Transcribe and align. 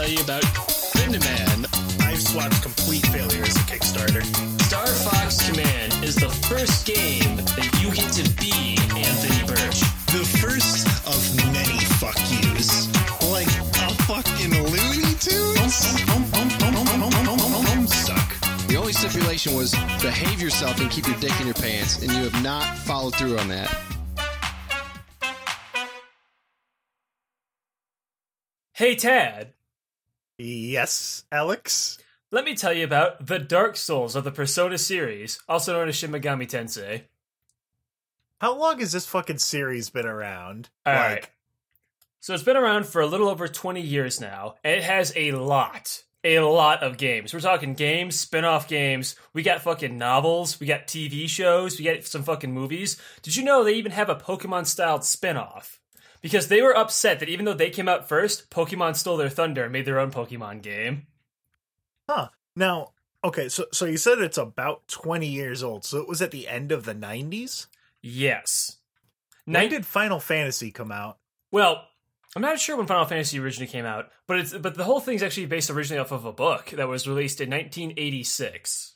tell 0.00 0.08
you 0.08 0.20
about 0.22 0.42
Grindaman. 0.96 1.66
I've 2.00 2.22
swapped 2.22 2.62
complete 2.62 3.04
failure 3.08 3.42
as 3.42 3.54
a 3.56 3.60
Kickstarter. 3.68 4.24
Star 4.62 4.86
Fox 4.86 5.46
Command 5.50 5.92
is 6.02 6.14
the 6.16 6.30
first 6.48 6.86
game 6.86 7.36
that 7.36 7.68
you 7.82 7.92
get 7.92 8.10
to 8.14 8.24
be 8.40 8.78
Anthony 8.96 9.46
Birch. 9.46 9.80
The 10.08 10.24
first 10.40 10.86
of 11.06 11.20
many 11.52 11.78
fuck 12.00 12.16
yous. 12.30 12.88
Like 13.30 13.48
a 13.48 13.92
fucking 14.04 14.52
Looney 14.72 15.14
Tunes? 15.20 15.74
Suck. 17.92 18.40
The 18.68 18.76
only 18.78 18.92
stipulation 18.94 19.54
was 19.54 19.72
behave 20.00 20.40
yourself 20.40 20.80
and 20.80 20.90
keep 20.90 21.06
your 21.06 21.18
dick 21.18 21.38
in 21.40 21.46
your 21.46 21.54
pants, 21.54 22.00
and 22.00 22.10
you 22.10 22.22
have 22.22 22.42
not 22.42 22.64
followed 22.78 23.14
through 23.16 23.38
on 23.38 23.48
that. 23.48 23.68
Hey, 28.72 28.94
Tad, 28.94 29.52
Yes, 30.40 31.24
Alex? 31.30 31.98
let 32.32 32.44
me 32.44 32.54
tell 32.54 32.72
you 32.72 32.84
about 32.84 33.26
the 33.26 33.38
Dark 33.38 33.76
Souls 33.76 34.14
of 34.14 34.24
the 34.24 34.30
Persona 34.30 34.78
series, 34.78 35.40
also 35.48 35.72
known 35.72 35.88
as 35.88 35.96
Shin 35.96 36.12
Megami 36.12 36.48
Tensei. 36.48 37.02
How 38.40 38.56
long 38.56 38.78
has 38.78 38.92
this 38.92 39.06
fucking 39.06 39.38
series 39.38 39.90
been 39.90 40.06
around? 40.06 40.70
All 40.86 40.94
like, 40.94 41.02
right. 41.02 41.28
So 42.20 42.32
it's 42.34 42.42
been 42.42 42.56
around 42.56 42.86
for 42.86 43.00
a 43.00 43.06
little 43.06 43.28
over 43.28 43.48
20 43.48 43.80
years 43.80 44.20
now, 44.20 44.54
and 44.62 44.76
it 44.76 44.84
has 44.84 45.12
a 45.16 45.32
lot, 45.32 46.04
a 46.22 46.38
lot 46.40 46.82
of 46.82 46.96
games. 46.96 47.34
We're 47.34 47.40
talking 47.40 47.74
games, 47.74 48.18
spin 48.18 48.44
off 48.44 48.68
games. 48.68 49.16
We 49.32 49.42
got 49.42 49.62
fucking 49.62 49.98
novels, 49.98 50.60
we 50.60 50.66
got 50.66 50.86
TV 50.86 51.28
shows, 51.28 51.78
we 51.78 51.84
got 51.84 52.04
some 52.04 52.22
fucking 52.22 52.52
movies. 52.52 52.96
Did 53.22 53.36
you 53.36 53.44
know 53.44 53.64
they 53.64 53.74
even 53.74 53.92
have 53.92 54.08
a 54.08 54.16
Pokemon 54.16 54.66
styled 54.66 55.04
spin 55.04 55.36
off? 55.36 55.79
Because 56.20 56.48
they 56.48 56.60
were 56.60 56.76
upset 56.76 57.20
that 57.20 57.28
even 57.28 57.44
though 57.44 57.54
they 57.54 57.70
came 57.70 57.88
out 57.88 58.08
first, 58.08 58.50
Pokemon 58.50 58.96
stole 58.96 59.16
their 59.16 59.30
thunder 59.30 59.64
and 59.64 59.72
made 59.72 59.86
their 59.86 59.98
own 59.98 60.10
Pokemon 60.10 60.62
game. 60.62 61.06
Huh. 62.08 62.28
Now, 62.54 62.92
okay, 63.24 63.48
so 63.48 63.66
so 63.72 63.86
you 63.86 63.96
said 63.96 64.18
it's 64.18 64.38
about 64.38 64.86
20 64.88 65.26
years 65.26 65.62
old. 65.62 65.84
So 65.84 65.98
it 65.98 66.08
was 66.08 66.20
at 66.20 66.30
the 66.30 66.48
end 66.48 66.72
of 66.72 66.84
the 66.84 66.94
90s? 66.94 67.66
Yes. 68.02 68.78
When 69.44 69.54
Nin- 69.54 69.70
did 69.70 69.86
Final 69.86 70.20
Fantasy 70.20 70.70
come 70.70 70.92
out? 70.92 71.18
Well, 71.50 71.86
I'm 72.36 72.42
not 72.42 72.60
sure 72.60 72.76
when 72.76 72.86
Final 72.86 73.06
Fantasy 73.06 73.40
originally 73.40 73.70
came 73.70 73.84
out, 73.84 74.10
but 74.26 74.38
it's 74.38 74.52
but 74.52 74.76
the 74.76 74.84
whole 74.84 75.00
thing's 75.00 75.22
actually 75.22 75.46
based 75.46 75.70
originally 75.70 76.00
off 76.00 76.12
of 76.12 76.24
a 76.24 76.32
book 76.32 76.70
that 76.70 76.88
was 76.88 77.08
released 77.08 77.40
in 77.40 77.50
1986. 77.50 78.94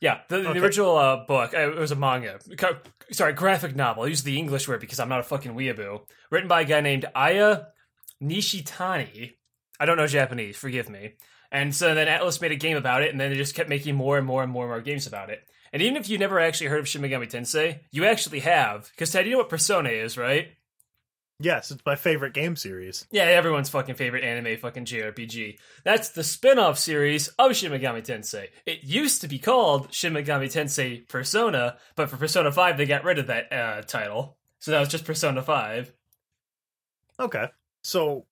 Yeah, 0.00 0.20
the, 0.28 0.40
the 0.40 0.62
original 0.62 0.96
uh, 0.96 1.24
book 1.24 1.54
uh, 1.54 1.70
it 1.70 1.76
was 1.76 1.90
a 1.90 1.96
manga. 1.96 2.38
Sorry, 3.12 3.32
graphic 3.32 3.74
novel. 3.74 4.04
I 4.04 4.08
use 4.08 4.22
the 4.22 4.36
English 4.36 4.68
word 4.68 4.80
because 4.80 5.00
I'm 5.00 5.08
not 5.08 5.20
a 5.20 5.24
fucking 5.24 5.54
weeaboo. 5.54 6.00
Written 6.30 6.48
by 6.48 6.62
a 6.62 6.64
guy 6.64 6.80
named 6.80 7.06
Aya 7.14 7.64
Nishitani. 8.22 9.34
I 9.80 9.86
don't 9.86 9.96
know 9.96 10.06
Japanese. 10.06 10.56
Forgive 10.56 10.88
me. 10.88 11.14
And 11.50 11.74
so 11.74 11.94
then 11.94 12.08
Atlus 12.08 12.40
made 12.40 12.52
a 12.52 12.56
game 12.56 12.76
about 12.76 13.02
it, 13.02 13.10
and 13.10 13.20
then 13.20 13.30
they 13.30 13.36
just 13.36 13.54
kept 13.54 13.68
making 13.68 13.94
more 13.94 14.18
and 14.18 14.26
more 14.26 14.42
and 14.42 14.50
more 14.50 14.64
and 14.64 14.70
more 14.70 14.80
games 14.80 15.06
about 15.06 15.30
it. 15.30 15.40
And 15.72 15.82
even 15.82 15.96
if 15.96 16.08
you 16.08 16.18
never 16.18 16.40
actually 16.40 16.68
heard 16.68 16.80
of 16.80 16.88
Shin 16.88 17.02
Megami 17.02 17.30
Tensei, 17.30 17.80
you 17.90 18.04
actually 18.04 18.40
have. 18.40 18.90
Because 18.90 19.12
Ted, 19.12 19.26
you 19.26 19.32
know 19.32 19.38
what 19.38 19.48
Persona 19.48 19.90
is, 19.90 20.18
right? 20.18 20.48
Yes, 21.38 21.70
it's 21.70 21.82
my 21.84 21.96
favorite 21.96 22.32
game 22.32 22.56
series. 22.56 23.06
Yeah, 23.10 23.24
everyone's 23.24 23.68
fucking 23.68 23.96
favorite 23.96 24.24
anime 24.24 24.56
fucking 24.56 24.86
JRPG. 24.86 25.58
That's 25.84 26.08
the 26.10 26.24
spin-off 26.24 26.78
series 26.78 27.28
of 27.38 27.54
Shin 27.54 27.72
Megami 27.72 28.02
Tensei. 28.02 28.48
It 28.64 28.84
used 28.84 29.20
to 29.20 29.28
be 29.28 29.38
called 29.38 29.92
Shin 29.92 30.14
Megami 30.14 30.46
Tensei 30.46 31.06
Persona, 31.06 31.76
but 31.94 32.08
for 32.08 32.16
Persona 32.16 32.50
5 32.50 32.78
they 32.78 32.86
got 32.86 33.04
rid 33.04 33.18
of 33.18 33.26
that 33.26 33.52
uh, 33.52 33.82
title. 33.82 34.38
So 34.60 34.70
that 34.70 34.80
was 34.80 34.88
just 34.88 35.04
Persona 35.04 35.42
5. 35.42 35.92
Okay. 37.20 37.46
So 37.82 38.24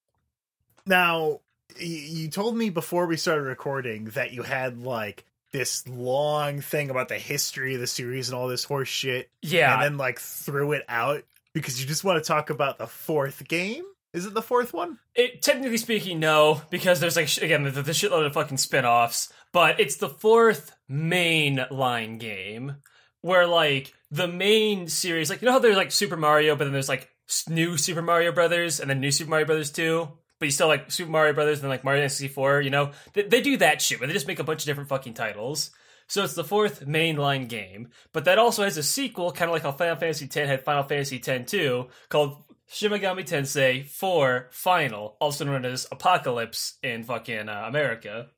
now 0.86 1.40
you 1.78 2.28
told 2.28 2.56
me 2.56 2.70
before 2.70 3.06
we 3.06 3.16
started 3.18 3.42
recording 3.42 4.06
that 4.14 4.32
you 4.32 4.42
had 4.42 4.78
like 4.78 5.24
this 5.52 5.86
long 5.86 6.60
thing 6.60 6.90
about 6.90 7.08
the 7.08 7.18
history 7.18 7.74
of 7.74 7.80
the 7.80 7.86
series 7.86 8.28
and 8.28 8.36
all 8.38 8.48
this 8.48 8.64
horse 8.64 8.88
shit 8.88 9.30
Yeah. 9.42 9.74
and 9.74 9.82
then 9.82 9.96
like 9.98 10.18
threw 10.18 10.72
it 10.72 10.82
out 10.88 11.22
because 11.54 11.80
you 11.80 11.86
just 11.86 12.04
want 12.04 12.22
to 12.22 12.26
talk 12.26 12.50
about 12.50 12.78
the 12.78 12.86
fourth 12.86 13.46
game? 13.48 13.84
Is 14.12 14.26
it 14.26 14.34
the 14.34 14.42
fourth 14.42 14.72
one? 14.72 14.98
It, 15.14 15.42
technically 15.42 15.78
speaking, 15.78 16.20
no, 16.20 16.62
because 16.70 17.00
there's 17.00 17.16
like 17.16 17.34
again 17.38 17.64
the, 17.64 17.70
the 17.82 17.92
shitload 17.92 18.26
of 18.26 18.34
fucking 18.34 18.58
spin-offs, 18.58 19.32
but 19.52 19.80
it's 19.80 19.96
the 19.96 20.08
fourth 20.08 20.72
main 20.88 21.64
line 21.70 22.18
game 22.18 22.76
where 23.22 23.46
like 23.46 23.94
the 24.10 24.28
main 24.28 24.86
series, 24.86 25.30
like 25.30 25.40
you 25.40 25.46
know 25.46 25.52
how 25.52 25.58
there's 25.58 25.76
like 25.76 25.90
Super 25.90 26.16
Mario, 26.16 26.54
but 26.54 26.64
then 26.64 26.72
there's 26.72 26.88
like 26.88 27.08
new 27.48 27.76
Super 27.76 28.02
Mario 28.02 28.32
Brothers 28.32 28.80
and 28.80 28.90
then 28.90 29.00
new 29.00 29.10
Super 29.10 29.30
Mario 29.30 29.46
Brothers 29.46 29.70
2, 29.70 30.08
but 30.38 30.46
you 30.46 30.52
still 30.52 30.68
like 30.68 30.90
Super 30.90 31.10
Mario 31.10 31.32
Brothers 31.32 31.60
and 31.60 31.68
like 31.68 31.84
Mario 31.84 32.06
64, 32.06 32.60
you 32.60 32.70
know? 32.70 32.92
They, 33.14 33.22
they 33.22 33.40
do 33.40 33.56
that 33.58 33.80
shit, 33.80 33.98
where 33.98 34.06
they 34.06 34.12
just 34.12 34.26
make 34.26 34.38
a 34.38 34.44
bunch 34.44 34.62
of 34.62 34.66
different 34.66 34.88
fucking 34.88 35.14
titles. 35.14 35.70
So 36.06 36.22
it's 36.24 36.34
the 36.34 36.44
fourth 36.44 36.86
mainline 36.86 37.48
game, 37.48 37.88
but 38.12 38.24
that 38.26 38.38
also 38.38 38.62
has 38.64 38.76
a 38.76 38.82
sequel, 38.82 39.32
kind 39.32 39.48
of 39.48 39.52
like 39.54 39.62
how 39.62 39.72
Final 39.72 39.96
Fantasy 39.96 40.26
X 40.26 40.34
had 40.34 40.64
Final 40.64 40.82
Fantasy 40.82 41.22
X 41.26 41.50
2, 41.50 41.86
called 42.08 42.42
Shin 42.68 42.92
Megami 42.92 43.26
Tensei 43.26 43.86
4 43.86 44.48
Final, 44.50 45.16
also 45.20 45.44
known 45.44 45.64
as 45.64 45.86
Apocalypse 45.90 46.78
in 46.82 47.04
fucking 47.04 47.48
uh, 47.48 47.64
America. 47.66 48.28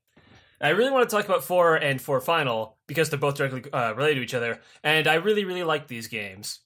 I 0.60 0.70
really 0.70 0.90
want 0.90 1.08
to 1.08 1.14
talk 1.14 1.26
about 1.26 1.44
4 1.44 1.76
and 1.76 2.00
4 2.00 2.20
Final 2.20 2.78
because 2.86 3.10
they're 3.10 3.18
both 3.18 3.36
directly 3.36 3.70
uh, 3.72 3.94
related 3.94 4.16
to 4.16 4.22
each 4.22 4.34
other, 4.34 4.60
and 4.82 5.06
I 5.06 5.14
really, 5.14 5.44
really 5.44 5.64
like 5.64 5.88
these 5.88 6.06
games. 6.06 6.60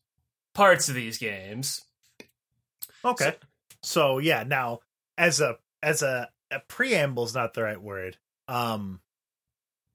Parts 0.55 0.89
of 0.89 0.95
these 0.95 1.19
games. 1.19 1.83
Okay. 3.05 3.35
So, 3.83 4.19
yeah, 4.19 4.45
now 4.47 4.81
as 5.21 5.41
a 5.41 5.59
as 5.83 6.03
a, 6.03 6.29
a 6.51 6.61
is 7.23 7.35
not 7.35 7.55
the 7.55 7.63
right 7.63 7.81
word. 7.81 8.17
Um 8.49 9.01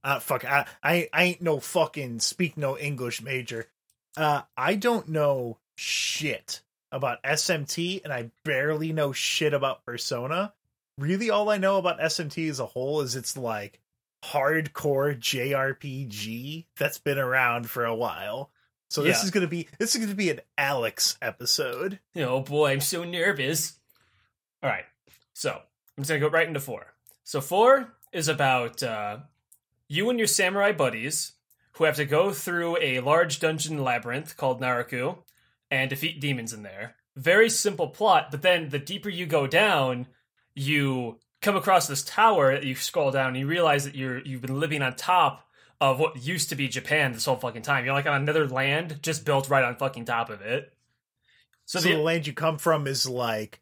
uh 0.06 0.20
fuck 0.20 0.46
I, 0.46 0.66
I 0.82 1.10
I 1.12 1.24
ain't 1.24 1.42
no 1.42 1.60
fucking 1.60 2.20
speak 2.20 2.56
no 2.56 2.78
English 2.78 3.22
major. 3.22 3.68
Uh 4.16 4.44
I 4.56 4.76
don't 4.76 5.10
know 5.10 5.58
shit 5.76 6.62
about 6.92 7.22
SMT 7.24 8.04
and 8.06 8.14
I 8.14 8.32
barely 8.46 8.94
know 8.94 9.12
shit 9.12 9.54
about 9.54 9.84
Persona. 9.86 10.54
Really 10.98 11.30
all 11.30 11.50
I 11.50 11.58
know 11.58 11.78
about 11.78 12.00
SMT 12.00 12.50
as 12.50 12.62
a 12.62 12.66
whole 12.66 13.02
is 13.02 13.18
it's 13.18 13.36
like 13.36 13.82
hardcore 14.24 15.18
JRPG 15.20 16.66
that's 16.78 17.00
been 17.00 17.20
around 17.20 17.70
for 17.70 17.84
a 17.86 17.96
while. 17.96 18.52
So 18.90 19.02
this 19.02 19.24
is 19.24 19.32
gonna 19.32 19.48
be 19.48 19.68
this 19.78 19.96
is 19.96 20.02
gonna 20.02 20.16
be 20.16 20.30
an 20.30 20.42
Alex 20.58 21.18
episode. 21.22 22.00
Oh 22.16 22.42
boy, 22.42 22.72
I'm 22.72 22.80
so 22.80 23.04
nervous. 23.04 23.74
All 24.64 24.70
right, 24.70 24.86
so 25.34 25.52
I'm 25.52 26.04
just 26.04 26.10
gonna 26.10 26.20
go 26.22 26.30
right 26.30 26.48
into 26.48 26.60
four. 26.60 26.94
So 27.24 27.42
four 27.42 27.94
is 28.14 28.30
about 28.30 28.82
uh, 28.84 29.18
you 29.88 30.10
and 30.10 30.20
your 30.20 30.28
samurai 30.28 30.72
buddies 30.72 31.34
who 31.74 31.84
have 31.84 31.96
to 31.98 32.06
go 32.06 32.32
through 32.32 32.78
a 32.82 33.00
large 33.02 33.40
dungeon 33.40 33.84
labyrinth 33.84 34.38
called 34.38 34.62
Naraku 34.62 35.18
and 35.70 35.90
defeat 35.90 36.22
demons 36.22 36.54
in 36.54 36.64
there. 36.64 36.96
Very 37.16 37.50
simple 37.50 37.90
plot, 37.90 38.28
but 38.32 38.42
then 38.42 38.70
the 38.70 38.80
deeper 38.80 39.10
you 39.10 39.26
go 39.26 39.48
down, 39.48 40.08
you 40.54 41.20
come 41.42 41.56
across 41.56 41.88
this 41.88 42.04
tower 42.04 42.54
that 42.54 42.64
you 42.66 42.76
scroll 42.76 43.12
down 43.12 43.30
and 43.30 43.38
you 43.38 43.48
realize 43.48 43.84
that 43.86 43.96
you're 43.96 44.20
you've 44.20 44.42
been 44.42 44.60
living 44.60 44.82
on 44.82 44.96
top 44.96 45.46
of 45.82 46.00
what 46.00 46.26
used 46.26 46.50
to 46.50 46.56
be 46.56 46.68
Japan 46.68 47.12
this 47.12 47.26
whole 47.26 47.36
fucking 47.36 47.62
time. 47.62 47.84
You're 47.86 47.94
like 47.94 48.06
on 48.06 48.22
another 48.22 48.48
land 48.48 49.00
just 49.04 49.26
built 49.26 49.50
right 49.50 49.64
on 49.64 49.76
fucking 49.76 50.06
top 50.06 50.30
of 50.30 50.42
it. 50.42 50.74
So, 51.66 51.80
the- 51.80 51.90
the 51.94 51.98
land 52.02 52.28
you 52.28 52.34
come 52.34 52.58
from 52.58 52.88
is 52.88 53.08
like, 53.08 53.62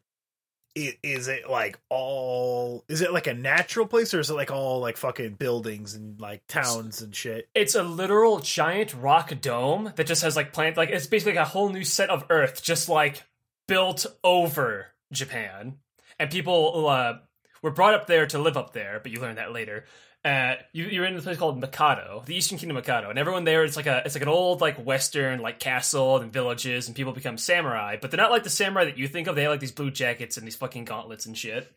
i- 0.76 0.98
is 1.02 1.28
it 1.28 1.48
like 1.48 1.78
all? 1.90 2.84
Is 2.88 3.00
it 3.00 3.12
like 3.12 3.26
a 3.26 3.34
natural 3.34 3.86
place, 3.86 4.12
or 4.14 4.20
is 4.20 4.30
it 4.30 4.34
like 4.34 4.50
all 4.50 4.80
like 4.80 4.96
fucking 4.96 5.34
buildings 5.34 5.94
and 5.94 6.20
like 6.20 6.46
towns 6.46 7.02
and 7.02 7.14
shit? 7.14 7.48
It's 7.54 7.74
a 7.74 7.82
literal 7.82 8.40
giant 8.40 8.94
rock 8.94 9.32
dome 9.40 9.92
that 9.96 10.06
just 10.06 10.22
has 10.22 10.36
like 10.36 10.52
plant 10.52 10.76
like 10.76 10.90
it's 10.90 11.06
basically 11.06 11.34
like 11.34 11.46
a 11.46 11.48
whole 11.50 11.68
new 11.70 11.84
set 11.84 12.10
of 12.10 12.24
Earth 12.30 12.62
just 12.62 12.88
like 12.88 13.22
built 13.68 14.06
over 14.22 14.88
Japan, 15.12 15.78
and 16.18 16.30
people 16.30 16.86
uh, 16.88 17.14
were 17.62 17.70
brought 17.70 17.94
up 17.94 18.06
there 18.06 18.26
to 18.26 18.38
live 18.38 18.56
up 18.56 18.72
there. 18.72 19.00
But 19.02 19.12
you 19.12 19.20
learn 19.20 19.36
that 19.36 19.52
later. 19.52 19.84
Uh, 20.24 20.54
you, 20.72 20.86
you're 20.86 21.04
in 21.04 21.14
this 21.14 21.24
place 21.24 21.36
called 21.36 21.60
Mikado, 21.60 22.22
the 22.24 22.34
Eastern 22.34 22.56
Kingdom 22.56 22.76
Mikado, 22.76 23.10
and 23.10 23.18
everyone 23.18 23.44
there 23.44 23.62
it's 23.62 23.76
like 23.76 23.86
a 23.86 24.02
it's 24.06 24.14
like 24.14 24.22
an 24.22 24.28
old 24.28 24.62
like 24.62 24.78
Western 24.78 25.40
like 25.40 25.58
castle 25.58 26.16
and 26.18 26.32
villages, 26.32 26.86
and 26.86 26.96
people 26.96 27.12
become 27.12 27.36
samurai. 27.36 27.98
But 28.00 28.10
they're 28.10 28.20
not 28.20 28.30
like 28.30 28.42
the 28.42 28.50
samurai 28.50 28.86
that 28.86 28.96
you 28.96 29.06
think 29.06 29.26
of. 29.26 29.36
They 29.36 29.42
have 29.42 29.50
like 29.50 29.60
these 29.60 29.72
blue 29.72 29.90
jackets 29.90 30.38
and 30.38 30.46
these 30.46 30.56
fucking 30.56 30.86
gauntlets 30.86 31.26
and 31.26 31.36
shit. 31.36 31.70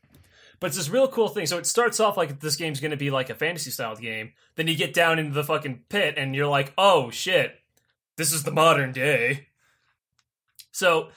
But 0.59 0.67
it's 0.67 0.77
this 0.77 0.89
real 0.89 1.07
cool 1.07 1.27
thing. 1.27 1.45
So 1.45 1.57
it 1.57 1.67
starts 1.67 1.99
off 1.99 2.17
like 2.17 2.39
this 2.39 2.55
game's 2.55 2.79
going 2.79 2.91
to 2.91 2.97
be 2.97 3.11
like 3.11 3.29
a 3.29 3.35
fantasy 3.35 3.69
styled 3.69 4.01
game. 4.01 4.33
Then 4.55 4.67
you 4.67 4.75
get 4.75 4.93
down 4.93 5.19
into 5.19 5.33
the 5.33 5.43
fucking 5.43 5.83
pit 5.89 6.15
and 6.17 6.33
you're 6.35 6.47
like, 6.47 6.73
oh 6.77 7.11
shit, 7.11 7.59
this 8.15 8.33
is 8.33 8.43
the 8.43 8.51
modern 8.51 8.91
day. 8.91 9.47
So 10.71 11.09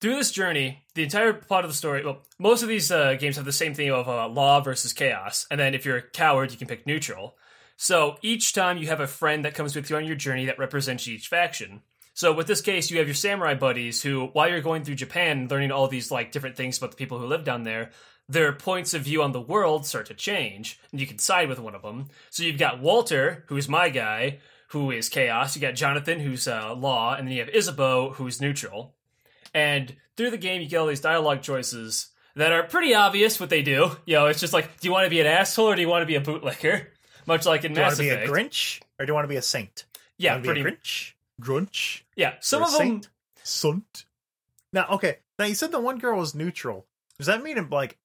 through 0.00 0.16
this 0.16 0.30
journey, 0.30 0.84
the 0.94 1.02
entire 1.02 1.32
plot 1.32 1.64
of 1.64 1.70
the 1.70 1.76
story, 1.76 2.04
well, 2.04 2.22
most 2.38 2.62
of 2.62 2.68
these 2.68 2.90
uh, 2.90 3.14
games 3.14 3.36
have 3.36 3.44
the 3.44 3.52
same 3.52 3.74
thing 3.74 3.90
of 3.90 4.08
uh, 4.08 4.28
law 4.28 4.60
versus 4.60 4.92
chaos. 4.92 5.46
And 5.50 5.60
then 5.60 5.74
if 5.74 5.84
you're 5.84 5.98
a 5.98 6.02
coward, 6.02 6.52
you 6.52 6.58
can 6.58 6.68
pick 6.68 6.86
neutral. 6.86 7.36
So 7.76 8.16
each 8.22 8.52
time 8.52 8.78
you 8.78 8.88
have 8.88 9.00
a 9.00 9.06
friend 9.06 9.44
that 9.44 9.54
comes 9.54 9.74
with 9.74 9.90
you 9.90 9.96
on 9.96 10.04
your 10.04 10.16
journey 10.16 10.46
that 10.46 10.58
represents 10.58 11.06
each 11.08 11.28
faction. 11.28 11.82
So 12.14 12.32
with 12.32 12.46
this 12.46 12.60
case, 12.60 12.90
you 12.90 12.98
have 12.98 13.06
your 13.06 13.14
samurai 13.14 13.54
buddies 13.54 14.02
who, 14.02 14.26
while 14.32 14.48
you're 14.48 14.60
going 14.60 14.84
through 14.84 14.96
Japan, 14.96 15.48
learning 15.50 15.72
all 15.72 15.88
these 15.88 16.10
like 16.10 16.32
different 16.32 16.56
things 16.56 16.76
about 16.76 16.90
the 16.90 16.96
people 16.96 17.18
who 17.18 17.26
live 17.26 17.44
down 17.44 17.62
there, 17.62 17.90
their 18.28 18.52
points 18.52 18.94
of 18.94 19.02
view 19.02 19.22
on 19.22 19.32
the 19.32 19.40
world 19.40 19.86
start 19.86 20.06
to 20.06 20.14
change, 20.14 20.78
and 20.92 21.00
you 21.00 21.06
can 21.06 21.18
side 21.18 21.48
with 21.48 21.58
one 21.58 21.74
of 21.74 21.82
them. 21.82 22.08
So 22.30 22.42
you've 22.42 22.58
got 22.58 22.80
Walter, 22.80 23.44
who's 23.48 23.68
my 23.68 23.88
guy, 23.88 24.38
who 24.68 24.90
is 24.90 25.08
chaos. 25.08 25.56
You 25.56 25.62
got 25.62 25.74
Jonathan, 25.74 26.20
who's 26.20 26.46
uh, 26.46 26.74
law, 26.74 27.14
and 27.14 27.26
then 27.26 27.34
you 27.34 27.40
have 27.40 27.54
Isabeau, 27.54 28.10
who's 28.10 28.40
neutral. 28.40 28.94
And 29.54 29.94
through 30.16 30.30
the 30.30 30.38
game, 30.38 30.60
you 30.62 30.68
get 30.68 30.78
all 30.78 30.86
these 30.86 31.00
dialogue 31.00 31.42
choices 31.42 32.08
that 32.36 32.52
are 32.52 32.62
pretty 32.62 32.94
obvious 32.94 33.40
what 33.40 33.50
they 33.50 33.62
do. 33.62 33.90
You 34.06 34.16
know, 34.16 34.26
it's 34.26 34.40
just 34.40 34.52
like, 34.52 34.80
do 34.80 34.88
you 34.88 34.92
want 34.92 35.04
to 35.04 35.10
be 35.10 35.20
an 35.20 35.26
asshole 35.26 35.66
or 35.68 35.74
do 35.76 35.82
you 35.82 35.88
want 35.88 36.02
to 36.02 36.06
be 36.06 36.16
a 36.16 36.20
bootlicker? 36.20 36.86
Much 37.26 37.46
like 37.46 37.64
in 37.64 37.74
Do 37.74 37.80
you 37.80 37.84
want 37.84 37.96
to 37.96 38.02
be 38.02 38.08
a 38.10 38.26
Grinch 38.26 38.80
or 38.98 39.06
do 39.06 39.10
you 39.10 39.14
want 39.14 39.24
to 39.24 39.28
be 39.28 39.36
a 39.36 39.42
saint? 39.42 39.84
yeah, 40.18 40.34
Want 40.34 40.44
to 40.44 40.54
be 40.54 40.62
pretty. 40.62 40.76
Grinch, 40.76 41.12
Grunch, 41.40 42.02
Yeah, 42.16 42.34
some 42.40 42.62
of 42.62 42.68
a 42.68 42.72
them. 42.72 42.78
saint, 42.78 43.08
sunt. 43.42 44.04
Now, 44.72 44.86
okay. 44.92 45.18
Now 45.38 45.46
you 45.46 45.54
said 45.54 45.72
the 45.72 45.80
one 45.80 45.98
girl 45.98 46.18
was 46.18 46.34
neutral. 46.34 46.86
Does 47.18 47.26
that 47.26 47.42
mean 47.42 47.68
like 47.70 47.98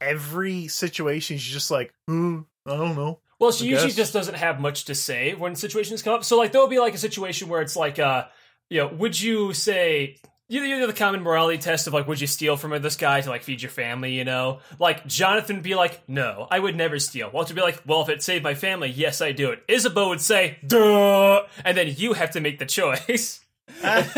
every 0.00 0.68
situation 0.68 1.38
she's 1.38 1.52
just 1.52 1.70
like, 1.70 1.92
hmm, 2.08 2.40
I 2.66 2.76
don't 2.76 2.96
know. 2.96 3.20
Well, 3.38 3.52
she 3.52 3.66
I 3.66 3.70
usually 3.70 3.88
guess. 3.88 3.96
just 3.96 4.12
doesn't 4.12 4.36
have 4.36 4.60
much 4.60 4.84
to 4.86 4.94
say 4.94 5.34
when 5.34 5.56
situations 5.56 6.02
come 6.02 6.14
up. 6.14 6.24
So, 6.24 6.36
like, 6.38 6.52
there'll 6.52 6.68
be 6.68 6.78
like 6.78 6.94
a 6.94 6.98
situation 6.98 7.48
where 7.48 7.60
it's 7.60 7.74
like, 7.76 7.98
uh, 7.98 8.26
you 8.70 8.78
know, 8.80 8.88
would 8.88 9.20
you 9.20 9.52
say 9.52 10.18
you 10.52 10.62
you 10.62 10.78
know 10.78 10.86
the 10.86 10.92
common 10.92 11.22
morality 11.22 11.56
test 11.56 11.86
of 11.86 11.94
like, 11.94 12.06
would 12.06 12.20
you 12.20 12.26
steal 12.26 12.58
from 12.58 12.80
this 12.82 12.96
guy 12.96 13.22
to 13.22 13.30
like 13.30 13.42
feed 13.42 13.62
your 13.62 13.70
family? 13.70 14.12
You 14.12 14.24
know, 14.24 14.58
like 14.78 15.06
Jonathan 15.06 15.56
would 15.56 15.62
be 15.62 15.74
like, 15.74 16.06
no, 16.06 16.46
I 16.50 16.58
would 16.58 16.76
never 16.76 16.98
steal. 16.98 17.30
Walter 17.30 17.54
would 17.54 17.60
be 17.60 17.62
like, 17.62 17.82
well, 17.86 18.02
if 18.02 18.10
it 18.10 18.22
saved 18.22 18.44
my 18.44 18.54
family, 18.54 18.90
yes, 18.90 19.22
I 19.22 19.32
do 19.32 19.50
it. 19.50 19.62
Isabeau 19.66 20.10
would 20.10 20.20
say, 20.20 20.58
duh, 20.66 21.44
and 21.64 21.74
then 21.76 21.94
you 21.96 22.12
have 22.12 22.32
to 22.32 22.40
make 22.40 22.58
the 22.58 22.66
choice. 22.66 23.40
Isabeau 23.82 24.10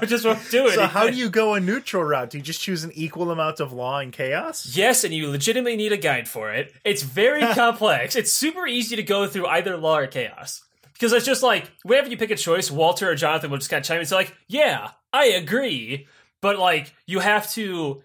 just 0.06 0.24
won't 0.24 0.50
do 0.50 0.66
it. 0.68 0.74
so 0.74 0.86
how 0.86 1.10
do 1.10 1.16
you 1.16 1.28
go 1.28 1.54
a 1.54 1.60
neutral 1.60 2.04
route? 2.04 2.30
Do 2.30 2.38
you 2.38 2.44
just 2.44 2.60
choose 2.60 2.84
an 2.84 2.92
equal 2.94 3.32
amount 3.32 3.58
of 3.58 3.72
law 3.72 3.98
and 3.98 4.12
chaos? 4.12 4.76
Yes, 4.76 5.02
and 5.02 5.12
you 5.12 5.28
legitimately 5.28 5.76
need 5.76 5.92
a 5.92 5.96
guide 5.96 6.28
for 6.28 6.52
it. 6.52 6.72
It's 6.84 7.02
very 7.02 7.40
complex. 7.54 8.14
It's 8.14 8.30
super 8.30 8.68
easy 8.68 8.94
to 8.96 9.02
go 9.02 9.26
through 9.26 9.46
either 9.46 9.76
law 9.76 9.98
or 9.98 10.06
chaos. 10.06 10.62
Because 11.02 11.14
it's 11.14 11.26
just 11.26 11.42
like, 11.42 11.68
whenever 11.82 12.08
you 12.08 12.16
pick 12.16 12.30
a 12.30 12.36
choice, 12.36 12.70
Walter 12.70 13.10
or 13.10 13.16
Jonathan 13.16 13.50
will 13.50 13.58
just 13.58 13.68
kind 13.68 13.80
of 13.80 13.84
chime 13.84 13.98
in 13.98 14.06
say, 14.06 14.14
like, 14.14 14.36
yeah, 14.46 14.92
I 15.12 15.30
agree. 15.30 16.06
But, 16.40 16.60
like, 16.60 16.94
you 17.08 17.18
have 17.18 17.50
to 17.54 18.04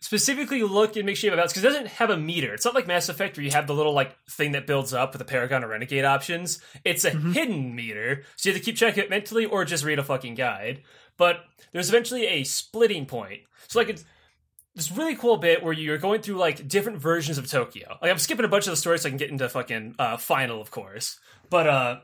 specifically 0.00 0.64
look 0.64 0.96
and 0.96 1.06
make 1.06 1.16
sure 1.16 1.28
you 1.28 1.30
have 1.30 1.38
a 1.38 1.40
balance. 1.40 1.52
Because 1.52 1.62
it 1.62 1.68
doesn't 1.68 1.86
have 1.86 2.10
a 2.10 2.16
meter. 2.16 2.52
It's 2.52 2.64
not 2.64 2.74
like 2.74 2.88
Mass 2.88 3.08
Effect 3.08 3.36
where 3.36 3.44
you 3.44 3.52
have 3.52 3.68
the 3.68 3.74
little, 3.74 3.92
like, 3.92 4.16
thing 4.28 4.52
that 4.52 4.66
builds 4.66 4.92
up 4.92 5.12
with 5.12 5.20
the 5.20 5.24
Paragon 5.24 5.62
or 5.62 5.68
Renegade 5.68 6.04
options. 6.04 6.60
It's 6.84 7.04
a 7.04 7.10
hidden 7.10 7.76
meter. 7.76 8.24
So 8.34 8.48
you 8.48 8.54
have 8.54 8.60
to 8.60 8.64
keep 8.64 8.76
track 8.76 8.94
of 8.94 9.04
it 9.04 9.10
mentally 9.10 9.44
or 9.44 9.64
just 9.64 9.84
read 9.84 10.00
a 10.00 10.02
fucking 10.02 10.34
guide. 10.34 10.82
But 11.16 11.44
there's 11.70 11.90
eventually 11.90 12.26
a 12.26 12.42
splitting 12.42 13.06
point. 13.06 13.42
So, 13.68 13.78
like, 13.78 13.88
it's 13.88 14.04
this 14.74 14.90
really 14.90 15.14
cool 15.14 15.36
bit 15.36 15.62
where 15.62 15.72
you're 15.72 15.98
going 15.98 16.22
through 16.22 16.38
like 16.38 16.66
different 16.66 16.98
versions 16.98 17.38
of 17.38 17.46
Tokyo. 17.46 17.98
Like 18.00 18.10
I'm 18.10 18.18
skipping 18.18 18.44
a 18.44 18.48
bunch 18.48 18.66
of 18.66 18.72
the 18.72 18.76
stories 18.76 19.02
so 19.02 19.08
I 19.08 19.10
can 19.10 19.18
get 19.18 19.30
into 19.30 19.46
fucking 19.48 19.96
uh, 19.98 20.16
final, 20.16 20.60
of 20.62 20.70
course. 20.70 21.20
But 21.50 21.66
uh, 21.66 22.00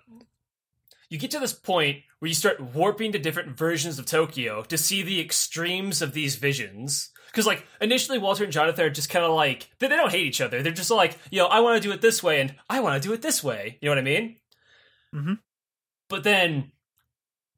you 1.09 1.19
get 1.19 1.31
to 1.33 1.39
this 1.39 1.53
point 1.53 2.03
where 2.19 2.29
you 2.29 2.35
start 2.35 2.61
warping 2.61 3.13
to 3.13 3.19
different 3.19 3.57
versions 3.57 3.99
of 3.99 4.07
Tokyo 4.07 4.63
to 4.65 4.79
see 4.79 5.03
the 5.03 5.21
extremes 5.21 6.03
of 6.03 6.13
these 6.13 6.37
visions. 6.37 7.11
Because 7.27 7.47
like 7.47 7.67
initially, 7.81 8.19
Walter 8.19 8.45
and 8.45 8.53
Jonathan 8.53 8.87
are 8.87 8.91
just 8.91 9.11
kind 9.11 9.25
of 9.25 9.33
like 9.33 9.71
they, 9.79 9.89
they 9.89 9.97
don't 9.97 10.11
hate 10.11 10.27
each 10.27 10.41
other. 10.41 10.63
They're 10.63 10.73
just 10.73 10.91
like, 10.91 11.19
you 11.31 11.39
know, 11.39 11.47
I 11.47 11.61
want 11.61 11.81
to 11.81 11.87
do 11.89 11.93
it 11.93 12.01
this 12.01 12.23
way 12.23 12.41
and 12.41 12.55
I 12.69 12.81
want 12.81 13.01
to 13.03 13.09
do 13.09 13.15
it 13.15 13.23
this 13.23 13.43
way. 13.45 13.79
You 13.81 13.87
know 13.87 13.93
what 13.93 13.99
I 13.99 14.03
mean? 14.03 14.37
Mhm. 15.15 15.39
But 16.09 16.25
then 16.25 16.73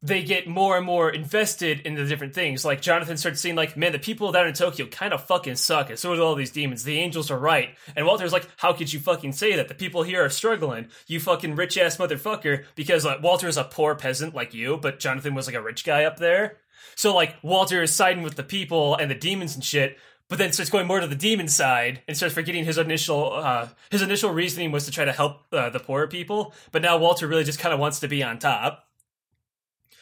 they 0.02 0.22
get 0.22 0.46
more 0.46 0.78
and 0.78 0.86
more 0.86 1.10
invested 1.10 1.80
in 1.80 1.94
the 1.94 2.06
different 2.06 2.34
things. 2.34 2.64
Like 2.64 2.80
Jonathan 2.80 3.18
starts 3.18 3.40
seeing, 3.40 3.54
like, 3.54 3.76
man, 3.76 3.92
the 3.92 3.98
people 3.98 4.32
down 4.32 4.46
in 4.46 4.54
Tokyo 4.54 4.86
kind 4.86 5.12
of 5.12 5.24
fucking 5.24 5.56
suck, 5.56 5.90
and 5.90 5.98
so 5.98 6.14
do 6.14 6.22
all 6.22 6.34
these 6.34 6.50
demons. 6.50 6.84
The 6.84 6.98
angels 6.98 7.30
are 7.30 7.38
right. 7.38 7.76
And 7.94 8.06
Walter's 8.06 8.32
like, 8.32 8.48
how 8.56 8.72
could 8.72 8.92
you 8.92 9.00
fucking 9.00 9.32
say 9.32 9.56
that? 9.56 9.68
The 9.68 9.74
people 9.74 10.02
here 10.02 10.24
are 10.24 10.30
struggling. 10.30 10.88
You 11.06 11.20
fucking 11.20 11.54
rich 11.54 11.76
ass 11.76 11.98
motherfucker. 11.98 12.64
Because 12.74 13.04
uh, 13.04 13.18
Walter 13.22 13.48
is 13.48 13.58
a 13.58 13.64
poor 13.64 13.94
peasant 13.94 14.34
like 14.34 14.54
you, 14.54 14.78
but 14.78 15.00
Jonathan 15.00 15.34
was 15.34 15.46
like 15.46 15.56
a 15.56 15.62
rich 15.62 15.84
guy 15.84 16.04
up 16.04 16.18
there. 16.18 16.56
So 16.94 17.14
like 17.14 17.36
Walter 17.42 17.82
is 17.82 17.94
siding 17.94 18.22
with 18.22 18.36
the 18.36 18.42
people 18.42 18.94
and 18.94 19.10
the 19.10 19.14
demons 19.14 19.54
and 19.54 19.64
shit. 19.64 19.98
But 20.28 20.38
then 20.38 20.52
starts 20.52 20.70
going 20.70 20.86
more 20.86 21.00
to 21.00 21.08
the 21.08 21.16
demon 21.16 21.48
side 21.48 22.02
and 22.06 22.16
starts 22.16 22.34
forgetting 22.34 22.64
his 22.64 22.78
initial 22.78 23.32
uh, 23.32 23.68
his 23.90 24.00
initial 24.00 24.30
reasoning 24.30 24.70
was 24.70 24.84
to 24.84 24.92
try 24.92 25.04
to 25.04 25.12
help 25.12 25.42
uh, 25.52 25.70
the 25.70 25.80
poorer 25.80 26.06
people. 26.06 26.54
But 26.70 26.82
now 26.82 26.98
Walter 26.98 27.26
really 27.26 27.42
just 27.42 27.58
kind 27.58 27.74
of 27.74 27.80
wants 27.80 27.98
to 28.00 28.08
be 28.08 28.22
on 28.22 28.38
top. 28.38 28.86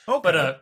Okay. 0.08 0.20
But 0.22 0.36
uh, 0.36 0.54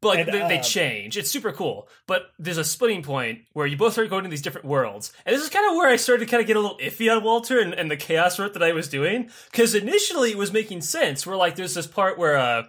but 0.00 0.08
like 0.08 0.26
And, 0.26 0.34
they, 0.34 0.48
they 0.48 0.58
uh, 0.58 0.62
change. 0.62 1.16
It's 1.16 1.30
super 1.30 1.52
cool. 1.52 1.88
But 2.06 2.26
there's 2.38 2.58
a 2.58 2.64
splitting 2.64 3.02
point 3.02 3.40
where 3.54 3.66
you 3.66 3.76
both 3.76 3.94
start 3.94 4.10
going 4.10 4.24
to 4.24 4.30
these 4.30 4.42
different 4.42 4.66
worlds, 4.66 5.12
and 5.24 5.34
this 5.34 5.42
is 5.42 5.48
kind 5.48 5.66
of 5.68 5.76
where 5.76 5.88
I 5.88 5.96
started 5.96 6.26
to 6.26 6.30
kind 6.30 6.40
of 6.40 6.46
get 6.46 6.56
a 6.56 6.60
little 6.60 6.78
iffy 6.78 7.14
on 7.14 7.24
Walter 7.24 7.58
and, 7.58 7.72
and 7.74 7.90
the 7.90 7.96
chaos 7.96 8.38
route 8.38 8.52
that 8.52 8.62
I 8.62 8.72
was 8.72 8.88
doing 8.88 9.30
because 9.50 9.74
initially 9.74 10.32
it 10.32 10.38
was 10.38 10.52
making 10.52 10.82
sense. 10.82 11.26
Where 11.26 11.36
like 11.36 11.56
there's 11.56 11.74
this 11.74 11.86
part 11.86 12.18
where 12.18 12.36
uh, 12.36 12.64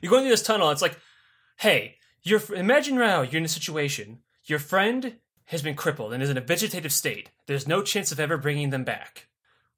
you're 0.00 0.10
going 0.10 0.22
through 0.22 0.30
this 0.30 0.42
tunnel. 0.42 0.68
And 0.68 0.74
it's 0.74 0.82
like, 0.82 0.98
hey, 1.58 1.96
you're 2.22 2.42
imagine 2.54 2.96
now 2.96 3.22
you're 3.22 3.38
in 3.38 3.44
a 3.44 3.48
situation. 3.48 4.18
Your 4.44 4.58
friend 4.58 5.16
has 5.46 5.62
been 5.62 5.74
crippled 5.74 6.12
and 6.12 6.22
is 6.22 6.30
in 6.30 6.38
a 6.38 6.42
vegetative 6.42 6.92
state. 6.92 7.30
There's 7.46 7.68
no 7.68 7.82
chance 7.82 8.10
of 8.10 8.20
ever 8.20 8.36
bringing 8.36 8.70
them 8.70 8.84
back. 8.84 9.28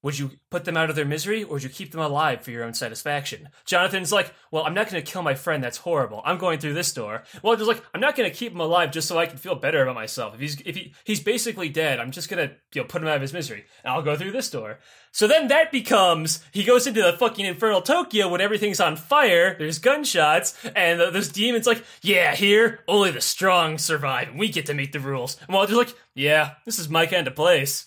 Would 0.05 0.19
you 0.19 0.33
put 0.51 0.67
them 0.67 0.77
out 0.77 0.91
of 0.91 0.97
their 0.97 1.07
misery 1.07 1.45
or 1.45 1.55
would 1.55 1.63
you 1.63 1.71
keep 1.71 1.91
them 1.91 2.01
alive 2.03 2.43
for 2.43 2.51
your 2.51 2.63
own 2.63 2.75
satisfaction? 2.75 3.49
Jonathan's 3.65 4.13
like, 4.13 4.35
Well, 4.51 4.65
I'm 4.65 4.75
not 4.75 4.91
going 4.91 5.03
to 5.03 5.11
kill 5.11 5.23
my 5.23 5.35
friend. 5.35 5.65
That's 5.65 5.79
horrible. 5.79 6.21
I'm 6.27 6.37
going 6.37 6.59
through 6.59 6.75
this 6.75 6.93
door. 6.93 7.25
Walter's 7.43 7.69
like, 7.69 7.83
I'm 7.95 8.03
not 8.03 8.15
going 8.15 8.31
to 8.31 8.37
keep 8.37 8.53
him 8.53 8.61
alive 8.61 8.93
just 8.93 9.09
so 9.09 9.19
I 9.19 9.25
can 9.25 9.39
feel 9.39 9.55
better 9.55 9.83
about 9.83 9.95
myself. 9.95 10.35
If 10.35 10.41
he's 10.41 10.61
if 10.61 10.77
he, 10.77 10.95
he's 11.05 11.21
basically 11.21 11.71
dead, 11.71 12.01
I'm 12.01 12.11
just 12.11 12.29
going 12.29 12.47
to 12.47 12.55
you 12.75 12.83
know 12.83 12.87
put 12.87 13.01
him 13.01 13.09
out 13.09 13.17
of 13.17 13.23
his 13.23 13.33
misery, 13.33 13.65
and 13.83 13.95
I'll 13.95 14.03
go 14.03 14.15
through 14.15 14.33
this 14.33 14.51
door. 14.51 14.79
So 15.11 15.27
then 15.27 15.49
that 15.49 15.73
becomes 15.73 16.45
he 16.53 16.65
goes 16.65 16.87
into 16.87 17.01
the 17.01 17.15
fucking 17.15 17.47
infernal 17.47 17.81
Tokyo 17.81 18.29
when 18.29 18.43
everything's 18.43 18.81
on 18.81 18.97
fire. 18.97 19.57
There's 19.57 19.79
gunshots, 19.79 20.55
and 20.77 21.01
uh, 21.01 21.11
this 21.13 21.31
demon's 21.31 21.67
like, 21.67 21.83
"Yeah, 22.03 22.35
here 22.35 22.81
only 22.87 23.11
the 23.11 23.23
strong 23.23 23.79
survive, 23.79 24.29
and 24.29 24.39
we 24.39 24.51
get 24.51 24.67
to 24.67 24.75
make 24.75 24.93
the 24.93 25.01
rules." 25.01 25.39
And 25.41 25.55
Walter's 25.55 25.79
like, 25.79 25.95
"Yeah, 26.15 26.57
this 26.67 26.79
is 26.79 26.91
my 26.91 27.07
kind 27.07 27.27
of 27.27 27.35
place." 27.35 27.87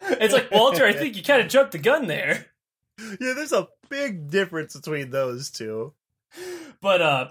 It's 0.00 0.32
like 0.34 0.50
Walter, 0.50 0.84
I 0.84 0.92
think 0.92 1.16
you 1.16 1.22
kind 1.22 1.42
of 1.42 1.48
jumped 1.48 1.72
the 1.72 1.78
gun 1.78 2.06
there. 2.06 2.46
yeah, 2.98 3.34
there's 3.34 3.52
a 3.52 3.68
big 3.88 4.30
difference 4.30 4.76
between 4.76 5.10
those 5.10 5.50
two. 5.50 5.92
But 6.80 7.02
uh 7.02 7.28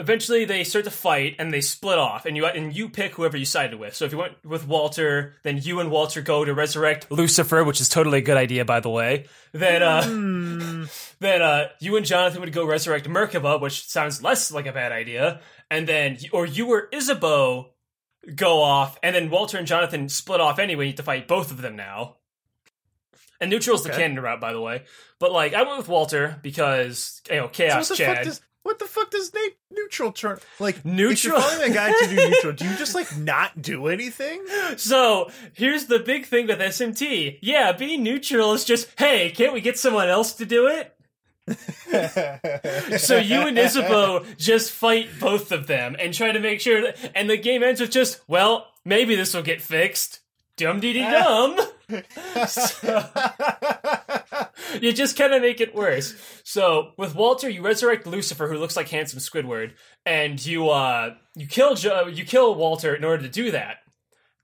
eventually 0.00 0.44
they 0.44 0.64
start 0.64 0.84
to 0.84 0.90
fight 0.90 1.36
and 1.38 1.52
they 1.52 1.60
split 1.60 1.98
off 1.98 2.26
and 2.26 2.36
you 2.36 2.44
and 2.46 2.74
you 2.74 2.88
pick 2.88 3.14
whoever 3.14 3.36
you 3.36 3.44
sided 3.44 3.78
with. 3.78 3.94
So 3.94 4.04
if 4.04 4.12
you 4.12 4.18
went 4.18 4.34
with 4.44 4.66
Walter, 4.66 5.36
then 5.44 5.58
you 5.58 5.78
and 5.80 5.90
Walter 5.90 6.20
go 6.20 6.44
to 6.44 6.52
resurrect 6.52 7.10
Lucifer, 7.12 7.62
which 7.62 7.80
is 7.80 7.88
totally 7.88 8.18
a 8.18 8.22
good 8.22 8.36
idea 8.36 8.64
by 8.64 8.80
the 8.80 8.90
way. 8.90 9.26
Then 9.52 9.82
uh 9.82 10.04
Hmm. 10.04 10.84
then 11.20 11.42
uh 11.42 11.68
you 11.80 11.96
and 11.96 12.04
Jonathan 12.04 12.40
would 12.40 12.52
go 12.52 12.66
resurrect 12.66 13.08
Merkaba, 13.08 13.60
which 13.60 13.86
sounds 13.86 14.22
less 14.22 14.50
like 14.52 14.66
a 14.66 14.72
bad 14.72 14.92
idea. 14.92 15.40
And 15.70 15.86
then 15.86 16.18
or 16.32 16.44
you 16.46 16.68
or 16.70 16.88
Isabeau 16.92 17.70
go 18.36 18.62
off 18.62 18.98
and 19.02 19.14
then 19.14 19.30
Walter 19.30 19.58
and 19.58 19.66
Jonathan 19.66 20.08
split 20.08 20.40
off 20.40 20.58
anyway, 20.58 20.92
to 20.92 21.02
fight 21.02 21.28
both 21.28 21.50
of 21.50 21.60
them 21.62 21.76
now. 21.76 22.16
And 23.40 23.50
neutral's 23.50 23.82
the 23.82 23.90
Okay. 23.90 23.98
canon 24.02 24.20
route, 24.22 24.40
by 24.40 24.52
the 24.52 24.60
way. 24.60 24.84
But 25.18 25.32
like, 25.32 25.54
I 25.54 25.62
went 25.62 25.78
with 25.78 25.88
Walter 25.88 26.38
because 26.42 27.20
you 27.28 27.36
know 27.36 27.42
So 27.46 27.48
chaos. 27.48 27.90
what 27.90 27.98
the 27.98 28.04
Chad. 28.04 28.16
fuck 28.16 28.24
does 28.24 28.40
what 28.62 28.78
the 28.78 28.86
fuck 28.86 29.10
does 29.10 29.34
na- 29.34 29.40
neutral 29.70 30.10
turn 30.12 30.38
like? 30.58 30.76
If 30.78 30.84
Neutral? 30.86 31.34
you're 31.38 31.42
following 31.50 31.70
a 31.70 31.74
guy 31.74 31.92
to 31.92 32.06
do 32.08 32.16
neutral, 32.30 32.52
do 32.54 32.64
you 32.64 32.74
just 32.76 32.94
like 32.94 33.14
not 33.18 33.60
do 33.60 33.88
anything? 33.88 34.42
So 34.78 35.30
here's 35.52 35.84
the 35.86 35.98
big 35.98 36.24
thing 36.24 36.46
with 36.46 36.60
SMT. 36.60 37.38
Yeah, 37.42 37.72
being 37.72 38.02
neutral 38.02 38.54
is 38.54 38.64
just, 38.64 38.88
hey, 38.98 39.30
can't 39.30 39.52
we 39.52 39.60
get 39.60 39.78
someone 39.78 40.08
else 40.08 40.32
to 40.34 40.46
do 40.46 40.66
it? 40.66 40.93
So 42.98 43.16
you 43.18 43.42
and 43.46 43.58
Isabeau 43.58 44.24
just 44.38 44.70
fight 44.72 45.08
both 45.20 45.52
of 45.52 45.66
them 45.66 45.96
and 45.98 46.12
try 46.14 46.32
to 46.32 46.40
make 46.40 46.60
sure 46.60 46.82
that, 46.82 47.12
and 47.14 47.28
the 47.28 47.36
game 47.36 47.62
ends 47.62 47.80
with 47.80 47.90
just, 47.90 48.20
well, 48.28 48.66
maybe 48.84 49.14
this 49.14 49.34
will 49.34 49.42
get 49.42 49.60
fixed. 49.60 50.20
Dum 50.56 50.80
dee 50.80 50.92
dee 50.92 51.00
dum. 51.00 51.58
So- 52.48 53.08
you 54.80 54.92
just 54.92 55.16
kind 55.18 55.34
of 55.34 55.42
make 55.42 55.60
it 55.60 55.74
worse. 55.74 56.14
So 56.44 56.92
with 56.96 57.14
Walter, 57.14 57.48
you 57.48 57.62
resurrect 57.62 58.06
Lucifer, 58.06 58.48
who 58.48 58.58
looks 58.58 58.76
like 58.76 58.88
handsome 58.88 59.18
Squidward, 59.18 59.72
and 60.06 60.44
you 60.44 60.70
uh 60.70 61.14
you 61.34 61.46
kill 61.46 61.74
jo- 61.74 62.06
you 62.06 62.24
kill 62.24 62.54
Walter 62.54 62.94
in 62.94 63.04
order 63.04 63.22
to 63.24 63.28
do 63.28 63.50
that. 63.50 63.78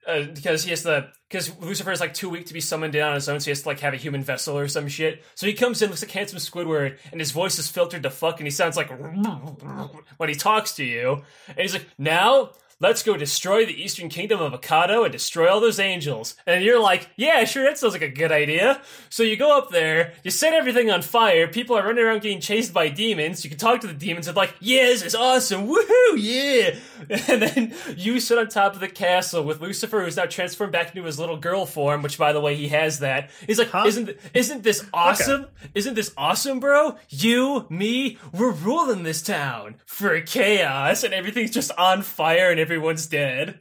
Uh, 0.07 0.23
because 0.23 0.65
he 0.65 0.71
has 0.71 0.83
the 0.83 1.09
because 1.29 1.55
Lucifer 1.61 1.93
is 1.93 2.01
like 2.01 2.15
too 2.15 2.31
weak 2.31 2.47
to 2.47 2.55
be 2.55 2.61
summoned 2.61 2.95
in 2.95 3.03
on 3.03 3.15
his 3.15 3.29
own, 3.29 3.39
so 3.39 3.45
he 3.45 3.51
has 3.51 3.63
to 3.63 3.69
like 3.69 3.81
have 3.81 3.93
a 3.93 3.99
human 3.99 4.23
vessel 4.23 4.57
or 4.57 4.67
some 4.67 4.89
shit. 4.89 5.23
So 5.35 5.47
he 5.47 5.53
comes 5.53 5.83
in, 5.83 5.91
looks 5.91 6.03
like 6.03 6.11
handsome 6.11 6.39
Squidward, 6.39 6.99
and 7.13 7.21
his 7.21 7.33
voice 7.33 7.59
is 7.59 7.69
filtered 7.69 8.03
to 8.05 8.11
fuck, 8.11 8.41
and 8.41 8.47
he 8.47 8.51
sounds 8.51 8.77
like 8.77 8.91
when 10.17 10.29
he 10.29 10.35
talks 10.35 10.77
to 10.77 10.85
you, 10.85 11.23
and 11.49 11.59
he's 11.59 11.75
like, 11.75 11.87
"Now 11.99 12.53
let's 12.81 13.03
go 13.03 13.17
destroy 13.17 13.65
the 13.65 13.81
Eastern 13.81 14.09
Kingdom 14.09 14.41
of 14.41 14.59
Akado 14.59 15.05
and 15.05 15.13
destroy 15.13 15.49
all 15.49 15.61
those 15.61 15.79
angels. 15.79 16.35
And 16.47 16.65
you're 16.65 16.81
like, 16.81 17.09
yeah, 17.17 17.45
sure, 17.45 17.65
that 17.65 17.79
sounds 17.79 17.93
like 17.93 18.03
a 18.03 18.09
good 18.09 18.33
idea. 18.33 18.81
So 19.11 19.23
you 19.23 19.37
go 19.37 19.57
up 19.57 19.71
there, 19.71 20.15
you 20.25 20.31
set 20.31 20.55
everything 20.55 20.91
on 20.91 21.03
fire, 21.03 21.47
people 21.47 21.77
are 21.77 21.87
running 21.87 22.05
around 22.05 22.23
getting 22.23 22.41
chased 22.41 22.73
by 22.73 22.89
demons. 22.89 23.45
You 23.45 23.51
can 23.51 23.59
talk 23.59 23.81
to 23.83 23.87
the 23.87 23.93
demons 23.93 24.27
and 24.27 24.37
like, 24.37 24.55
yeah, 24.61 24.87
this 24.87 25.03
is 25.03 25.15
awesome, 25.15 25.69
woohoo, 25.69 26.17
yeah. 26.17 26.77
And 27.29 27.43
then 27.43 27.75
you 27.97 28.21
sit 28.21 28.39
on 28.39 28.49
top 28.49 28.75
of 28.75 28.81
the 28.81 28.89
castle 28.89 29.43
with 29.43 29.61
Lucifer, 29.61 30.03
who's 30.03 30.17
now 30.17 30.27
transformed 30.27 30.73
back 30.73 30.89
into 30.89 31.07
his 31.07 31.19
little 31.19 31.37
girl 31.37 31.67
form, 31.67 32.03
which 32.03 32.19
by 32.19 32.33
the 32.33 32.41
way, 32.41 32.57
he 32.57 32.69
has 32.69 33.01
that. 33.01 33.31
He's 33.47 33.59
like, 33.59 33.69
Huh? 33.69 33.85
isn't 33.87 34.17
isn't 34.35 34.63
this 34.63 34.85
awesome? 34.93 35.47
Isn't 35.75 35.95
this 35.95 36.13
awesome, 36.17 36.61
bro? 36.61 36.97
You, 37.09 37.67
me, 37.69 38.19
we're 38.33 38.53
ruling 38.53 39.03
this 39.03 39.23
town 39.23 39.77
for 39.87 40.21
chaos, 40.21 41.05
and 41.05 41.13
everything's 41.15 41.51
just 41.51 41.71
on 41.79 42.03
fire 42.03 42.51
and 42.51 42.61
everyone's 42.71 43.09
dead. 43.09 43.59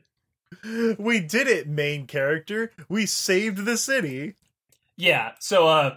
We 0.64 1.20
did 1.20 1.48
it, 1.48 1.68
main 1.68 2.06
character. 2.06 2.72
We 2.88 3.08
saved 3.08 3.66
the 3.66 3.76
city. 3.76 4.36
Yeah, 4.98 5.32
so 5.40 5.68
uh 5.68 5.96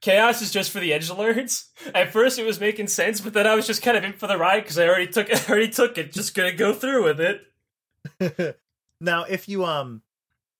Chaos 0.00 0.42
is 0.42 0.50
just 0.50 0.72
for 0.72 0.80
the 0.80 0.92
edge 0.92 1.08
lords. 1.08 1.70
At 1.94 2.12
first 2.12 2.36
it 2.38 2.44
was 2.44 2.58
making 2.58 2.88
sense, 2.88 3.20
but 3.20 3.32
then 3.32 3.46
I 3.46 3.54
was 3.54 3.66
just 3.66 3.80
kind 3.80 3.96
of 3.96 4.02
in 4.02 4.12
for 4.12 4.26
the 4.26 4.36
ride 4.36 4.64
because 4.64 4.76
I 4.76 4.88
already 4.88 5.06
took 5.06 5.32
I 5.34 5.40
already 5.48 5.68
took 5.68 5.96
it. 5.96 6.12
Just 6.12 6.34
gonna 6.34 6.52
go 6.52 6.72
through 6.72 7.04
with 7.04 7.20
it. 7.20 8.58
now, 9.00 9.22
if 9.24 9.48
you 9.48 9.64
um, 9.64 10.02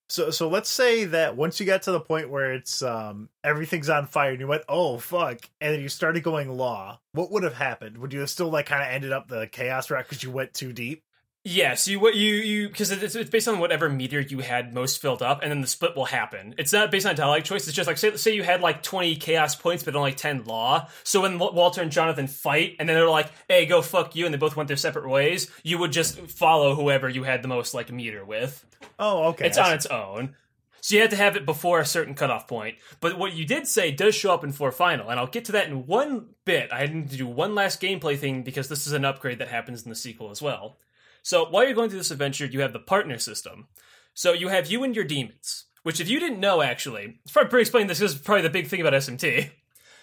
so 0.09 0.31
so 0.31 0.49
let's 0.49 0.71
say 0.71 1.05
that 1.07 1.37
once 1.37 1.59
you 1.59 1.67
got 1.67 1.83
to 1.83 1.91
the 1.91 2.01
point 2.01 2.31
where 2.31 2.55
it's 2.55 2.81
um 2.81 3.29
everything's 3.43 3.91
on 3.91 4.07
fire 4.07 4.31
and 4.31 4.41
you 4.41 4.47
went 4.47 4.63
oh 4.69 4.99
fuck 4.99 5.41
and 5.61 5.75
then 5.75 5.81
you 5.81 5.89
started 5.89 6.23
going 6.23 6.49
law, 6.57 7.01
what 7.13 7.33
would 7.33 7.43
have 7.43 7.55
happened? 7.55 7.99
Would 7.99 8.13
you 8.13 8.21
have 8.21 8.31
still 8.31 8.51
like 8.51 8.67
kind 8.67 8.83
of 8.83 8.89
ended 8.89 9.11
up 9.11 9.27
the 9.27 9.49
chaos 9.49 9.91
route 9.91 10.05
because 10.05 10.23
you 10.23 10.31
went 10.31 10.55
too 10.55 10.73
deep? 10.73 11.03
Yeah, 11.47 11.75
so 11.75 11.91
you 11.91 12.01
what 12.01 12.15
you 12.15 12.37
you 12.37 12.69
because 12.69 12.91
it's, 12.91 13.15
it's 13.15 13.29
based 13.29 13.49
on 13.49 13.59
whatever 13.59 13.91
meter 13.91 14.19
you 14.19 14.39
had 14.39 14.73
most 14.73 15.03
filled 15.03 15.21
up, 15.21 15.43
and 15.43 15.51
then 15.51 15.61
the 15.61 15.67
split 15.67 15.95
will 15.95 16.07
happen. 16.07 16.55
It's 16.57 16.73
not 16.73 16.91
based 16.91 17.05
on 17.05 17.15
dialogue 17.17 17.45
choice. 17.45 17.69
It's 17.69 17.77
just 17.77 17.87
like 17.87 17.99
say 17.99 18.17
say 18.17 18.35
you 18.35 18.43
had 18.43 18.63
like 18.63 18.83
twenty 18.83 19.15
chaos 19.15 19.55
points, 19.55 19.83
but 19.83 19.95
only 19.95 20.15
ten 20.15 20.45
law. 20.45 20.89
So 21.03 21.21
when 21.21 21.39
Walter 21.39 21.83
and 21.83 21.93
Jonathan 21.93 22.29
fight, 22.29 22.77
and 22.79 22.89
then 22.89 22.97
they're 22.97 23.11
like, 23.11 23.31
"Hey, 23.47 23.67
go 23.67 23.83
fuck 23.83 24.17
you," 24.17 24.25
and 24.25 24.33
they 24.33 24.39
both 24.39 24.57
went 24.57 24.69
their 24.69 24.79
separate 24.79 25.07
ways, 25.07 25.51
you 25.63 25.77
would 25.77 25.93
just 25.93 26.19
follow 26.29 26.75
whoever 26.75 27.11
you 27.11 27.25
had 27.25 27.43
the 27.43 27.49
most 27.49 27.75
like 27.75 27.93
meter 27.93 28.25
with. 28.25 28.65
Oh, 28.99 29.25
okay. 29.25 29.47
It's 29.47 29.59
on 29.59 29.75
its 29.75 29.85
own. 29.85 30.35
So 30.81 30.95
you 30.95 31.03
had 31.03 31.11
to 31.11 31.17
have 31.17 31.37
it 31.37 31.45
before 31.45 31.79
a 31.79 31.87
certain 31.87 32.15
cutoff 32.15 32.49
point. 32.49 32.77
But 33.01 33.19
what 33.19 33.35
you 33.35 33.45
did 33.45 33.67
say 33.67 33.91
does 33.91 34.15
show 34.15 34.33
up 34.33 34.45
in 34.45 34.53
four 34.53 34.73
final, 34.73 35.11
and 35.11 35.21
I'll 35.21 35.27
get 35.27 35.45
to 35.47 35.53
that 35.53 35.69
in 35.69 35.87
one 35.87 36.29
bit. 36.47 36.71
I 36.73 36.87
need 36.87 37.11
to 37.11 37.17
do 37.19 37.27
one 37.27 37.55
last 37.55 37.83
gameplay 37.83 38.17
thing 38.17 38.43
because 38.43 38.69
this 38.69 38.87
is 38.87 38.95
an 38.95 39.05
upgrade 39.05 39.41
that 39.41 39.49
happens 39.49 39.83
in 39.83 39.91
the 39.91 39.95
sequel 39.95 40.31
as 40.31 40.41
well. 40.41 40.77
So 41.25 41.47
while 41.47 41.65
you're 41.65 41.75
going 41.75 41.89
through 41.89 42.01
this 42.01 42.11
adventure, 42.11 42.45
you 42.45 42.61
have 42.61 42.75
the 42.75 42.79
partner 42.79 43.19
system. 43.19 43.67
So 44.13 44.35
you 44.35 44.49
have 44.49 44.71
you 44.71 44.85
and 44.85 44.95
your 44.95 45.07
demons, 45.07 45.65
which 45.83 45.99
if 45.99 46.09
you 46.09 46.21
didn't 46.21 46.39
know 46.39 46.61
actually, 46.61 47.19
it's 47.25 47.33
probably 47.33 47.65
pretty 47.65 47.87
this 47.87 48.03
is 48.03 48.15
probably 48.15 48.43
the 48.43 48.51
big 48.51 48.69
thing 48.69 48.83
about 48.83 48.93
SMT, 48.93 49.51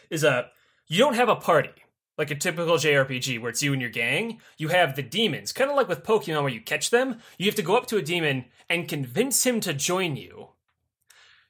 is 0.10 0.26
uh 0.26 0.48
you 0.88 0.98
don't 0.98 1.14
have 1.14 1.30
a 1.30 1.36
party. 1.36 1.70
Like 2.18 2.32
a 2.32 2.36
typical 2.36 2.76
JRPG 2.76 3.40
where 3.40 3.52
it's 3.52 3.64
you 3.64 3.72
and 3.72 3.82
your 3.82 3.92
gang, 3.92 4.42
you 4.58 4.68
have 4.68 4.96
the 4.96 5.02
demons, 5.02 5.54
kind 5.54 5.70
of 5.70 5.78
like 5.78 5.88
with 5.88 6.04
Pokemon 6.04 6.42
where 6.42 6.52
you 6.52 6.60
catch 6.60 6.90
them. 6.90 7.20
You 7.38 7.46
have 7.46 7.56
to 7.56 7.62
go 7.62 7.78
up 7.78 7.86
to 7.88 7.98
a 7.98 8.02
demon 8.02 8.46
and 8.70 8.88
convince 8.88 9.46
him 9.46 9.60
to 9.62 9.74
join 9.74 10.18
you. 10.18 10.50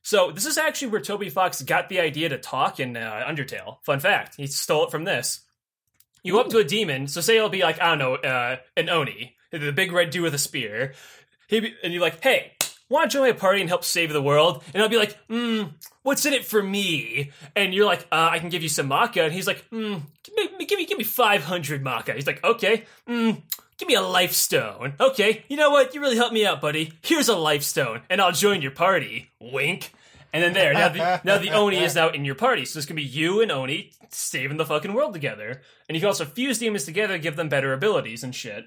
So 0.04 0.32
this 0.32 0.46
is 0.46 0.58
actually 0.58 0.90
where 0.90 1.02
Toby 1.02 1.30
Fox 1.30 1.62
got 1.62 1.90
the 1.90 2.00
idea 2.00 2.30
to 2.30 2.38
talk 2.38 2.80
in 2.80 2.96
uh, 2.96 3.26
Undertale. 3.28 3.78
Fun 3.84 4.00
fact, 4.00 4.36
he 4.36 4.48
stole 4.48 4.86
it 4.86 4.92
from 4.92 5.06
this. 5.06 5.42
You 6.24 6.34
go 6.34 6.42
up 6.42 6.50
to 6.50 6.60
a 6.60 6.64
demon, 6.64 7.08
so 7.08 7.22
say 7.22 7.38
it'll 7.38 7.50
be 7.50 7.64
like 7.64 7.82
I 7.82 7.96
don't 7.96 8.00
know, 8.00 8.16
uh, 8.16 8.58
an 8.78 8.90
Oni, 8.90 9.34
the 9.52 9.72
big 9.72 9.92
red 9.92 10.10
dude 10.10 10.24
with 10.24 10.34
a 10.34 10.40
spear. 10.40 10.94
He 11.48 11.60
be, 11.60 11.76
and 11.84 11.94
you're 11.94 12.02
like, 12.02 12.24
hey, 12.24 12.54
want 12.90 13.10
to 13.10 13.18
join 13.18 13.28
my 13.28 13.34
party 13.34 13.62
and 13.62 13.70
help 13.70 13.84
save 13.84 14.12
the 14.14 14.22
world? 14.22 14.64
And 14.74 14.82
I'll 14.82 14.90
be 14.90 14.98
like, 14.98 15.18
hmm, 15.28 15.64
what's 16.04 16.26
in 16.26 16.34
it 16.34 16.46
for 16.46 16.62
me? 16.62 17.32
And 17.56 17.74
you're 17.74 17.86
like, 17.86 18.02
uh, 18.12 18.30
I 18.32 18.40
can 18.40 18.50
give 18.50 18.64
you 18.64 18.70
some 18.70 18.90
Macca. 18.90 19.26
And 19.26 19.34
he's 19.34 19.48
like, 19.48 19.66
hmm, 19.70 19.98
give 20.24 20.58
me, 20.58 20.66
give 20.66 20.78
me, 20.78 20.86
give 20.86 20.98
me 20.98 21.04
500 21.04 21.84
Macca. 21.84 22.16
He's 22.16 22.28
like, 22.28 22.44
okay, 22.44 22.86
hmm, 23.08 23.32
give 23.78 23.88
me 23.88 23.96
a 23.96 24.02
life 24.02 24.34
stone. 24.34 24.94
Okay, 25.00 25.44
you 25.48 25.58
know 25.58 25.72
what? 25.72 25.96
You 25.96 26.02
really 26.02 26.18
helped 26.18 26.34
me 26.34 26.46
out, 26.46 26.62
buddy. 26.62 26.94
Here's 27.02 27.30
a 27.30 27.36
life 27.36 27.64
stone, 27.64 28.02
and 28.10 28.22
I'll 28.22 28.32
join 28.32 28.62
your 28.62 28.72
party. 28.72 29.32
Wink. 29.40 29.92
And 30.34 30.42
then 30.42 30.54
there, 30.54 30.74
now 30.74 30.88
the, 30.88 31.22
now 31.26 31.38
the 31.40 31.52
Oni 31.52 31.84
is 31.84 31.96
now 31.96 32.10
in 32.10 32.24
your 32.24 32.36
party. 32.36 32.64
So 32.64 32.78
it's 32.78 32.86
gonna 32.86 32.96
be 32.96 33.04
you 33.04 33.42
and 33.42 33.52
Oni 33.52 33.92
saving 34.10 34.56
the 34.56 34.66
fucking 34.66 34.94
world 34.94 35.14
together. 35.14 35.62
And 35.90 35.96
you 35.96 36.00
can 36.00 36.08
also 36.08 36.24
fuse 36.24 36.60
demons 36.60 36.86
together, 36.86 37.18
give 37.18 37.36
them 37.36 37.50
better 37.50 37.74
abilities 37.74 38.24
and 38.24 38.34
shit. 38.34 38.66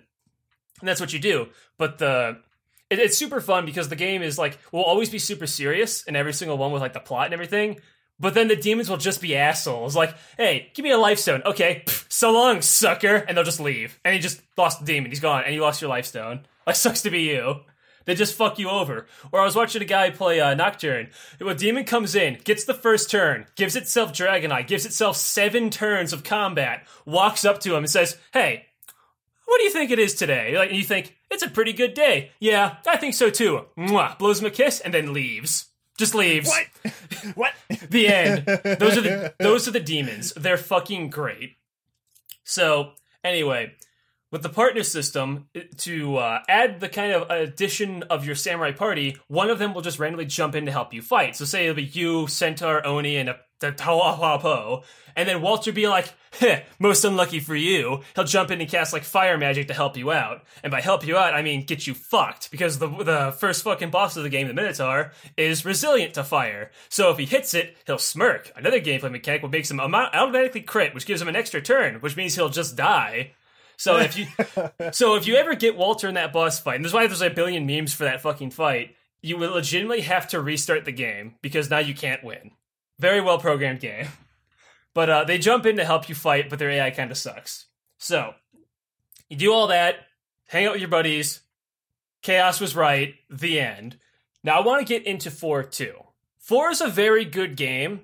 And 0.85 0.88
that's 0.91 1.00
what 1.00 1.14
you 1.14 1.19
do. 1.19 1.49
But 1.79 1.97
the 1.97 2.43
it, 2.91 2.99
it's 2.99 3.17
super 3.17 3.41
fun 3.41 3.64
because 3.64 3.88
the 3.88 3.97
game 3.97 4.21
is 4.21 4.37
like 4.37 4.59
will 4.71 4.85
always 4.85 5.09
be 5.09 5.19
super 5.19 5.47
serious 5.47 6.03
in 6.05 6.14
every 6.14 6.35
single 6.35 6.59
one 6.59 6.73
with 6.73 6.83
like 6.83 6.93
the 6.93 7.00
plot 7.00 7.25
and 7.25 7.33
everything. 7.33 7.81
But 8.21 8.35
then 8.35 8.49
the 8.49 8.55
demons 8.55 8.91
will 8.91 8.99
just 8.99 9.23
be 9.23 9.35
assholes. 9.35 9.97
Like, 9.97 10.14
hey, 10.37 10.71
give 10.75 10.85
me 10.85 10.91
a 10.91 10.99
life 10.99 11.19
stone. 11.19 11.41
Okay, 11.47 11.85
pff, 11.87 12.05
so 12.12 12.33
long, 12.33 12.61
sucker. 12.61 13.17
And 13.17 13.35
they'll 13.35 13.45
just 13.45 13.61
leave. 13.61 13.99
And 14.05 14.12
he 14.12 14.21
just 14.21 14.43
lost 14.59 14.81
the 14.81 14.85
demon. 14.85 15.11
He's 15.11 15.21
gone. 15.21 15.45
And 15.47 15.55
you 15.55 15.62
lost 15.62 15.81
your 15.81 15.88
life 15.88 16.05
stone. 16.05 16.43
Like, 16.67 16.76
sucks 16.76 17.00
to 17.03 17.11
be 17.11 17.23
you. 17.23 17.61
They 18.05 18.14
just 18.14 18.35
fuck 18.35 18.59
you 18.59 18.69
over. 18.69 19.07
Or 19.33 19.41
I 19.41 19.45
was 19.45 19.57
watching 19.57 19.81
a 19.81 19.87
guy 19.87 20.11
play 20.11 20.38
uh, 20.38 20.55
Nocturne. 20.55 21.09
A 21.41 21.55
demon 21.55 21.85
comes 21.85 22.14
in, 22.14 22.38
gets 22.45 22.64
the 22.64 22.75
first 22.75 23.11
turn, 23.11 23.47
gives 23.57 23.76
itself 23.76 24.12
Dragon 24.12 24.53
Eye, 24.53 24.61
gives 24.61 24.85
itself 24.85 25.17
seven 25.17 25.71
turns 25.71 26.12
of 26.12 26.23
combat, 26.25 26.87
walks 27.07 27.47
up 27.47 27.61
to 27.61 27.71
him 27.71 27.85
and 27.85 27.91
says, 27.91 28.19
hey, 28.35 28.67
what 29.47 29.59
do 29.59 29.65
you 29.65 29.71
think 29.71 29.91
it 29.91 29.99
is 29.99 30.15
today? 30.15 30.57
Like, 30.57 30.71
and 30.71 30.79
you 30.79 30.85
think, 30.85 31.17
it's 31.31 31.43
a 31.43 31.51
pretty 31.51 31.73
good 31.73 31.95
day. 31.95 32.31
Yeah, 32.41 32.77
I 32.87 32.97
think 32.97 33.15
so 33.15 33.31
too. 33.31 33.67
Mwah, 33.77 34.19
blows 34.19 34.41
him 34.41 34.47
a 34.47 34.51
kiss 34.51 34.81
and 34.81 34.95
then 34.95 35.13
leaves. 35.13 35.67
Just 35.99 36.15
leaves. 36.15 36.49
What? 36.49 36.95
what? 37.35 37.53
The 37.89 38.09
end. 38.09 38.47
Those 38.47 38.99
are 38.99 39.01
the 39.01 39.35
those 39.39 39.69
are 39.69 39.71
the 39.71 39.81
demons. 39.81 40.33
They're 40.33 40.57
fucking 40.57 41.11
great. 41.11 41.57
So 42.43 42.93
anyway, 43.23 43.75
with 44.35 44.43
the 44.43 44.49
partner 44.49 44.83
system 44.83 45.47
to 45.76 46.17
uh, 46.17 46.41
add 46.49 46.81
the 46.81 46.88
kind 46.88 47.12
of 47.12 47.31
addition 47.31 48.03
of 48.11 48.26
your 48.26 48.35
samurai 48.35 48.73
party, 48.73 49.17
one 49.29 49.49
of 49.49 49.61
them 49.61 49.73
will 49.73 49.81
just 49.81 50.00
randomly 50.00 50.26
jump 50.26 50.57
in 50.57 50.67
to 50.67 50.73
help 50.73 50.93
you 50.93 51.00
fight. 51.03 51.37
So 51.37 51.45
say 51.45 51.62
it'll 51.67 51.76
be 51.76 51.85
you, 51.85 52.26
Centaur, 52.26 52.85
Oni, 52.85 53.17
and 53.17 53.29
a 53.29 53.38
the 53.61 53.71
Tawahapo, 53.71 54.83
and 55.14 55.29
then 55.29 55.41
Walter 55.41 55.71
be 55.71 55.87
like, 55.87 56.12
Heh, 56.41 56.62
most 56.81 57.05
unlucky 57.05 57.38
for 57.38 57.55
you. 57.55 58.00
He'll 58.17 58.25
jump 58.25 58.50
in 58.50 58.61
and 58.61 58.69
cast 58.69 58.93
like 58.93 59.05
fire 59.05 59.38
magic 59.38 59.69
to 59.69 59.75
help 59.75 59.97
you 59.97 60.11
out. 60.11 60.43
And 60.64 60.73
by 60.73 60.81
help 60.81 61.07
you 61.07 61.17
out, 61.17 61.33
I 61.33 61.43
mean 61.43 61.64
get 61.64 61.87
you 61.87 61.95
fucked. 61.95 62.50
Because 62.50 62.81
the 62.81 62.88
the 62.88 63.37
first 63.38 63.62
fucking 63.62 63.91
boss 63.91 64.17
of 64.17 64.25
the 64.25 64.29
game, 64.29 64.49
the 64.49 64.53
Minotaur, 64.55 65.12
is 65.37 65.64
resilient 65.64 66.14
to 66.14 66.25
fire. 66.25 66.73
So 66.88 67.12
if 67.12 67.19
he 67.19 67.25
hits 67.25 67.55
it, 67.55 67.76
he'll 67.87 67.99
smirk. 67.99 68.50
Another 68.57 68.81
gameplay 68.81 69.12
mechanic 69.12 69.43
will 69.43 69.49
makes 69.49 69.71
him 69.71 69.79
automatically 69.79 70.62
crit, 70.62 70.93
which 70.93 71.07
gives 71.07 71.23
him 71.23 71.29
an 71.29 71.37
extra 71.37 71.62
turn, 71.62 72.00
which 72.00 72.17
means 72.17 72.35
he'll 72.35 72.49
just 72.49 72.75
die. 72.75 73.31
So 73.76 73.99
if 73.99 74.16
you 74.16 74.26
so 74.93 75.16
if 75.16 75.26
you 75.26 75.37
ever 75.37 75.54
get 75.54 75.76
Walter 75.76 76.09
in 76.09 76.14
that 76.14 76.33
boss 76.33 76.61
fight, 76.61 76.76
and 76.76 76.85
that's 76.85 76.95
why 76.95 77.07
there's 77.07 77.21
like 77.21 77.33
a 77.33 77.35
billion 77.35 77.66
memes 77.66 77.93
for 77.93 78.04
that 78.04 78.21
fucking 78.21 78.50
fight, 78.50 78.95
you 79.23 79.37
will 79.37 79.52
legitimately 79.52 80.02
have 80.02 80.28
to 80.28 80.40
restart 80.40 80.85
the 80.85 80.93
game 80.93 81.35
because 81.43 81.71
now 81.71 81.78
you 81.78 81.95
can't 81.95 82.25
win. 82.25 82.50
Very 82.99 83.21
well 83.21 83.38
programmed 83.38 83.81
game. 83.81 84.09
But 84.95 85.11
uh, 85.11 85.25
they 85.25 85.38
jump 85.38 85.66
in 85.66 85.76
to 85.76 85.85
help 85.85 86.09
you 86.09 86.14
fight, 86.14 86.49
but 86.49 86.59
their 86.59 86.71
AI 86.71 86.90
kind 86.90 87.11
of 87.11 87.19
sucks. 87.19 87.66
So 87.99 88.35
you 89.28 89.37
do 89.37 89.52
all 89.52 89.66
that, 89.69 89.97
hang 90.47 90.66
out 90.66 90.73
with 90.73 90.81
your 90.81 90.90
buddies. 90.90 91.40
Chaos 92.23 92.61
was 92.61 92.76
right. 92.76 93.14
The 93.28 93.61
end. 93.61 93.99
Now 94.45 94.59
I 94.59 94.64
want 94.64 94.87
to 94.87 94.93
get 94.93 95.07
into 95.07 95.31
four 95.31 95.62
too. 95.62 95.95
Four 96.38 96.71
is 96.71 96.81
a 96.81 96.88
very 96.88 97.25
good 97.25 97.57
game, 97.57 98.02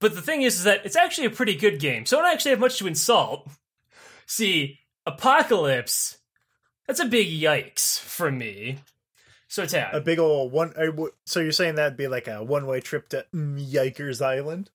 but 0.00 0.14
the 0.14 0.20
thing 0.20 0.42
is, 0.42 0.56
is 0.56 0.64
that 0.64 0.84
it's 0.84 0.96
actually 0.96 1.28
a 1.28 1.30
pretty 1.30 1.54
good 1.54 1.78
game. 1.78 2.04
So 2.06 2.18
I 2.18 2.22
don't 2.22 2.32
actually 2.32 2.50
have 2.50 2.60
much 2.60 2.78
to 2.78 2.88
insult. 2.88 3.48
See, 4.26 4.79
Apocalypse, 5.06 6.18
that's 6.86 7.00
a 7.00 7.06
big 7.06 7.28
yikes 7.28 7.98
for 7.98 8.30
me. 8.30 8.78
So 9.48 9.66
Tad, 9.66 9.94
A 9.94 10.00
big 10.00 10.18
old 10.18 10.52
one. 10.52 10.72
uh, 10.76 11.06
So 11.26 11.40
you're 11.40 11.50
saying 11.52 11.74
that'd 11.74 11.96
be 11.96 12.06
like 12.08 12.28
a 12.28 12.42
one 12.44 12.66
way 12.66 12.80
trip 12.80 13.08
to 13.10 13.26
mm, 13.34 13.60
Yikers 13.72 14.24
Island? 14.24 14.70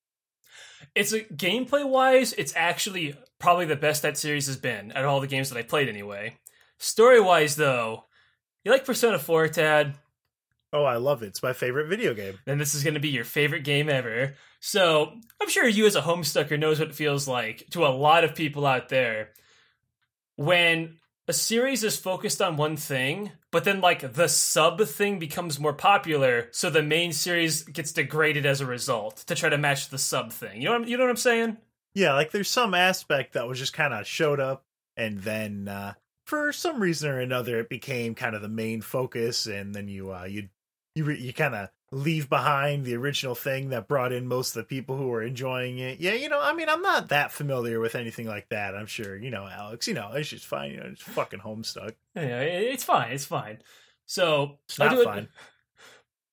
it's 0.94 1.12
a 1.12 1.20
gameplay 1.20 1.86
wise, 1.88 2.32
it's 2.34 2.54
actually 2.54 3.14
probably 3.38 3.64
the 3.64 3.76
best 3.76 4.02
that 4.02 4.16
series 4.16 4.46
has 4.46 4.56
been 4.56 4.92
out 4.94 5.04
of 5.04 5.10
all 5.10 5.20
the 5.20 5.26
games 5.26 5.48
that 5.50 5.58
I 5.58 5.62
played 5.62 5.88
anyway. 5.88 6.36
Story 6.78 7.20
wise, 7.20 7.56
though, 7.56 8.04
you 8.64 8.70
like 8.70 8.84
Persona 8.84 9.18
4, 9.18 9.48
Tad? 9.48 9.94
Oh, 10.72 10.84
I 10.84 10.96
love 10.96 11.22
it. 11.22 11.28
It's 11.28 11.42
my 11.42 11.52
favorite 11.54 11.88
video 11.88 12.12
game. 12.12 12.38
Then 12.44 12.58
this 12.58 12.74
is 12.74 12.82
going 12.82 12.94
to 12.94 13.00
be 13.00 13.08
your 13.08 13.24
favorite 13.24 13.64
game 13.64 13.88
ever. 13.88 14.34
So 14.60 15.12
I'm 15.40 15.48
sure 15.48 15.66
you, 15.66 15.86
as 15.86 15.96
a 15.96 16.02
homestucker, 16.02 16.58
knows 16.58 16.78
what 16.78 16.88
it 16.88 16.94
feels 16.94 17.26
like 17.26 17.66
to 17.70 17.86
a 17.86 17.88
lot 17.88 18.24
of 18.24 18.34
people 18.34 18.66
out 18.66 18.88
there 18.90 19.30
when 20.36 20.96
a 21.28 21.32
series 21.32 21.82
is 21.82 21.96
focused 21.96 22.40
on 22.40 22.56
one 22.56 22.76
thing, 22.76 23.32
but 23.50 23.64
then 23.64 23.80
like 23.80 24.12
the 24.14 24.28
sub 24.28 24.80
thing 24.82 25.18
becomes 25.18 25.58
more 25.58 25.72
popular, 25.72 26.48
so 26.52 26.70
the 26.70 26.82
main 26.82 27.12
series 27.12 27.62
gets 27.64 27.92
degraded 27.92 28.46
as 28.46 28.60
a 28.60 28.66
result 28.66 29.16
to 29.26 29.34
try 29.34 29.48
to 29.48 29.58
match 29.58 29.88
the 29.88 29.98
sub 29.98 30.30
thing. 30.32 30.60
You 30.62 30.66
know, 30.66 30.72
what, 30.72 30.80
I'm- 30.82 30.88
you 30.88 30.96
know 30.96 31.04
what 31.04 31.10
I'm 31.10 31.16
saying? 31.16 31.56
Yeah, 31.94 32.12
like 32.12 32.30
there's 32.30 32.48
some 32.50 32.74
aspect 32.74 33.32
that 33.32 33.48
was 33.48 33.58
just 33.58 33.72
kind 33.72 33.92
of 33.94 34.06
showed 34.06 34.38
up 34.38 34.64
and 34.96 35.18
then 35.18 35.66
uh 35.68 35.94
for 36.26 36.52
some 36.52 36.80
reason 36.82 37.08
or 37.10 37.20
another, 37.20 37.60
it 37.60 37.68
became 37.68 38.14
kind 38.16 38.34
of 38.34 38.42
the 38.42 38.48
main 38.48 38.80
focus, 38.80 39.46
and 39.46 39.72
then 39.72 39.86
you 39.86 40.12
uh, 40.12 40.24
you 40.24 40.48
you 40.96 41.04
re- 41.04 41.20
you 41.20 41.32
kind 41.32 41.54
of 41.54 41.68
leave 41.92 42.28
behind 42.28 42.84
the 42.84 42.96
original 42.96 43.34
thing 43.34 43.68
that 43.70 43.86
brought 43.86 44.12
in 44.12 44.26
most 44.26 44.50
of 44.56 44.62
the 44.62 44.66
people 44.66 44.96
who 44.96 45.06
were 45.08 45.22
enjoying 45.22 45.78
it. 45.78 46.00
Yeah, 46.00 46.14
you 46.14 46.28
know, 46.28 46.40
I 46.40 46.52
mean, 46.52 46.68
I'm 46.68 46.82
not 46.82 47.08
that 47.10 47.30
familiar 47.30 47.78
with 47.78 47.94
anything 47.94 48.26
like 48.26 48.48
that. 48.48 48.74
I'm 48.74 48.86
sure, 48.86 49.16
you 49.16 49.30
know, 49.30 49.46
Alex, 49.46 49.86
you 49.86 49.94
know, 49.94 50.10
it's 50.14 50.28
just 50.28 50.46
fine. 50.46 50.72
You 50.72 50.76
know, 50.78 50.86
it's 50.92 51.02
fucking 51.02 51.40
Homestuck. 51.40 51.92
Yeah, 52.16 52.40
it's 52.40 52.82
fine. 52.84 53.12
It's 53.12 53.24
fine. 53.24 53.58
So 54.04 54.58
It's 54.68 54.78
not 54.78 54.98
it- 54.98 55.04
fine. 55.04 55.28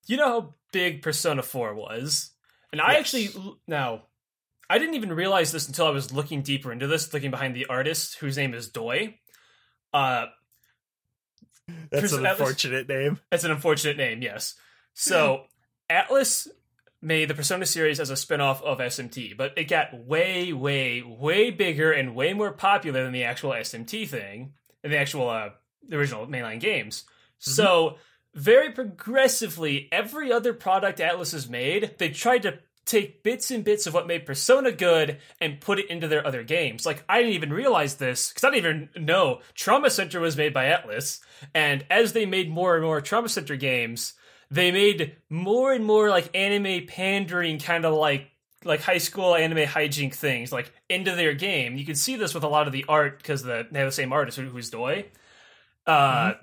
You 0.06 0.18
know 0.18 0.28
how 0.28 0.54
big 0.74 1.02
Persona 1.02 1.42
4 1.42 1.76
was? 1.76 2.32
And 2.74 2.82
I 2.82 2.92
Yes. 2.94 3.00
actually 3.00 3.30
now 3.68 4.04
I 4.70 4.78
didn't 4.78 4.96
even 4.96 5.14
realize 5.14 5.52
this 5.54 5.68
until 5.68 5.86
I 5.86 5.92
was 5.92 6.12
looking 6.12 6.42
deeper 6.42 6.74
into 6.74 6.88
this, 6.88 7.14
looking 7.14 7.32
behind 7.32 7.56
the 7.56 7.68
artist 7.68 8.16
whose 8.18 8.36
name 8.36 8.54
is 8.54 8.68
Doi. 8.70 9.18
Uh 9.94 10.26
That's 11.90 12.02
Chris 12.02 12.14
an 12.14 12.26
unfortunate 12.26 12.90
name. 12.90 13.20
that's 13.32 13.46
an 13.46 13.52
unfortunate 13.52 13.96
name, 13.98 14.22
yes. 14.22 14.56
So 14.94 15.46
Atlus 15.90 16.48
made 17.02 17.30
the 17.30 17.34
Persona 17.34 17.66
series 17.66 18.00
as 18.00 18.10
a 18.10 18.16
spin-off 18.16 18.64
of 18.64 18.80
SMT, 18.80 19.36
but 19.36 19.58
it 19.58 19.66
got 19.66 20.06
way, 20.06 20.54
way, 20.54 21.02
way 21.02 21.52
bigger 21.52 21.92
and 21.92 22.16
way 22.16 22.34
more 22.34 22.52
popular 22.52 23.04
than 23.04 23.12
the 23.12 23.26
actual 23.26 23.52
SMT 23.52 24.08
thing, 24.08 24.54
and 24.84 24.94
the 24.94 24.98
actual 24.98 25.30
uh, 25.30 25.50
the 25.88 25.98
original 25.98 26.26
mainline 26.28 26.60
games. 26.60 27.04
So 27.40 27.98
very 28.34 28.72
progressively, 28.72 29.90
every 29.92 30.32
other 30.32 30.54
product 30.54 31.00
Atlus 31.00 31.34
has 31.34 31.50
made, 31.50 31.96
they 31.98 32.10
tried 32.10 32.44
to 32.44 32.60
take 32.86 33.24
bits 33.24 33.52
and 33.52 33.64
bits 33.64 33.88
of 33.88 33.94
what 33.94 34.08
made 34.08 34.26
Persona 34.26 34.72
good 34.72 35.20
and 35.40 35.62
put 35.62 35.80
it 35.80 35.90
into 35.90 36.08
their 36.08 36.26
other 36.26 36.44
games. 36.44 36.86
Like 36.86 37.04
I 37.08 37.20
didn't 37.20 37.34
even 37.34 37.54
realize 37.54 37.96
this 37.96 38.30
because 38.30 38.44
I 38.44 38.52
didn't 38.52 38.90
even 38.94 39.06
know 39.06 39.42
Trauma 39.56 39.90
Center 39.90 40.20
was 40.20 40.38
made 40.38 40.54
by 40.54 40.66
Atlus, 40.66 41.20
and 41.54 41.86
as 41.90 42.14
they 42.14 42.26
made 42.26 42.50
more 42.50 42.76
and 42.76 42.84
more 42.84 43.02
Trauma 43.02 43.30
Center 43.30 43.56
games, 43.56 44.14
they 44.54 44.72
made 44.72 45.16
more 45.30 45.74
and 45.74 45.84
more 45.84 46.10
like 46.10 46.30
anime 46.36 46.86
pandering 46.86 47.58
kind 47.60 47.86
of 47.86 47.94
like 47.96 48.30
like 48.64 48.82
high 48.82 49.00
school 49.00 49.36
anime 49.36 49.66
hijink 49.68 50.14
things 50.14 50.52
like 50.52 50.72
into 50.90 51.16
their 51.16 51.34
game. 51.34 51.76
You 51.76 51.86
can 51.86 51.96
see 51.96 52.16
this 52.16 52.34
with 52.34 52.44
a 52.44 52.48
lot 52.48 52.68
of 52.68 52.72
the 52.72 52.86
art 52.88 53.18
because 53.18 53.42
the, 53.44 53.68
they 53.72 53.80
have 53.80 53.88
the 53.88 53.92
same 53.92 54.14
artist 54.14 54.38
who- 54.38 54.50
who's 54.50 54.70
Doi. 54.70 55.06
Uh, 55.86 56.34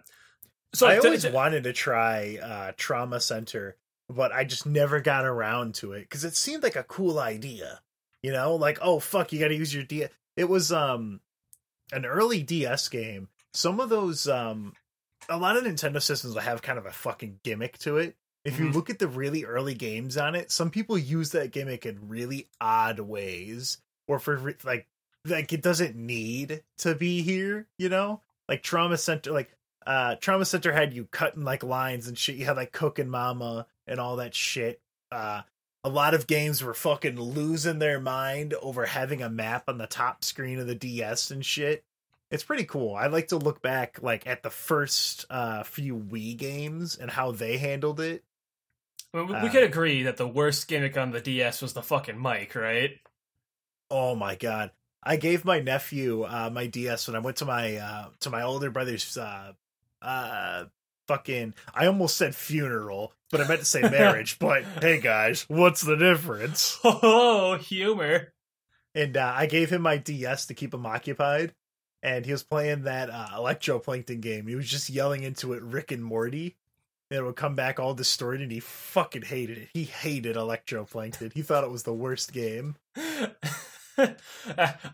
so 0.75 0.87
I 0.87 0.99
always 0.99 1.23
to- 1.23 1.31
wanted 1.31 1.65
to 1.65 1.73
try 1.73 2.39
uh, 2.43 2.73
Trauma 2.77 3.21
Center, 3.21 3.77
but 4.09 4.33
I 4.33 4.45
just 4.45 4.67
never 4.67 5.01
got 5.01 5.25
around 5.25 5.77
to 5.77 5.93
it 5.93 6.01
because 6.03 6.25
it 6.25 6.37
seemed 6.37 6.63
like 6.63 6.77
a 6.77 6.83
cool 6.83 7.19
idea. 7.19 7.81
You 8.23 8.33
know, 8.33 8.57
like 8.57 8.79
oh 8.83 8.99
fuck, 8.99 9.33
you 9.33 9.39
got 9.41 9.49
to 9.49 9.55
use 9.57 9.73
your 9.73 9.85
DS. 9.85 10.11
It 10.37 10.49
was 10.49 10.73
um 10.73 11.21
an 11.93 12.05
early 12.05 12.43
DS 12.43 12.89
game. 12.89 13.29
Some 13.55 13.81
of 13.81 13.89
those 13.89 14.29
um 14.29 14.75
a 15.31 15.37
lot 15.39 15.57
of 15.57 15.65
Nintendo 15.65 16.03
systems 16.03 16.35
will 16.35 16.43
have 16.43 16.61
kind 16.63 16.79
of 16.79 16.87
a 16.87 16.93
fucking 16.93 17.41
gimmick 17.45 17.79
to 17.79 17.97
it. 17.99 18.17
If 18.45 18.59
you 18.59 18.67
Mhm. 18.67 18.75
look 18.75 18.91
at 18.91 18.99
the 18.99 19.09
really 19.09 19.45
early 19.45 19.75
games 19.75 20.17
on 20.17 20.35
it, 20.35 20.51
some 20.51 20.71
people 20.71 20.97
use 20.99 21.31
that 21.33 21.53
gimmick 21.53 21.85
in 21.87 22.09
really 22.09 22.49
odd 22.61 22.99
ways, 23.01 23.79
or 24.09 24.19
for 24.19 24.55
like 24.65 24.87
like 25.27 25.53
it 25.53 25.63
doesn't 25.63 25.95
need 25.95 26.63
to 26.79 26.95
be 26.95 27.23
here. 27.23 27.69
You 27.79 27.89
know, 27.91 28.23
like 28.49 28.63
Trauma 28.63 28.97
Center, 28.97 29.31
like 29.33 29.53
uh 29.87 30.17
Trauma 30.17 30.45
Center 30.47 30.73
had 30.73 30.95
you 30.95 31.07
cutting 31.07 31.45
like 31.45 31.63
lines 31.63 32.09
and 32.09 32.17
shit. 32.19 32.37
You 32.37 32.47
had 32.47 32.57
like 32.57 32.73
Cooking 32.73 33.09
Mama 33.11 33.67
and 33.87 34.01
all 34.01 34.17
that 34.17 34.35
shit. 34.35 34.81
Uh 35.13 35.43
a 35.85 35.89
lot 35.89 36.13
of 36.15 36.27
games 36.27 36.63
were 36.63 36.75
fucking 36.75 37.19
losing 37.19 37.79
their 37.79 37.99
mind 38.01 38.53
over 38.55 38.85
having 38.87 39.23
a 39.23 39.31
map 39.31 39.65
on 39.69 39.79
the 39.79 39.87
top 39.87 40.25
screen 40.25 40.59
of 40.59 40.67
the 40.67 40.75
DS 40.75 41.31
and 41.31 41.45
shit. 41.45 41.85
It's 42.31 42.45
pretty 42.45 42.65
cool. 42.65 42.95
I 42.95 43.09
like 43.09 43.29
to 43.29 43.37
look 43.37 43.61
back 43.61 44.03
like 44.03 44.27
at 44.27 44.43
the 44.43 44.51
first 44.51 45.27
uh 45.31 45.65
few 45.65 45.97
Wii 45.97 46.37
games 46.37 46.97
and 46.97 47.11
how 47.11 47.33
they 47.33 47.59
handled 47.59 48.01
it. 48.01 48.23
we, 49.13 49.25
we 49.25 49.35
uh, 49.35 49.49
could 49.49 49.65
agree 49.65 50.05
that 50.05 50.17
the 50.17 50.29
worst 50.29 50.69
gimmick 50.69 50.97
on 50.97 51.11
the 51.11 51.21
DS 51.21 51.61
was 51.61 51.73
the 51.73 51.83
fucking 51.83 52.21
mic, 52.21 52.55
right? 52.55 52.93
Oh 53.91 54.15
my 54.15 54.37
god. 54.37 54.71
I 55.03 55.17
gave 55.17 55.45
my 55.45 55.61
nephew 55.61 56.23
uh 56.23 56.51
my 56.53 56.67
DS 56.67 57.09
when 57.09 57.17
I 57.17 57.21
went 57.21 57.39
to 57.39 57.47
my 57.47 57.77
uh 57.77 58.09
to 58.21 58.31
my 58.31 58.43
older 58.43 58.71
brother's 58.71 59.17
uh 59.17 59.53
uh 60.01 60.65
fucking 61.09 61.55
I 61.75 61.87
almost 61.87 62.17
said 62.17 62.37
funeral, 62.37 63.13
but 63.33 63.41
I 63.41 63.49
meant 63.49 63.61
to 63.61 63.67
say 63.67 63.81
marriage, 63.91 64.39
but 64.39 64.63
hey 64.81 65.01
guys, 65.01 65.47
what's 65.49 65.81
the 65.83 65.97
difference? 65.97 66.79
Oh, 66.85 67.57
humor. 67.57 68.33
And 68.95 69.17
uh, 69.17 69.33
I 69.37 69.47
gave 69.47 69.71
him 69.71 69.83
my 69.83 69.97
DS 69.97 70.47
to 70.47 70.55
keep 70.55 70.73
him 70.75 70.87
occupied 70.87 71.55
and 72.03 72.25
he 72.25 72.33
was 72.33 72.43
playing 72.43 72.83
that 72.85 73.11
uh 73.11 73.29
electroplankton 73.35 74.21
game. 74.21 74.47
He 74.47 74.55
was 74.55 74.69
just 74.69 74.91
yelling 74.91 75.23
into 75.23 75.53
it 75.53 75.63
Rick 75.63 75.93
and 75.93 76.05
Morty. 76.05 76.57
And 77.11 77.19
it 77.19 77.23
would 77.25 77.35
come 77.35 77.57
back 77.57 77.81
all 77.81 77.93
distorted 77.93 78.41
and 78.43 78.53
he 78.53 78.61
fucking 78.61 79.23
hated 79.23 79.59
it. 79.59 79.69
He 79.73 79.83
hated 79.83 80.37
electroplankton. 80.37 81.33
He 81.33 81.43
thought 81.43 81.65
it 81.65 81.71
was 81.71 81.83
the 81.83 81.93
worst 81.93 82.33
game. 82.33 82.77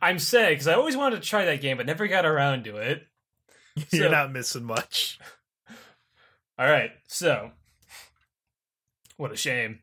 I'm 0.01 0.19
sad 0.19 0.49
because 0.51 0.66
I 0.66 0.75
always 0.75 0.97
wanted 0.97 1.23
to 1.23 1.29
try 1.29 1.45
that 1.45 1.61
game, 1.61 1.77
but 1.77 1.87
never 1.87 2.07
got 2.09 2.25
around 2.25 2.64
to 2.64 2.77
it. 2.79 3.07
You're 3.90 4.05
So- 4.07 4.11
not 4.11 4.33
missing 4.33 4.64
much. 4.64 5.19
All 6.59 6.66
right, 6.66 6.92
so 7.07 7.51
what 9.19 9.31
a 9.31 9.37
shame. 9.37 9.81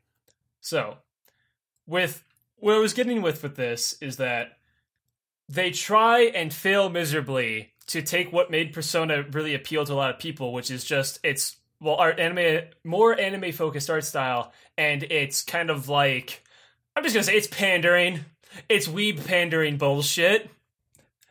So, 0.60 0.98
with 1.86 2.24
what 2.56 2.74
I 2.74 2.80
was 2.80 2.94
getting 2.94 3.22
with 3.22 3.44
with 3.44 3.56
this 3.56 3.94
is 4.02 4.18
that 4.18 4.58
they 5.50 5.72
try 5.72 6.22
and 6.24 6.54
fail 6.54 6.90
miserably 6.90 7.74
to 7.88 8.02
take 8.02 8.32
what 8.32 8.52
made 8.52 8.74
Persona 8.74 9.24
really 9.32 9.54
appeal 9.54 9.86
to 9.86 9.94
a 9.94 9.96
lot 9.96 10.10
of 10.10 10.20
people, 10.20 10.54
which 10.54 10.72
is 10.72 10.84
just 10.84 11.20
it's 11.24 11.58
well 11.80 11.96
art 11.96 12.20
anime 12.20 12.64
more 12.84 13.18
anime 13.20 13.52
focused 13.52 13.90
art 13.90 14.06
style, 14.06 14.54
and 14.78 15.04
it's 15.04 15.44
kind 15.44 15.70
of 15.70 15.90
like 15.90 16.44
I'm 16.96 17.04
just 17.04 17.14
gonna 17.14 17.24
say 17.24 17.36
it's 17.36 17.48
pandering. 17.48 18.26
It's 18.70 18.88
weeb 18.88 19.26
pandering 19.26 19.78
bullshit. 19.78 20.50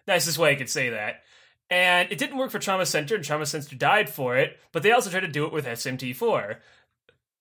That's 0.06 0.26
Nicest 0.26 0.38
way 0.38 0.50
I 0.52 0.56
could 0.56 0.70
say 0.70 0.90
that. 0.90 1.22
And 1.70 2.10
it 2.10 2.18
didn't 2.18 2.36
work 2.36 2.50
for 2.50 2.58
Trauma 2.58 2.84
Center, 2.84 3.14
and 3.14 3.24
Trauma 3.24 3.46
Center 3.46 3.76
died 3.76 4.10
for 4.10 4.36
it, 4.36 4.58
but 4.72 4.82
they 4.82 4.92
also 4.92 5.08
tried 5.08 5.20
to 5.20 5.28
do 5.28 5.46
it 5.46 5.52
with 5.52 5.64
SMT4. 5.64 6.56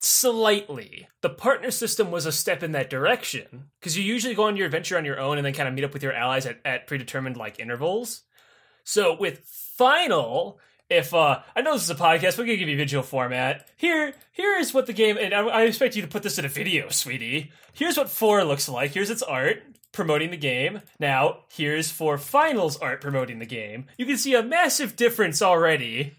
Slightly. 0.04 1.08
The 1.22 1.30
partner 1.30 1.70
system 1.70 2.10
was 2.10 2.26
a 2.26 2.32
step 2.32 2.64
in 2.64 2.72
that 2.72 2.90
direction, 2.90 3.70
because 3.80 3.96
you 3.96 4.04
usually 4.04 4.34
go 4.34 4.46
on 4.46 4.58
your 4.58 4.66
adventure 4.66 4.98
on 4.98 5.06
your 5.06 5.20
own 5.20 5.38
and 5.38 5.46
then 5.46 5.54
kind 5.54 5.70
of 5.70 5.76
meet 5.76 5.84
up 5.84 5.94
with 5.94 6.02
your 6.02 6.14
allies 6.14 6.48
at, 6.48 6.60
at 6.66 6.88
predetermined 6.88 7.38
like 7.38 7.60
intervals. 7.60 8.24
So 8.84 9.16
with 9.16 9.42
Final, 9.78 10.60
if 10.90 11.14
uh 11.14 11.42
I 11.56 11.62
know 11.62 11.74
this 11.74 11.84
is 11.84 11.90
a 11.92 11.96
podcast, 11.96 12.38
we're 12.38 12.46
gonna 12.46 12.58
give 12.58 12.68
you 12.68 12.78
visual 12.78 13.04
format. 13.04 13.70
Here, 13.78 14.14
here 14.32 14.58
is 14.58 14.74
what 14.74 14.88
the 14.88 14.94
game 14.94 15.18
and 15.20 15.34
I, 15.34 15.42
I 15.42 15.62
expect 15.64 15.96
you 15.96 16.02
to 16.02 16.08
put 16.08 16.24
this 16.24 16.40
in 16.40 16.46
a 16.46 16.50
video, 16.50 16.90
sweetie. 16.90 17.52
Here's 17.74 17.98
what 17.98 18.10
four 18.10 18.44
looks 18.44 18.68
like. 18.68 18.92
Here's 18.92 19.12
its 19.12 19.22
art 19.22 19.62
promoting 19.92 20.32
the 20.32 20.38
game. 20.38 20.82
Now, 21.00 21.42
here's 21.50 21.92
for 21.92 22.18
Finals 22.18 22.78
art 22.78 23.02
promoting 23.02 23.40
the 23.40 23.46
game. 23.46 23.86
You 23.98 24.06
can 24.06 24.18
see 24.18 24.34
a 24.34 24.42
massive 24.44 24.96
difference 24.96 25.42
already 25.42 26.16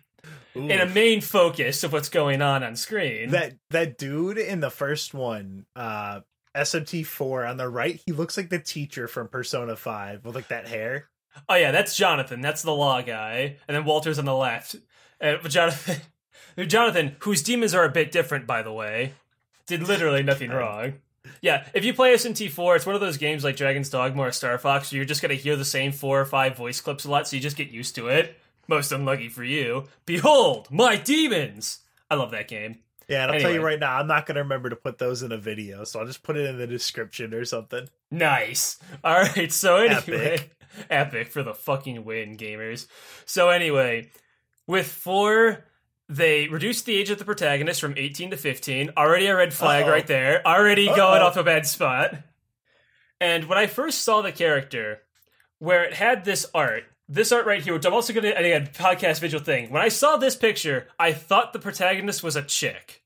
in 0.54 0.80
a 0.80 0.86
main 0.86 1.20
focus 1.20 1.84
of 1.84 1.92
what's 1.92 2.08
going 2.08 2.42
on 2.42 2.62
on 2.62 2.76
screen. 2.76 3.30
that 3.30 3.54
that 3.70 3.98
dude 3.98 4.38
in 4.38 4.60
the 4.60 4.70
first 4.70 5.14
one 5.14 5.66
uh 5.76 6.20
smt4 6.54 7.48
on 7.48 7.56
the 7.56 7.68
right 7.68 8.00
he 8.04 8.12
looks 8.12 8.36
like 8.36 8.50
the 8.50 8.58
teacher 8.58 9.08
from 9.08 9.28
persona 9.28 9.74
5 9.74 10.24
with 10.24 10.34
like 10.34 10.48
that 10.48 10.68
hair 10.68 11.08
Oh 11.48 11.54
yeah, 11.54 11.70
that's 11.70 11.96
Jonathan. 11.96 12.40
That's 12.40 12.62
the 12.62 12.74
law 12.74 13.00
guy, 13.00 13.56
and 13.66 13.74
then 13.74 13.84
Walter's 13.84 14.18
on 14.18 14.26
the 14.26 14.34
left. 14.34 14.76
Uh, 15.18 15.36
Jonathan, 15.48 15.96
Jonathan, 16.66 17.16
whose 17.20 17.42
demons 17.42 17.74
are 17.74 17.84
a 17.84 17.90
bit 17.90 18.12
different, 18.12 18.46
by 18.46 18.62
the 18.62 18.72
way, 18.72 19.14
did 19.66 19.82
literally 19.88 20.22
nothing 20.32 20.50
wrong. 20.50 20.94
Yeah, 21.40 21.64
if 21.72 21.84
you 21.84 21.94
play 21.94 22.14
SMT4, 22.14 22.76
it's 22.76 22.84
one 22.86 22.94
of 22.94 23.00
those 23.00 23.16
games 23.16 23.44
like 23.44 23.56
Dragon's 23.56 23.88
Dogma 23.88 24.22
or 24.24 24.32
Star 24.32 24.58
Fox 24.58 24.92
where 24.92 24.96
you're 24.98 25.06
just 25.06 25.22
gonna 25.22 25.34
hear 25.34 25.56
the 25.56 25.64
same 25.64 25.92
four 25.92 26.20
or 26.20 26.24
five 26.24 26.56
voice 26.56 26.80
clips 26.80 27.04
a 27.04 27.10
lot, 27.10 27.26
so 27.26 27.36
you 27.36 27.42
just 27.42 27.56
get 27.56 27.70
used 27.70 27.94
to 27.94 28.08
it. 28.08 28.38
Most 28.68 28.92
unlucky 28.92 29.28
for 29.28 29.44
you. 29.44 29.84
Behold, 30.06 30.68
my 30.70 30.96
demons! 30.96 31.80
I 32.10 32.14
love 32.14 32.30
that 32.32 32.48
game. 32.48 32.78
yeah 33.08 33.24
and 33.24 33.32
i'll 33.32 33.40
tell 33.40 33.52
you 33.52 33.62
right 33.62 33.80
now 33.80 33.98
i'm 33.98 34.06
not 34.06 34.26
gonna 34.26 34.40
remember 34.42 34.68
to 34.70 34.76
put 34.76 34.98
those 34.98 35.22
in 35.22 35.32
a 35.32 35.38
video 35.38 35.82
so 35.84 35.98
i'll 35.98 36.06
just 36.06 36.22
put 36.22 36.36
it 36.36 36.46
in 36.46 36.56
the 36.58 36.66
description 36.66 37.32
or 37.34 37.44
something 37.44 37.88
Nice. 38.10 38.78
All 39.04 39.18
right. 39.22 39.50
So 39.50 39.76
anyway, 39.78 40.34
Epic. 40.34 40.56
epic, 40.90 41.28
for 41.32 41.42
the 41.42 41.54
fucking 41.54 42.04
win, 42.04 42.36
gamers. 42.36 42.86
So 43.24 43.48
anyway, 43.48 44.10
with 44.66 44.86
four, 44.86 45.64
they 46.10 46.48
reduced 46.48 46.84
the 46.84 46.94
age 46.96 47.08
of 47.08 47.18
the 47.18 47.24
protagonist 47.24 47.80
from 47.80 47.94
18 47.96 48.32
to 48.32 48.36
15. 48.36 48.90
Already 48.98 49.26
a 49.28 49.36
red 49.36 49.54
flag 49.54 49.84
Uh-oh. 49.84 49.90
right 49.90 50.06
there. 50.06 50.46
Already 50.46 50.86
going 50.86 50.98
Uh-oh. 51.22 51.26
off 51.28 51.36
a 51.38 51.42
bad 51.42 51.66
spot. 51.66 52.14
And 53.18 53.48
when 53.48 53.56
I 53.56 53.66
first 53.66 54.02
saw 54.02 54.20
the 54.20 54.32
character, 54.32 55.00
where 55.58 55.84
it 55.84 55.94
had 55.94 56.24
this 56.26 56.44
art, 56.54 56.84
this 57.12 57.30
art 57.30 57.44
right 57.46 57.62
here, 57.62 57.74
which 57.74 57.84
I'm 57.84 57.92
also 57.92 58.12
going 58.12 58.24
to, 58.24 58.36
again, 58.36 58.70
podcast 58.72 59.20
visual 59.20 59.44
thing. 59.44 59.70
When 59.70 59.82
I 59.82 59.88
saw 59.88 60.16
this 60.16 60.34
picture, 60.34 60.88
I 60.98 61.12
thought 61.12 61.52
the 61.52 61.58
protagonist 61.58 62.22
was 62.22 62.36
a 62.36 62.42
chick. 62.42 63.02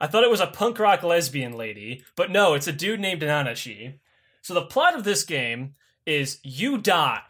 I 0.00 0.08
thought 0.08 0.24
it 0.24 0.30
was 0.30 0.40
a 0.40 0.48
punk 0.48 0.78
rock 0.78 1.02
lesbian 1.02 1.52
lady, 1.56 2.02
but 2.16 2.30
no, 2.30 2.54
it's 2.54 2.66
a 2.66 2.72
dude 2.72 3.00
named 3.00 3.22
Nanashi. 3.22 3.94
So 4.42 4.52
the 4.52 4.62
plot 4.62 4.96
of 4.96 5.04
this 5.04 5.24
game 5.24 5.74
is 6.04 6.38
you 6.42 6.78
die. 6.78 7.22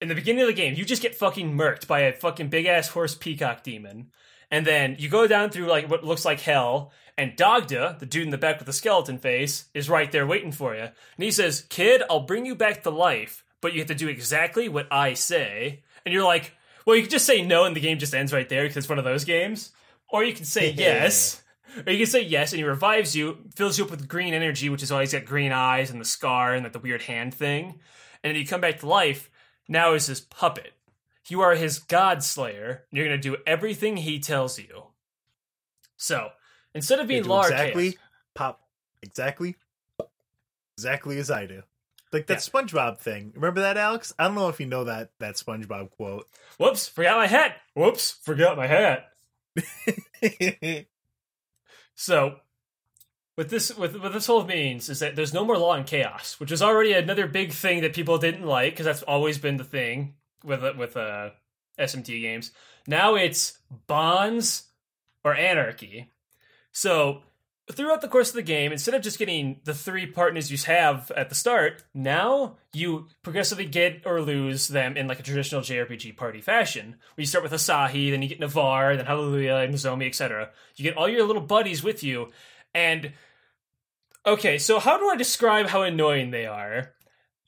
in 0.00 0.08
the 0.08 0.14
beginning 0.14 0.42
of 0.42 0.48
the 0.48 0.52
game, 0.52 0.74
you 0.74 0.84
just 0.84 1.02
get 1.02 1.14
fucking 1.14 1.56
murked 1.56 1.86
by 1.86 2.00
a 2.00 2.12
fucking 2.12 2.48
big 2.48 2.66
ass 2.66 2.88
horse 2.88 3.14
peacock 3.14 3.62
demon. 3.62 4.10
And 4.50 4.66
then 4.66 4.96
you 4.98 5.08
go 5.08 5.26
down 5.26 5.50
through 5.50 5.66
like 5.66 5.88
what 5.88 6.04
looks 6.04 6.24
like 6.24 6.40
hell, 6.40 6.92
and 7.16 7.36
Dagda, 7.36 7.98
the 8.00 8.06
dude 8.06 8.24
in 8.24 8.30
the 8.30 8.38
back 8.38 8.58
with 8.58 8.66
the 8.66 8.72
skeleton 8.72 9.18
face, 9.18 9.66
is 9.74 9.88
right 9.88 10.10
there 10.10 10.26
waiting 10.26 10.52
for 10.52 10.74
you. 10.74 10.82
And 10.82 10.92
he 11.18 11.30
says, 11.30 11.66
Kid, 11.68 12.02
I'll 12.10 12.20
bring 12.20 12.46
you 12.46 12.54
back 12.54 12.82
to 12.82 12.90
life, 12.90 13.41
but 13.62 13.72
you 13.72 13.78
have 13.78 13.88
to 13.88 13.94
do 13.94 14.08
exactly 14.08 14.68
what 14.68 14.86
I 14.92 15.14
say. 15.14 15.82
And 16.04 16.12
you're 16.12 16.24
like, 16.24 16.52
Well, 16.84 16.96
you 16.96 17.02
can 17.02 17.10
just 17.10 17.24
say 17.24 17.40
no 17.40 17.64
and 17.64 17.74
the 17.74 17.80
game 17.80 17.98
just 17.98 18.14
ends 18.14 18.34
right 18.34 18.48
there 18.48 18.64
because 18.64 18.76
it's 18.76 18.88
one 18.88 18.98
of 18.98 19.04
those 19.04 19.24
games. 19.24 19.72
Or 20.10 20.22
you 20.22 20.34
can 20.34 20.44
say 20.44 20.70
yes. 20.76 21.42
Or 21.86 21.90
you 21.92 21.98
can 21.98 22.06
say 22.06 22.22
yes 22.22 22.52
and 22.52 22.58
he 22.58 22.64
revives 22.64 23.16
you, 23.16 23.38
fills 23.54 23.78
you 23.78 23.84
up 23.84 23.90
with 23.90 24.06
green 24.06 24.34
energy, 24.34 24.68
which 24.68 24.82
is 24.82 24.92
why 24.92 25.00
he's 25.00 25.12
got 25.12 25.24
green 25.24 25.52
eyes 25.52 25.90
and 25.90 25.98
the 25.98 26.04
scar 26.04 26.52
and 26.52 26.62
like 26.64 26.74
the 26.74 26.78
weird 26.78 27.02
hand 27.02 27.32
thing. 27.32 27.78
And 28.22 28.34
then 28.34 28.36
you 28.36 28.46
come 28.46 28.60
back 28.60 28.80
to 28.80 28.86
life, 28.86 29.30
now 29.68 29.94
is 29.94 30.06
his 30.06 30.20
puppet. 30.20 30.74
You 31.28 31.40
are 31.40 31.54
his 31.54 31.78
god 31.78 32.22
slayer, 32.22 32.82
and 32.90 32.98
you're 32.98 33.06
gonna 33.06 33.16
do 33.16 33.36
everything 33.46 33.96
he 33.96 34.18
tells 34.18 34.58
you. 34.58 34.88
So, 35.96 36.30
instead 36.74 36.98
of 36.98 37.06
being 37.06 37.22
do 37.22 37.28
Lar 37.28 37.44
exactly 37.44 37.96
pop 38.34 38.60
exactly 39.02 39.54
exactly 40.76 41.18
as 41.18 41.30
I 41.30 41.46
do. 41.46 41.62
Like 42.12 42.26
that 42.26 42.38
SpongeBob 42.38 42.98
thing. 42.98 43.32
Remember 43.34 43.62
that, 43.62 43.78
Alex? 43.78 44.12
I 44.18 44.24
don't 44.24 44.34
know 44.34 44.48
if 44.48 44.60
you 44.60 44.66
know 44.66 44.84
that 44.84 45.12
that 45.18 45.36
SpongeBob 45.36 45.90
quote. 45.92 46.28
Whoops, 46.58 46.88
forgot 46.88 47.16
my 47.16 47.26
hat. 47.26 47.56
Whoops, 47.74 48.18
forgot 48.22 48.56
my 48.56 48.66
hat. 48.66 49.08
So, 51.94 52.36
what 53.36 53.48
this 53.48 53.76
what, 53.76 54.00
what 54.00 54.12
this 54.12 54.26
whole 54.26 54.44
means 54.44 54.88
is 54.88 54.98
that 55.00 55.14
there's 55.14 55.32
no 55.34 55.44
more 55.44 55.56
law 55.56 55.74
and 55.74 55.86
chaos, 55.86 56.38
which 56.40 56.52
is 56.52 56.62
already 56.62 56.92
another 56.92 57.26
big 57.26 57.52
thing 57.52 57.82
that 57.82 57.94
people 57.94 58.18
didn't 58.18 58.44
like 58.44 58.72
because 58.72 58.86
that's 58.86 59.02
always 59.02 59.38
been 59.38 59.56
the 59.56 59.64
thing 59.64 60.14
with 60.44 60.62
with 60.76 60.96
uh, 60.96 61.30
SMT 61.78 62.20
games. 62.20 62.50
Now 62.86 63.14
it's 63.14 63.58
bonds 63.86 64.64
or 65.24 65.34
anarchy. 65.34 66.10
So 66.72 67.22
throughout 67.74 68.00
the 68.00 68.08
course 68.08 68.28
of 68.28 68.34
the 68.34 68.42
game, 68.42 68.72
instead 68.72 68.94
of 68.94 69.02
just 69.02 69.18
getting 69.18 69.60
the 69.64 69.74
three 69.74 70.06
partners 70.06 70.50
you 70.50 70.58
have 70.66 71.10
at 71.16 71.28
the 71.28 71.34
start, 71.34 71.82
now 71.94 72.56
you 72.72 73.08
progressively 73.22 73.66
get 73.66 74.02
or 74.06 74.20
lose 74.20 74.68
them 74.68 74.96
in 74.96 75.06
like 75.08 75.20
a 75.20 75.22
traditional 75.22 75.60
JRPG 75.60 76.16
party 76.16 76.40
fashion. 76.40 76.96
Where 77.14 77.22
you 77.22 77.26
start 77.26 77.44
with 77.44 77.52
Asahi, 77.52 78.10
then 78.10 78.22
you 78.22 78.28
get 78.28 78.40
Navarre, 78.40 78.96
then 78.96 79.06
Hallelujah, 79.06 79.56
and 79.56 79.74
Nozomi, 79.74 80.06
etc. 80.06 80.50
You 80.76 80.82
get 80.84 80.96
all 80.96 81.08
your 81.08 81.26
little 81.26 81.42
buddies 81.42 81.82
with 81.82 82.02
you, 82.02 82.28
and 82.74 83.12
okay, 84.26 84.58
so 84.58 84.78
how 84.78 84.98
do 84.98 85.08
I 85.08 85.16
describe 85.16 85.66
how 85.66 85.82
annoying 85.82 86.30
they 86.30 86.46
are? 86.46 86.92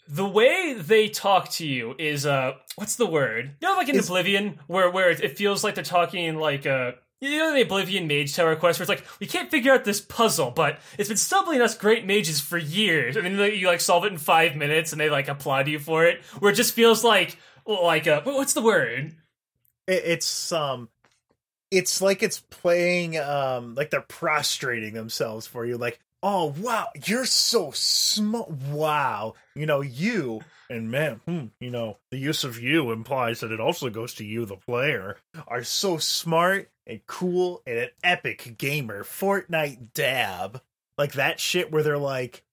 The 0.07 0.27
way 0.27 0.75
they 0.75 1.09
talk 1.09 1.49
to 1.53 1.67
you 1.67 1.95
is 1.99 2.27
uh, 2.27 2.53
what's 2.77 2.97
the 2.97 3.07
word? 3.07 3.57
You 3.61 3.69
know, 3.69 3.77
like 3.77 3.89
in 3.89 3.97
Is- 3.97 4.09
Oblivion, 4.09 4.59
where 4.67 4.91
where 4.91 5.11
it, 5.11 5.23
it 5.23 5.39
feels 5.39 5.65
like 5.65 5.75
they're 5.75 5.85
talking 5.85 6.37
like 6.37 6.67
uh, 6.67 6.93
you 7.31 7.39
know 7.39 7.55
the 7.55 7.63
Oblivion 7.63 8.07
Mage 8.07 8.35
Tower 8.35 8.57
quest, 8.57 8.79
where 8.79 8.85
it's 8.85 8.89
like 8.89 9.21
we 9.21 9.27
can't 9.27 9.51
figure 9.51 9.73
out 9.73 9.85
this 9.85 10.01
puzzle, 10.01 10.51
but 10.51 10.79
it's 10.99 11.09
been 11.09 11.17
stumbling 11.17 11.61
us 11.61 11.77
great 11.77 12.05
mages 12.05 12.41
for 12.41 12.59
years, 12.59 13.15
then 13.15 13.37
like, 13.39 13.55
you 13.55 13.67
like 13.67 13.81
solve 13.81 14.05
it 14.05 14.13
in 14.13 14.19
five 14.19 14.57
minutes, 14.57 14.93
and 14.93 15.01
they 15.01 15.11
like 15.11 15.29
applaud 15.29 15.69
you 15.69 15.79
for 15.79 16.05
it. 16.05 16.23
Where 16.39 16.53
it 16.53 16.57
just 16.57 16.75
feels 16.75 17.05
like 17.05 17.39
like 17.67 18.07
a, 18.07 18.21
what's 18.25 18.53
the 18.53 18.63
word? 18.63 19.15
It's 19.87 20.53
um 20.53 20.89
it's 21.71 22.01
like 22.01 22.23
it's 22.23 22.41
playing 22.51 23.19
um 23.19 23.75
like 23.75 23.91
they're 23.91 24.01
prostrating 24.01 24.95
themselves 24.95 25.47
for 25.47 25.67
you 25.67 25.77
like 25.77 25.99
oh 26.23 26.55
wow 26.59 26.87
you're 27.07 27.27
so 27.27 27.71
smart 27.73 28.51
wow 28.51 29.35
you 29.55 29.67
know 29.67 29.81
you 29.81 30.41
and 30.71 30.91
man 30.91 31.21
hmm, 31.27 31.47
you 31.61 31.71
know 31.71 31.99
the 32.11 32.19
use 32.19 32.45
of 32.45 32.59
you 32.61 32.91
implies 32.93 33.41
that 33.41 33.53
it 33.53 33.61
also 33.61 33.91
goes 33.91 34.15
to 34.15 34.25
you 34.25 34.45
the 34.47 34.57
player 34.57 35.17
are 35.47 35.63
so 35.65 35.97
smart 35.99 36.71
and 36.87 37.01
cool 37.07 37.63
and 37.67 37.79
an 37.79 37.89
epic 38.03 38.55
gamer 38.59 39.05
fortnite 39.05 39.93
dab 39.95 40.61
like 40.99 41.13
that 41.15 41.39
shit 41.41 41.71
where 41.73 41.83
they're 41.83 41.99
like 41.99 42.45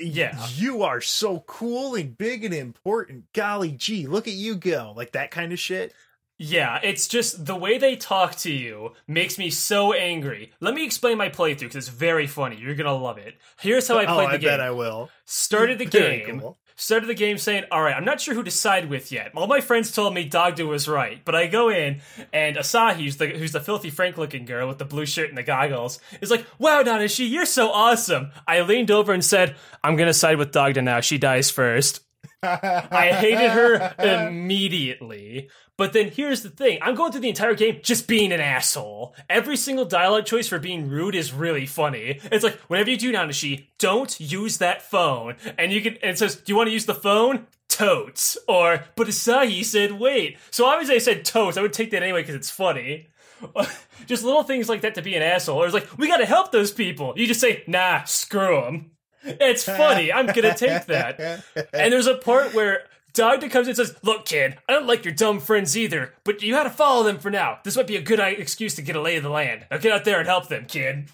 Yeah. 0.00 0.36
you 0.54 0.82
are 0.82 1.00
so 1.00 1.40
cool 1.46 1.94
and 1.94 2.16
big 2.16 2.44
and 2.44 2.52
important 2.52 3.24
golly 3.32 3.72
gee 3.72 4.06
look 4.06 4.28
at 4.28 4.34
you 4.34 4.54
go 4.56 4.92
like 4.94 5.12
that 5.12 5.30
kind 5.30 5.52
of 5.52 5.58
shit 5.58 5.94
Yeah, 6.42 6.80
it's 6.82 7.06
just 7.08 7.44
the 7.44 7.54
way 7.56 7.76
they 7.78 7.96
talk 7.96 8.34
to 8.36 8.50
you 8.52 8.92
makes 9.06 9.36
me 9.36 9.50
so 9.50 9.92
angry. 9.92 10.52
Let 10.58 10.72
me 10.74 10.86
explain 10.86 11.18
my 11.18 11.28
playthrough 11.28 11.68
because 11.68 11.76
it's 11.76 11.88
very 11.88 12.26
funny. 12.26 12.56
You're 12.56 12.74
gonna 12.74 12.94
love 12.96 13.18
it. 13.18 13.34
Here's 13.60 13.86
how 13.88 13.98
I 13.98 14.06
played 14.06 14.08
oh 14.08 14.14
played 14.14 14.28
i 14.28 14.32
the 14.32 14.38
game. 14.38 14.48
bet 14.48 14.60
i 14.60 14.70
will 14.70 15.10
Started 15.26 15.78
the 15.78 15.84
Very 15.98 16.24
game. 16.24 16.40
cool. 16.40 16.56
Started 16.80 17.10
the 17.10 17.14
game 17.14 17.36
saying, 17.36 17.64
"All 17.70 17.82
right, 17.82 17.94
I'm 17.94 18.06
not 18.06 18.22
sure 18.22 18.34
who 18.34 18.42
to 18.42 18.50
side 18.50 18.88
with 18.88 19.12
yet." 19.12 19.32
All 19.36 19.46
my 19.46 19.60
friends 19.60 19.92
told 19.92 20.14
me 20.14 20.24
Dagda 20.24 20.64
was 20.64 20.88
right, 20.88 21.20
but 21.26 21.34
I 21.34 21.46
go 21.46 21.68
in 21.68 22.00
and 22.32 22.56
Asahi, 22.56 23.04
who's 23.04 23.18
the 23.18 23.26
who's 23.26 23.52
the 23.52 23.60
filthy 23.60 23.90
Frank-looking 23.90 24.46
girl 24.46 24.66
with 24.66 24.78
the 24.78 24.86
blue 24.86 25.04
shirt 25.04 25.28
and 25.28 25.36
the 25.36 25.42
goggles, 25.42 26.00
is 26.22 26.30
like, 26.30 26.46
"Wow, 26.58 26.82
Nanashi, 26.82 27.28
you're 27.28 27.44
so 27.44 27.70
awesome." 27.70 28.30
I 28.48 28.62
leaned 28.62 28.90
over 28.90 29.12
and 29.12 29.22
said, 29.22 29.56
"I'm 29.84 29.96
gonna 29.96 30.14
side 30.14 30.38
with 30.38 30.52
Dagda 30.52 30.80
now. 30.80 31.00
She 31.00 31.18
dies 31.18 31.50
first. 31.50 32.00
I 32.42 33.12
hated 33.12 33.50
her 33.50 33.94
immediately. 34.28 35.50
But 35.76 35.92
then 35.92 36.10
here's 36.10 36.42
the 36.42 36.50
thing 36.50 36.78
I'm 36.82 36.94
going 36.94 37.12
through 37.12 37.22
the 37.22 37.28
entire 37.28 37.54
game 37.54 37.80
just 37.82 38.06
being 38.06 38.32
an 38.32 38.40
asshole. 38.40 39.14
Every 39.28 39.56
single 39.56 39.84
dialogue 39.84 40.26
choice 40.26 40.48
for 40.48 40.58
being 40.58 40.88
rude 40.88 41.14
is 41.14 41.32
really 41.32 41.66
funny. 41.66 42.20
It's 42.24 42.44
like, 42.44 42.58
whenever 42.68 42.90
you 42.90 42.98
do 42.98 43.12
Nanashi, 43.12 43.68
don't 43.78 44.18
use 44.20 44.58
that 44.58 44.82
phone. 44.82 45.36
And 45.58 45.72
you 45.72 45.80
can, 45.80 45.94
and 46.02 46.12
it 46.12 46.18
says, 46.18 46.36
Do 46.36 46.52
you 46.52 46.56
want 46.56 46.68
to 46.68 46.72
use 46.72 46.86
the 46.86 46.94
phone? 46.94 47.46
Totes. 47.68 48.36
Or, 48.46 48.84
but 48.96 49.06
Asahi 49.06 49.64
said, 49.64 49.92
wait. 49.92 50.36
So 50.50 50.66
obviously 50.66 50.96
I 50.96 50.98
said 50.98 51.24
totes. 51.24 51.56
I 51.56 51.62
would 51.62 51.72
take 51.72 51.92
that 51.92 52.02
anyway 52.02 52.22
because 52.22 52.34
it's 52.34 52.50
funny. 52.50 53.08
just 54.06 54.24
little 54.24 54.42
things 54.42 54.68
like 54.68 54.82
that 54.82 54.96
to 54.96 55.02
be 55.02 55.14
an 55.14 55.22
asshole. 55.22 55.62
Or 55.62 55.64
it's 55.64 55.72
like, 55.72 55.88
we 55.96 56.08
gotta 56.08 56.26
help 56.26 56.52
those 56.52 56.72
people. 56.72 57.14
You 57.16 57.26
just 57.26 57.40
say, 57.40 57.64
nah, 57.66 58.04
screw 58.04 58.60
them. 58.62 58.90
It's 59.22 59.64
funny. 59.64 60.12
I'm 60.12 60.26
gonna 60.26 60.54
take 60.54 60.86
that. 60.86 61.44
And 61.72 61.92
there's 61.92 62.06
a 62.06 62.16
part 62.16 62.54
where 62.54 62.84
Dagda 63.12 63.48
comes 63.48 63.66
in 63.66 63.70
and 63.70 63.76
says, 63.76 63.96
Look, 64.02 64.24
kid, 64.24 64.58
I 64.68 64.72
don't 64.72 64.86
like 64.86 65.04
your 65.04 65.14
dumb 65.14 65.40
friends 65.40 65.76
either, 65.76 66.14
but 66.24 66.42
you 66.42 66.54
gotta 66.54 66.70
follow 66.70 67.02
them 67.02 67.18
for 67.18 67.30
now. 67.30 67.58
This 67.64 67.76
might 67.76 67.86
be 67.86 67.96
a 67.96 68.02
good 68.02 68.20
excuse 68.20 68.74
to 68.76 68.82
get 68.82 68.96
a 68.96 69.00
lay 69.00 69.16
of 69.16 69.22
the 69.22 69.30
land. 69.30 69.66
Now 69.70 69.78
get 69.78 69.92
out 69.92 70.04
there 70.04 70.18
and 70.18 70.28
help 70.28 70.48
them, 70.48 70.66
kid. 70.66 71.08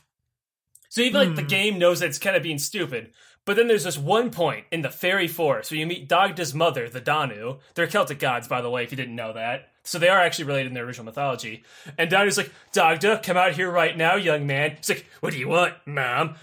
So 0.89 1.01
even 1.01 1.29
like 1.29 1.37
the 1.37 1.43
hmm. 1.43 1.49
game 1.49 1.79
knows 1.79 2.01
that 2.01 2.09
it's 2.09 2.19
kind 2.19 2.37
of 2.37 2.43
being 2.43 2.59
stupid. 2.59 3.13
But 3.45 3.57
then 3.57 3.69
there's 3.69 3.85
this 3.85 3.97
one 3.97 4.31
point 4.31 4.67
in 4.73 4.83
the 4.83 4.91
Fairy 4.91 5.29
Forest 5.29 5.71
where 5.71 5.79
you 5.79 5.87
meet 5.87 6.09
Dagda's 6.09 6.53
mother, 6.53 6.89
the 6.89 7.01
Danu. 7.01 7.59
They're 7.75 7.87
Celtic 7.87 8.19
gods, 8.19 8.49
by 8.49 8.61
the 8.61 8.69
way, 8.69 8.83
if 8.83 8.91
you 8.91 8.97
didn't 8.97 9.15
know 9.15 9.33
that. 9.35 9.69
So 9.85 10.01
they 10.01 10.09
are 10.09 10.21
actually 10.21 10.47
related 10.47 10.69
in 10.69 10.75
their 10.75 10.85
original 10.85 11.05
mythology. 11.05 11.63
And 11.97 12.11
Danu's 12.11 12.37
like, 12.37 12.53
Dagda, 12.73 13.21
come 13.23 13.37
out 13.37 13.53
here 13.53 13.71
right 13.71 13.97
now, 13.97 14.17
young 14.17 14.49
man. 14.49 14.75
He's 14.77 14.89
like, 14.89 15.07
What 15.21 15.33
do 15.33 15.39
you 15.39 15.49
want, 15.49 15.75
mom? 15.87 16.35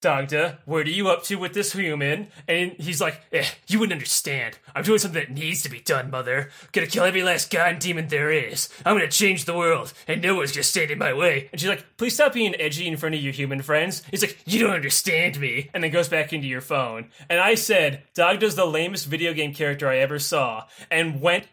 Dagda, 0.00 0.60
what 0.64 0.86
are 0.86 0.90
you 0.90 1.08
up 1.08 1.24
to 1.24 1.36
with 1.36 1.54
this 1.54 1.72
human? 1.72 2.28
And 2.46 2.72
he's 2.72 3.00
like, 3.00 3.20
eh, 3.32 3.46
you 3.66 3.80
wouldn't 3.80 3.94
understand. 3.94 4.56
I'm 4.74 4.84
doing 4.84 5.00
something 5.00 5.20
that 5.20 5.32
needs 5.32 5.62
to 5.64 5.70
be 5.70 5.80
done, 5.80 6.10
mother. 6.10 6.50
I'm 6.62 6.68
Gonna 6.72 6.86
kill 6.86 7.02
every 7.02 7.24
last 7.24 7.50
god 7.50 7.72
and 7.72 7.80
demon 7.80 8.06
there 8.06 8.30
is. 8.30 8.68
I'm 8.86 8.94
gonna 8.96 9.08
change 9.08 9.44
the 9.44 9.56
world, 9.56 9.92
and 10.06 10.22
no 10.22 10.36
one's 10.36 10.52
gonna 10.52 10.62
stand 10.62 10.92
in 10.92 10.98
my 10.98 11.12
way. 11.12 11.48
And 11.50 11.60
she's 11.60 11.68
like, 11.68 11.84
please 11.96 12.14
stop 12.14 12.32
being 12.32 12.54
edgy 12.60 12.86
in 12.86 12.96
front 12.96 13.16
of 13.16 13.20
your 13.20 13.32
human 13.32 13.60
friends. 13.60 14.02
He's 14.10 14.22
like, 14.22 14.38
you 14.46 14.60
don't 14.60 14.74
understand 14.74 15.40
me. 15.40 15.68
And 15.74 15.82
then 15.82 15.90
goes 15.90 16.08
back 16.08 16.32
into 16.32 16.46
your 16.46 16.60
phone. 16.60 17.10
And 17.28 17.40
I 17.40 17.56
said, 17.56 18.04
Dagda's 18.14 18.54
the 18.54 18.66
lamest 18.66 19.06
video 19.06 19.32
game 19.34 19.52
character 19.52 19.88
I 19.88 19.98
ever 19.98 20.20
saw, 20.20 20.66
and 20.90 21.20
went 21.20 21.46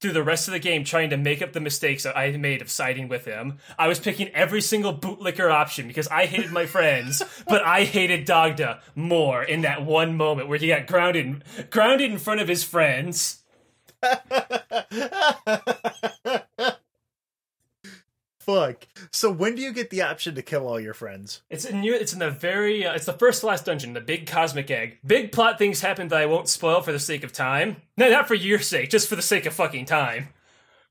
through 0.00 0.12
the 0.12 0.22
rest 0.22 0.48
of 0.48 0.52
the 0.52 0.58
game 0.58 0.84
trying 0.84 1.10
to 1.10 1.16
make 1.16 1.42
up 1.42 1.52
the 1.52 1.60
mistakes 1.60 2.04
that 2.04 2.16
I 2.16 2.30
made 2.32 2.62
of 2.62 2.70
siding 2.70 3.08
with 3.08 3.26
him. 3.26 3.58
I 3.78 3.88
was 3.88 4.00
picking 4.00 4.28
every 4.28 4.62
single 4.62 4.94
bootlicker 4.94 5.52
option 5.52 5.88
because 5.88 6.08
I 6.08 6.26
hated 6.26 6.52
my 6.52 6.66
friends, 6.66 7.22
but 7.48 7.62
I 7.62 7.84
hated 7.84 8.24
Dagda 8.24 8.80
more 8.94 9.42
in 9.42 9.62
that 9.62 9.84
one 9.84 10.16
moment 10.16 10.48
where 10.48 10.58
he 10.58 10.68
got 10.68 10.86
grounded 10.86 11.44
grounded 11.70 12.10
in 12.10 12.18
front 12.18 12.40
of 12.40 12.48
his 12.48 12.64
friends. 12.64 13.42
Fuck. 18.40 18.86
So 19.12 19.30
when 19.30 19.56
do 19.56 19.62
you 19.62 19.72
get 19.72 19.90
the 19.90 20.02
option 20.02 20.36
to 20.36 20.42
kill 20.42 20.68
all 20.68 20.78
your 20.78 20.94
friends? 20.94 21.42
It's 21.50 21.64
in 21.64 21.82
you. 21.82 21.94
It's 21.94 22.12
in 22.12 22.20
the 22.20 22.30
very. 22.30 22.86
Uh, 22.86 22.94
it's 22.94 23.06
the 23.06 23.12
first 23.12 23.42
last 23.42 23.64
dungeon, 23.64 23.92
the 23.92 24.00
big 24.00 24.26
cosmic 24.26 24.70
egg. 24.70 24.98
Big 25.04 25.32
plot 25.32 25.58
things 25.58 25.80
happen 25.80 26.08
that 26.08 26.20
I 26.20 26.26
won't 26.26 26.48
spoil 26.48 26.80
for 26.80 26.92
the 26.92 26.98
sake 27.00 27.24
of 27.24 27.32
time. 27.32 27.76
No, 27.96 28.08
not 28.08 28.28
for 28.28 28.34
your 28.34 28.60
sake, 28.60 28.90
just 28.90 29.08
for 29.08 29.16
the 29.16 29.22
sake 29.22 29.46
of 29.46 29.52
fucking 29.52 29.86
time. 29.86 30.28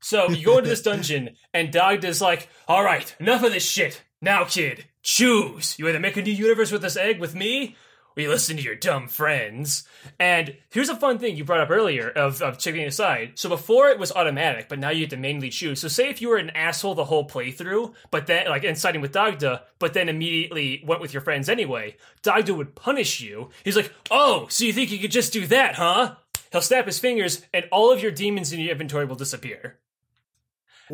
So 0.02 0.30
you 0.30 0.46
go 0.46 0.58
into 0.58 0.70
this 0.70 0.82
dungeon, 0.84 1.36
and 1.54 1.72
Dagda's 1.72 2.22
like, 2.22 2.50
"All 2.68 2.84
right, 2.84 3.16
enough 3.20 3.44
of 3.44 3.54
this 3.54 3.66
shit. 3.68 4.02
Now, 4.22 4.44
kid, 4.44 4.86
choose. 5.02 5.80
You 5.80 5.88
either 5.88 6.00
make 6.00 6.18
a 6.18 6.22
new 6.22 6.34
universe 6.34 6.72
with 6.72 6.82
this 6.82 6.98
egg 6.98 7.22
with 7.22 7.36
me, 7.36 7.78
you 8.20 8.30
listen 8.30 8.58
to 8.58 8.64
your 8.64 8.76
dumb 8.76 9.08
friends." 9.08 9.88
And 10.20 10.56
here's 10.70 10.90
a 10.90 10.96
fun 10.96 11.20
thing 11.20 11.36
you 11.36 11.44
brought 11.44 11.62
up 11.62 11.70
earlier 11.70 12.10
of, 12.10 12.42
of 12.42 12.58
checking 12.58 12.86
aside. 12.86 13.34
So 13.36 13.50
before 13.50 13.90
it 13.90 14.00
was 14.00 14.12
automatic, 14.12 14.70
but 14.70 14.80
now 14.80 14.90
you 14.90 15.02
have 15.02 15.10
to 15.12 15.18
manually 15.18 15.50
choose. 15.50 15.82
So 15.82 15.88
say 15.88 16.10
if 16.10 16.22
you 16.22 16.30
were 16.30 16.38
an 16.38 16.52
asshole 16.52 16.96
the 16.96 17.06
whole 17.06 17.28
playthrough, 17.28 17.94
but 18.12 18.28
then 18.28 18.48
like 18.48 18.64
and 18.64 18.78
siding 18.78 19.02
with 19.02 19.12
Dagda, 19.12 19.64
but 19.80 19.94
then 19.94 20.10
immediately 20.10 20.84
went 20.86 21.02
with 21.02 21.14
your 21.14 21.22
friends 21.22 21.50
anyway, 21.50 21.96
Dagda 22.22 22.54
would 22.54 22.76
punish 22.76 23.22
you. 23.22 23.50
He's 23.64 23.76
like, 23.76 23.94
"Oh, 24.12 24.48
so 24.50 24.66
you 24.66 24.74
think 24.74 24.92
you 24.92 25.00
could 25.00 25.12
just 25.12 25.34
do 25.34 25.48
that, 25.48 25.76
huh?" 25.76 26.16
he'll 26.52 26.62
snap 26.62 26.86
his 26.86 27.00
fingers, 27.00 27.42
and 27.54 27.66
all 27.72 27.92
of 27.92 28.02
your 28.02 28.12
demons 28.12 28.52
in 28.52 28.60
your 28.60 28.72
inventory 28.72 29.06
will 29.06 29.16
disappear. 29.16 29.80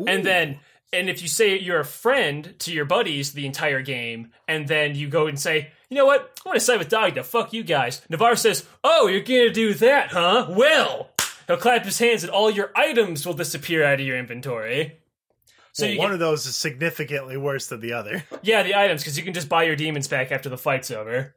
And 0.06 0.24
then, 0.24 0.58
and 0.92 1.08
if 1.08 1.22
you 1.22 1.28
say 1.28 1.58
you're 1.58 1.80
a 1.80 1.84
friend 1.84 2.54
to 2.60 2.72
your 2.72 2.84
buddies 2.84 3.32
the 3.32 3.46
entire 3.46 3.80
game, 3.80 4.32
and 4.46 4.68
then 4.68 4.94
you 4.94 5.08
go 5.08 5.26
and 5.26 5.40
say, 5.40 5.70
you 5.90 5.96
know 5.96 6.06
what, 6.06 6.38
I 6.44 6.48
want 6.48 6.56
to 6.56 6.64
side 6.64 6.78
with 6.78 6.88
Dagda, 6.88 7.24
fuck 7.24 7.52
you 7.52 7.62
guys. 7.62 8.02
Navarre 8.08 8.36
says, 8.36 8.66
oh, 8.82 9.06
you're 9.06 9.20
gonna 9.20 9.50
do 9.50 9.74
that, 9.74 10.08
huh? 10.10 10.46
Well, 10.50 11.10
he'll 11.46 11.56
clap 11.56 11.84
his 11.84 11.98
hands, 11.98 12.22
and 12.22 12.30
all 12.30 12.50
your 12.50 12.72
items 12.74 13.24
will 13.24 13.34
disappear 13.34 13.84
out 13.84 14.00
of 14.00 14.06
your 14.06 14.18
inventory. 14.18 14.98
So 15.72 15.86
Well, 15.86 15.98
one 15.98 16.12
of 16.12 16.18
those 16.18 16.46
is 16.46 16.56
significantly 16.56 17.36
worse 17.36 17.66
than 17.66 17.80
the 17.80 17.92
other. 17.92 18.24
yeah, 18.42 18.62
the 18.62 18.74
items, 18.74 19.02
because 19.02 19.18
you 19.18 19.24
can 19.24 19.34
just 19.34 19.48
buy 19.48 19.64
your 19.64 19.76
demons 19.76 20.08
back 20.08 20.32
after 20.32 20.48
the 20.48 20.56
fight's 20.56 20.90
over. 20.90 21.34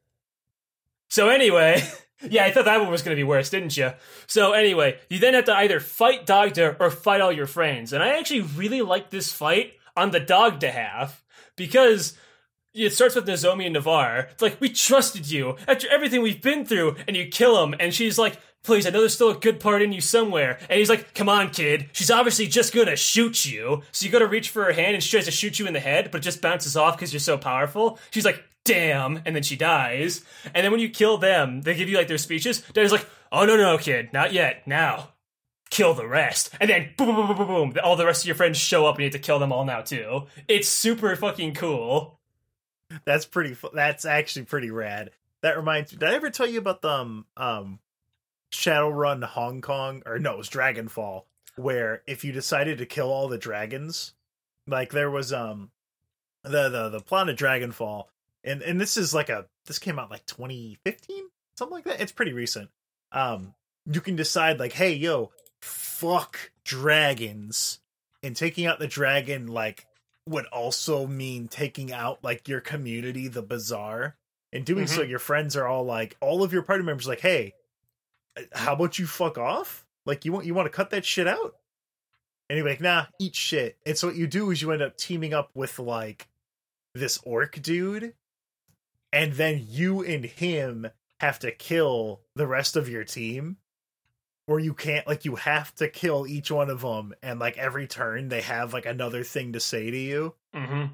So 1.09 1.27
anyway, 1.27 1.83
yeah, 2.29 2.45
I 2.45 2.51
thought 2.51 2.65
that 2.65 2.79
one 2.79 2.89
was 2.89 3.01
going 3.01 3.15
to 3.15 3.19
be 3.19 3.27
worse, 3.27 3.49
didn't 3.49 3.75
you? 3.75 3.91
So 4.27 4.53
anyway, 4.53 4.97
you 5.09 5.19
then 5.19 5.33
have 5.33 5.45
to 5.45 5.55
either 5.55 5.79
fight 5.79 6.25
Dagda 6.25 6.77
or 6.79 6.89
fight 6.89 7.19
all 7.19 7.33
your 7.33 7.47
friends. 7.47 7.91
And 7.91 8.01
I 8.01 8.17
actually 8.17 8.41
really 8.41 8.81
like 8.81 9.09
this 9.09 9.33
fight 9.33 9.73
on 9.97 10.11
the 10.11 10.19
Dagda 10.21 10.71
half 10.71 11.23
because 11.57 12.17
it 12.85 12.93
starts 12.93 13.15
with 13.15 13.27
Nozomi 13.27 13.65
and 13.65 13.73
Navarre. 13.73 14.29
It's 14.31 14.41
like, 14.41 14.59
we 14.61 14.69
trusted 14.69 15.29
you 15.29 15.55
after 15.67 15.87
everything 15.89 16.21
we've 16.21 16.41
been 16.41 16.65
through, 16.65 16.95
and 17.07 17.15
you 17.15 17.27
kill 17.27 17.63
him. 17.63 17.75
And 17.79 17.93
she's 17.93 18.17
like, 18.17 18.39
please, 18.63 18.85
I 18.85 18.89
know 18.89 18.99
there's 18.99 19.13
still 19.13 19.29
a 19.29 19.35
good 19.35 19.59
part 19.59 19.81
in 19.81 19.91
you 19.91 20.01
somewhere. 20.01 20.59
And 20.69 20.79
he's 20.79 20.89
like, 20.89 21.13
come 21.13 21.29
on, 21.29 21.49
kid. 21.49 21.89
She's 21.93 22.11
obviously 22.11 22.47
just 22.47 22.73
gonna 22.73 22.95
shoot 22.95 23.45
you. 23.45 23.83
So 23.91 24.05
you 24.05 24.11
gotta 24.11 24.27
reach 24.27 24.49
for 24.49 24.65
her 24.65 24.73
hand, 24.73 24.95
and 24.95 25.03
she 25.03 25.11
tries 25.11 25.25
to 25.25 25.31
shoot 25.31 25.59
you 25.59 25.67
in 25.67 25.73
the 25.73 25.79
head, 25.79 26.11
but 26.11 26.19
it 26.19 26.23
just 26.23 26.41
bounces 26.41 26.75
off 26.75 26.95
because 26.97 27.13
you're 27.13 27.19
so 27.19 27.37
powerful. 27.37 27.99
She's 28.11 28.25
like, 28.25 28.43
damn. 28.65 29.21
And 29.25 29.35
then 29.35 29.43
she 29.43 29.55
dies. 29.55 30.23
And 30.53 30.63
then 30.63 30.71
when 30.71 30.81
you 30.81 30.89
kill 30.89 31.17
them, 31.17 31.61
they 31.61 31.75
give 31.75 31.89
you 31.89 31.97
like 31.97 32.07
their 32.07 32.17
speeches. 32.17 32.61
Daddy's 32.73 32.91
like, 32.91 33.07
oh, 33.31 33.45
no, 33.45 33.57
no, 33.57 33.77
kid, 33.77 34.13
not 34.13 34.33
yet. 34.33 34.67
Now. 34.67 35.09
Kill 35.71 35.93
the 35.93 36.07
rest, 36.07 36.49
and 36.59 36.67
then 36.67 36.89
boom, 36.97 37.15
boom, 37.15 37.27
boom, 37.27 37.37
boom, 37.37 37.47
boom. 37.47 37.73
All 37.83 37.95
the 37.95 38.03
rest 38.03 38.23
of 38.23 38.25
your 38.25 38.35
friends 38.35 38.57
show 38.57 38.87
up, 38.87 38.95
and 38.95 39.01
you 39.01 39.05
have 39.05 39.13
to 39.13 39.19
kill 39.19 39.37
them 39.37 39.51
all 39.51 39.65
now 39.65 39.81
too. 39.81 40.23
It's 40.47 40.67
super 40.67 41.15
fucking 41.15 41.53
cool. 41.53 42.18
That's 43.05 43.25
pretty. 43.25 43.55
That's 43.73 44.05
actually 44.05 44.45
pretty 44.45 44.71
rad. 44.71 45.11
That 45.41 45.57
reminds 45.57 45.91
me. 45.91 45.99
Did 45.99 46.09
I 46.09 46.15
ever 46.15 46.29
tell 46.29 46.47
you 46.47 46.59
about 46.59 46.81
the 46.81 46.89
um, 46.89 47.25
um 47.37 47.79
Shadowrun 48.51 49.23
Hong 49.23 49.61
Kong 49.61 50.03
or 50.05 50.19
no, 50.19 50.33
it 50.33 50.37
was 50.37 50.49
Dragonfall, 50.49 51.23
where 51.55 52.01
if 52.07 52.23
you 52.23 52.31
decided 52.31 52.77
to 52.79 52.85
kill 52.85 53.11
all 53.11 53.27
the 53.27 53.37
dragons, 53.37 54.13
like 54.67 54.91
there 54.91 55.11
was 55.11 55.31
um 55.31 55.71
the 56.43 56.69
the 56.69 56.89
the 56.89 56.99
plot 56.99 57.29
of 57.29 57.35
Dragonfall, 57.35 58.05
and 58.43 58.61
and 58.61 58.81
this 58.81 58.97
is 58.97 59.13
like 59.13 59.29
a 59.29 59.45
this 59.65 59.79
came 59.79 59.99
out 59.99 60.11
like 60.11 60.25
2015 60.25 61.29
something 61.59 61.75
like 61.75 61.83
that. 61.83 62.01
It's 62.01 62.11
pretty 62.11 62.33
recent. 62.33 62.69
Um, 63.11 63.53
you 63.85 64.01
can 64.01 64.15
decide 64.15 64.59
like, 64.59 64.73
hey, 64.73 64.93
yo, 64.93 65.31
fuck 65.61 66.51
dragons, 66.63 67.79
and 68.23 68.35
taking 68.35 68.65
out 68.65 68.79
the 68.79 68.87
dragon 68.87 69.47
like 69.47 69.85
would 70.29 70.45
also 70.45 71.07
mean 71.07 71.47
taking 71.47 71.91
out 71.91 72.23
like 72.23 72.47
your 72.47 72.61
community, 72.61 73.27
the 73.27 73.41
bazaar. 73.41 74.15
In 74.51 74.63
doing 74.63 74.87
so, 74.87 75.01
your 75.03 75.19
friends 75.19 75.55
are 75.55 75.67
all 75.67 75.83
like, 75.83 76.17
all 76.21 76.41
of 76.43 76.53
your 76.53 76.63
party 76.63 76.83
members, 76.83 77.07
like, 77.07 77.19
hey, 77.19 77.53
uh, 78.37 78.41
how 78.53 78.73
about 78.73 78.97
you 78.97 79.05
fuck 79.05 79.37
off? 79.37 79.85
Like, 80.05 80.25
you 80.25 80.31
want 80.31 80.45
you 80.45 80.53
want 80.53 80.65
to 80.65 80.75
cut 80.75 80.89
that 80.91 81.05
shit 81.05 81.27
out? 81.27 81.55
And 82.49 82.57
you're 82.57 82.67
like, 82.67 82.81
nah, 82.81 83.05
eat 83.19 83.35
shit. 83.35 83.77
And 83.85 83.95
so 83.95 84.07
what 84.07 84.15
you 84.15 84.25
do 84.25 84.49
is 84.49 84.61
you 84.61 84.71
end 84.71 84.81
up 84.81 84.97
teaming 84.97 85.35
up 85.35 85.51
with 85.53 85.77
like 85.77 86.29
this 86.95 87.19
orc 87.23 87.61
dude, 87.61 88.13
and 89.13 89.33
then 89.33 89.65
you 89.69 90.03
and 90.03 90.25
him 90.25 90.87
have 91.19 91.37
to 91.39 91.51
kill 91.51 92.21
the 92.35 92.47
rest 92.47 92.75
of 92.75 92.89
your 92.89 93.03
team. 93.03 93.57
Or 94.49 94.59
you 94.59 94.73
can't 94.73 95.05
like 95.05 95.25
you 95.25 95.35
have 95.35 95.75
to 95.75 95.87
kill 95.87 96.25
each 96.25 96.49
one 96.49 96.71
of 96.71 96.81
them, 96.81 97.13
and 97.21 97.39
like 97.39 97.55
every 97.59 97.85
turn 97.85 98.29
they 98.29 98.41
have 98.41 98.73
like 98.73 98.87
another 98.87 99.23
thing 99.23 99.53
to 99.53 99.59
say 99.59 99.91
to 99.91 99.97
you 99.97 100.33
Mm-hmm. 100.55 100.85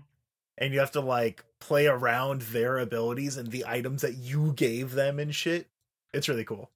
and 0.57 0.73
you 0.73 0.79
have 0.81 0.91
to 0.91 0.99
like 0.99 1.45
play 1.61 1.87
around 1.87 2.41
their 2.41 2.77
abilities 2.77 3.37
and 3.37 3.49
the 3.51 3.63
items 3.65 4.01
that 4.01 4.15
you 4.15 4.51
gave 4.51 4.91
them 4.91 5.19
and 5.19 5.33
shit. 5.33 5.69
It's 6.13 6.27
really 6.27 6.43
cool. 6.43 6.69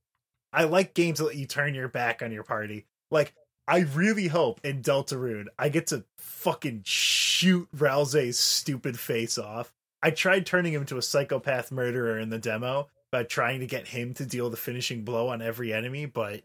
I 0.53 0.63
like 0.63 0.93
games 0.93 1.19
that 1.19 1.25
let 1.25 1.35
you 1.35 1.45
turn 1.45 1.75
your 1.75 1.89
back 1.89 2.21
on 2.21 2.31
your 2.31 2.43
party. 2.43 2.85
Like, 3.11 3.33
I 3.67 3.79
really 3.79 4.27
hope 4.27 4.61
in 4.63 4.81
Deltarune 4.81 5.47
I 5.59 5.67
get 5.67 5.87
to 5.87 6.05
fucking 6.17 6.83
shoot 6.85 7.67
Ralsei's 7.75 8.39
stupid 8.39 8.97
face 8.97 9.37
off. 9.37 9.73
I 10.01 10.11
tried 10.11 10.45
turning 10.45 10.73
him 10.73 10.81
into 10.81 10.97
a 10.97 11.01
psychopath 11.01 11.71
murderer 11.73 12.17
in 12.17 12.29
the 12.29 12.39
demo 12.39 12.87
by 13.11 13.23
trying 13.23 13.59
to 13.59 13.67
get 13.67 13.89
him 13.89 14.13
to 14.13 14.25
deal 14.25 14.49
the 14.49 14.55
finishing 14.57 15.03
blow 15.03 15.27
on 15.27 15.41
every 15.41 15.73
enemy, 15.73 16.05
but 16.05 16.41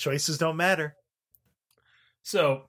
choices 0.00 0.38
don't 0.38 0.56
matter. 0.56 0.96
So 2.22 2.64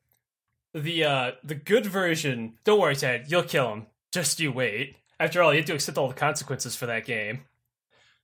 the 0.73 1.03
uh 1.03 1.31
the 1.43 1.55
good 1.55 1.85
version, 1.85 2.57
don't 2.63 2.79
worry, 2.79 2.95
Ted, 2.95 3.25
you'll 3.27 3.43
kill 3.43 3.71
him. 3.71 3.87
Just 4.11 4.39
you 4.39 4.51
wait. 4.51 4.97
After 5.19 5.41
all, 5.41 5.53
you 5.53 5.59
have 5.59 5.67
to 5.67 5.73
accept 5.73 5.97
all 5.97 6.07
the 6.07 6.13
consequences 6.13 6.75
for 6.75 6.85
that 6.87 7.05
game. 7.05 7.45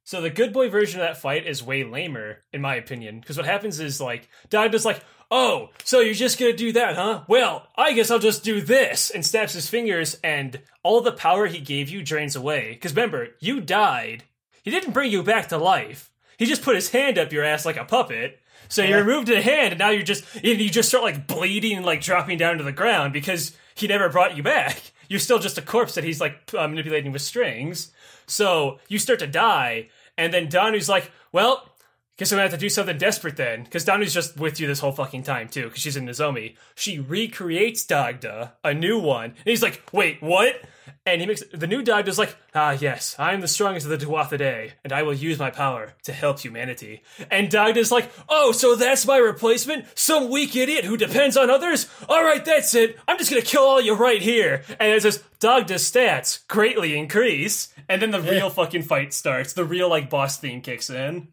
So 0.04 0.22
the 0.22 0.30
good 0.30 0.54
boy 0.54 0.70
version 0.70 1.02
of 1.02 1.06
that 1.06 1.22
fight 1.22 1.46
is 1.46 1.62
way 1.62 1.84
lamer, 1.84 2.44
in 2.54 2.62
my 2.62 2.76
opinion, 2.76 3.20
because 3.20 3.36
what 3.38 3.46
happens 3.46 3.80
is 3.80 4.00
like 4.00 4.30
Dagda's 4.50 4.86
like, 4.86 5.04
"Oh, 5.30 5.70
so 5.84 6.00
you're 6.00 6.14
just 6.14 6.40
gonna 6.40 6.54
do 6.54 6.72
that, 6.74 6.96
huh? 6.96 7.24
Well, 7.28 7.68
I 7.76 7.94
guess 7.94 8.10
I'll 8.10 8.20
just 8.20 8.44
do 8.44 8.62
this," 8.62 9.10
and 9.10 9.26
snaps 9.26 9.54
his 9.54 9.70
fingers, 9.70 10.18
and 10.24 10.62
all 10.82 11.02
the 11.02 11.12
power 11.12 11.48
he 11.48 11.60
gave 11.60 11.90
you 11.90 12.04
drains 12.04 12.36
away. 12.38 12.72
Because 12.72 12.96
remember, 12.96 13.36
you 13.40 13.60
died. 13.60 14.24
He 14.64 14.72
didn't 14.72 14.94
bring 14.94 15.12
you 15.12 15.24
back 15.24 15.50
to 15.50 15.58
life. 15.58 16.10
He 16.38 16.46
just 16.46 16.62
put 16.62 16.76
his 16.76 16.92
hand 16.92 17.18
up 17.18 17.34
your 17.34 17.44
ass 17.44 17.66
like 17.66 17.78
a 17.78 17.84
puppet. 17.86 18.40
So 18.70 18.82
you 18.84 18.90
Yeah. 18.90 18.98
removed 18.98 19.30
a 19.30 19.42
hand, 19.42 19.72
and 19.74 19.80
now 19.80 19.90
you're 19.90 20.04
just 20.04 20.24
and 20.36 20.60
you 20.62 20.70
just 20.70 20.90
start 20.90 21.04
like 21.04 21.28
bleeding 21.28 21.78
and 21.78 21.86
like 21.86 22.02
dropping 22.02 22.38
down 22.38 22.58
to 22.58 22.64
the 22.64 22.72
ground 22.72 23.14
because 23.14 23.56
he 23.76 23.88
never 23.88 24.10
brought 24.10 24.36
you 24.38 24.44
back. 24.44 24.82
You're 25.10 25.22
still 25.22 25.40
just 25.40 25.58
a 25.58 25.62
corpse 25.62 25.96
that 25.96 26.04
he's 26.04 26.20
like 26.20 26.54
uh, 26.54 26.68
manipulating 26.68 27.14
with 27.14 27.22
strings. 27.22 27.92
So 28.26 28.80
you 28.90 29.00
start 29.00 29.20
to 29.20 29.28
die, 29.28 29.88
and 30.18 30.34
then 30.34 30.48
Danu's 30.50 30.90
like, 30.90 31.12
"Well, 31.32 31.70
guess 32.18 32.32
I'm 32.32 32.38
gonna 32.38 32.50
have 32.50 32.52
to 32.52 32.58
do 32.58 32.70
something 32.70 32.98
desperate 32.98 33.38
then," 33.38 33.64
because 33.64 33.86
Danu's 33.86 34.14
just 34.14 34.38
with 34.38 34.60
you 34.60 34.68
this 34.68 34.80
whole 34.80 34.92
fucking 34.92 35.24
time 35.24 35.48
too, 35.50 35.66
because 35.66 35.82
she's 35.82 35.98
in 35.98 36.06
Nozomi. 36.06 36.56
She 36.76 37.00
recreates 37.00 37.84
Dagda, 37.84 38.54
a 38.64 38.74
new 38.74 39.00
one, 39.00 39.32
and 39.32 39.46
he's 39.46 39.64
like, 39.64 39.82
"Wait, 39.92 40.22
what?" 40.22 40.62
And 41.06 41.22
he 41.22 41.28
makes 41.28 41.44
the 41.54 41.68
new 41.68 41.84
Dagda's 41.84 42.18
like, 42.18 42.36
"Ah, 42.56 42.72
yes, 42.72 43.16
I 43.20 43.34
am 43.34 43.42
the 43.42 43.48
strongest 43.48 43.86
of 43.86 43.98
the 43.98 44.06
Tuatha 44.06 44.40
Dé, 44.40 44.72
and 44.84 44.92
I 44.92 45.04
will 45.04 45.14
use 45.14 45.38
my 45.38 45.50
power 45.50 45.94
to 46.04 46.14
help 46.14 46.40
humanity." 46.40 47.02
And 47.30 47.50
Dagda's 47.50 47.92
like, 47.92 48.10
"Oh, 48.28 48.52
so 48.52 48.76
that's 48.76 49.06
my 49.06 49.18
replacement? 49.18 49.86
Some 49.98 50.30
weak 50.30 50.56
idiot 50.56 50.86
who 50.86 50.98
depends 50.98 51.38
on 51.38 51.50
others? 51.50 51.88
All 52.10 52.24
right, 52.24 52.44
that's 52.44 52.74
it. 52.74 52.98
I'm 53.08 53.18
just 53.18 53.30
gonna 53.30 53.42
kill 53.42 53.64
all 53.64 53.82
you 53.82 53.94
right 53.94 54.22
here." 54.22 54.64
And 54.80 54.92
it 54.92 55.02
says, 55.02 55.24
"Dagda's 55.40 55.90
stats 55.90 56.46
greatly 56.48 56.98
increase," 56.98 57.74
and 57.90 58.02
then 58.02 58.12
the 58.12 58.22
real 58.22 58.50
fucking 58.50 58.84
fight 58.84 59.14
starts. 59.14 59.54
The 59.54 59.66
real 59.66 59.90
like 59.90 60.10
boss 60.10 60.38
theme 60.38 60.62
kicks 60.62 60.90
in. 60.90 61.28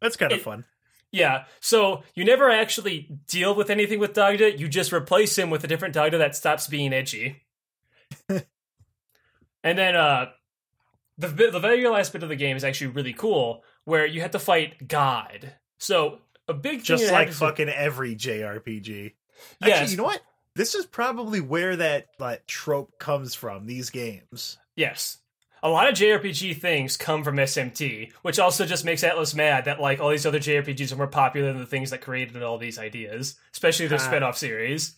That's 0.00 0.16
kind 0.16 0.32
of 0.32 0.38
It- 0.38 0.44
fun. 0.44 0.64
Yeah, 1.12 1.44
so 1.60 2.02
you 2.16 2.24
never 2.24 2.50
actually 2.50 3.08
deal 3.28 3.54
with 3.54 3.70
anything 3.70 4.00
with 4.00 4.14
Dagda. 4.14 4.58
You 4.58 4.66
just 4.66 4.92
replace 4.92 5.38
him 5.38 5.48
with 5.48 5.62
a 5.62 5.68
different 5.68 5.94
Dagda 5.94 6.18
that 6.18 6.34
stops 6.34 6.66
being 6.66 6.92
edgy. 6.92 7.44
and 9.62 9.78
then 9.78 9.94
uh, 9.94 10.26
the 11.18 11.28
the 11.28 11.60
very 11.60 11.86
last 11.88 12.12
bit 12.12 12.22
of 12.22 12.28
the 12.28 12.36
game 12.36 12.56
is 12.56 12.64
actually 12.64 12.88
really 12.88 13.12
cool, 13.12 13.62
where 13.84 14.04
you 14.06 14.20
have 14.22 14.32
to 14.32 14.38
fight 14.38 14.88
God. 14.88 15.52
So 15.78 16.18
a 16.48 16.54
big 16.54 16.78
thing 16.78 16.84
Just 16.98 17.12
like 17.12 17.32
fucking 17.32 17.68
every 17.68 18.16
JRPG. 18.16 19.12
Actually, 19.62 19.68
Yes. 19.68 19.90
you 19.92 19.96
know 19.96 20.04
what? 20.04 20.20
This 20.56 20.74
is 20.74 20.86
probably 20.86 21.40
where 21.40 21.76
that 21.76 22.06
like 22.18 22.46
trope 22.46 22.98
comes 22.98 23.34
from. 23.34 23.66
These 23.66 23.90
games. 23.90 24.58
Yes. 24.76 25.18
A 25.64 25.70
lot 25.70 25.88
of 25.88 25.94
JRPG 25.94 26.60
things 26.60 26.98
come 26.98 27.24
from 27.24 27.36
SMT, 27.36 28.12
which 28.20 28.38
also 28.38 28.66
just 28.66 28.84
makes 28.84 29.02
Atlus 29.02 29.34
mad 29.34 29.64
that 29.64 29.80
like 29.80 29.98
all 29.98 30.10
these 30.10 30.26
other 30.26 30.38
JRPGs 30.38 30.92
are 30.92 30.96
more 30.96 31.06
popular 31.06 31.50
than 31.52 31.58
the 31.60 31.66
things 31.66 31.88
that 31.90 32.02
created 32.02 32.42
all 32.42 32.58
these 32.58 32.78
ideas, 32.78 33.36
especially 33.50 33.86
their 33.86 33.98
Ah. 33.98 34.02
spin-off 34.02 34.36
series. 34.36 34.96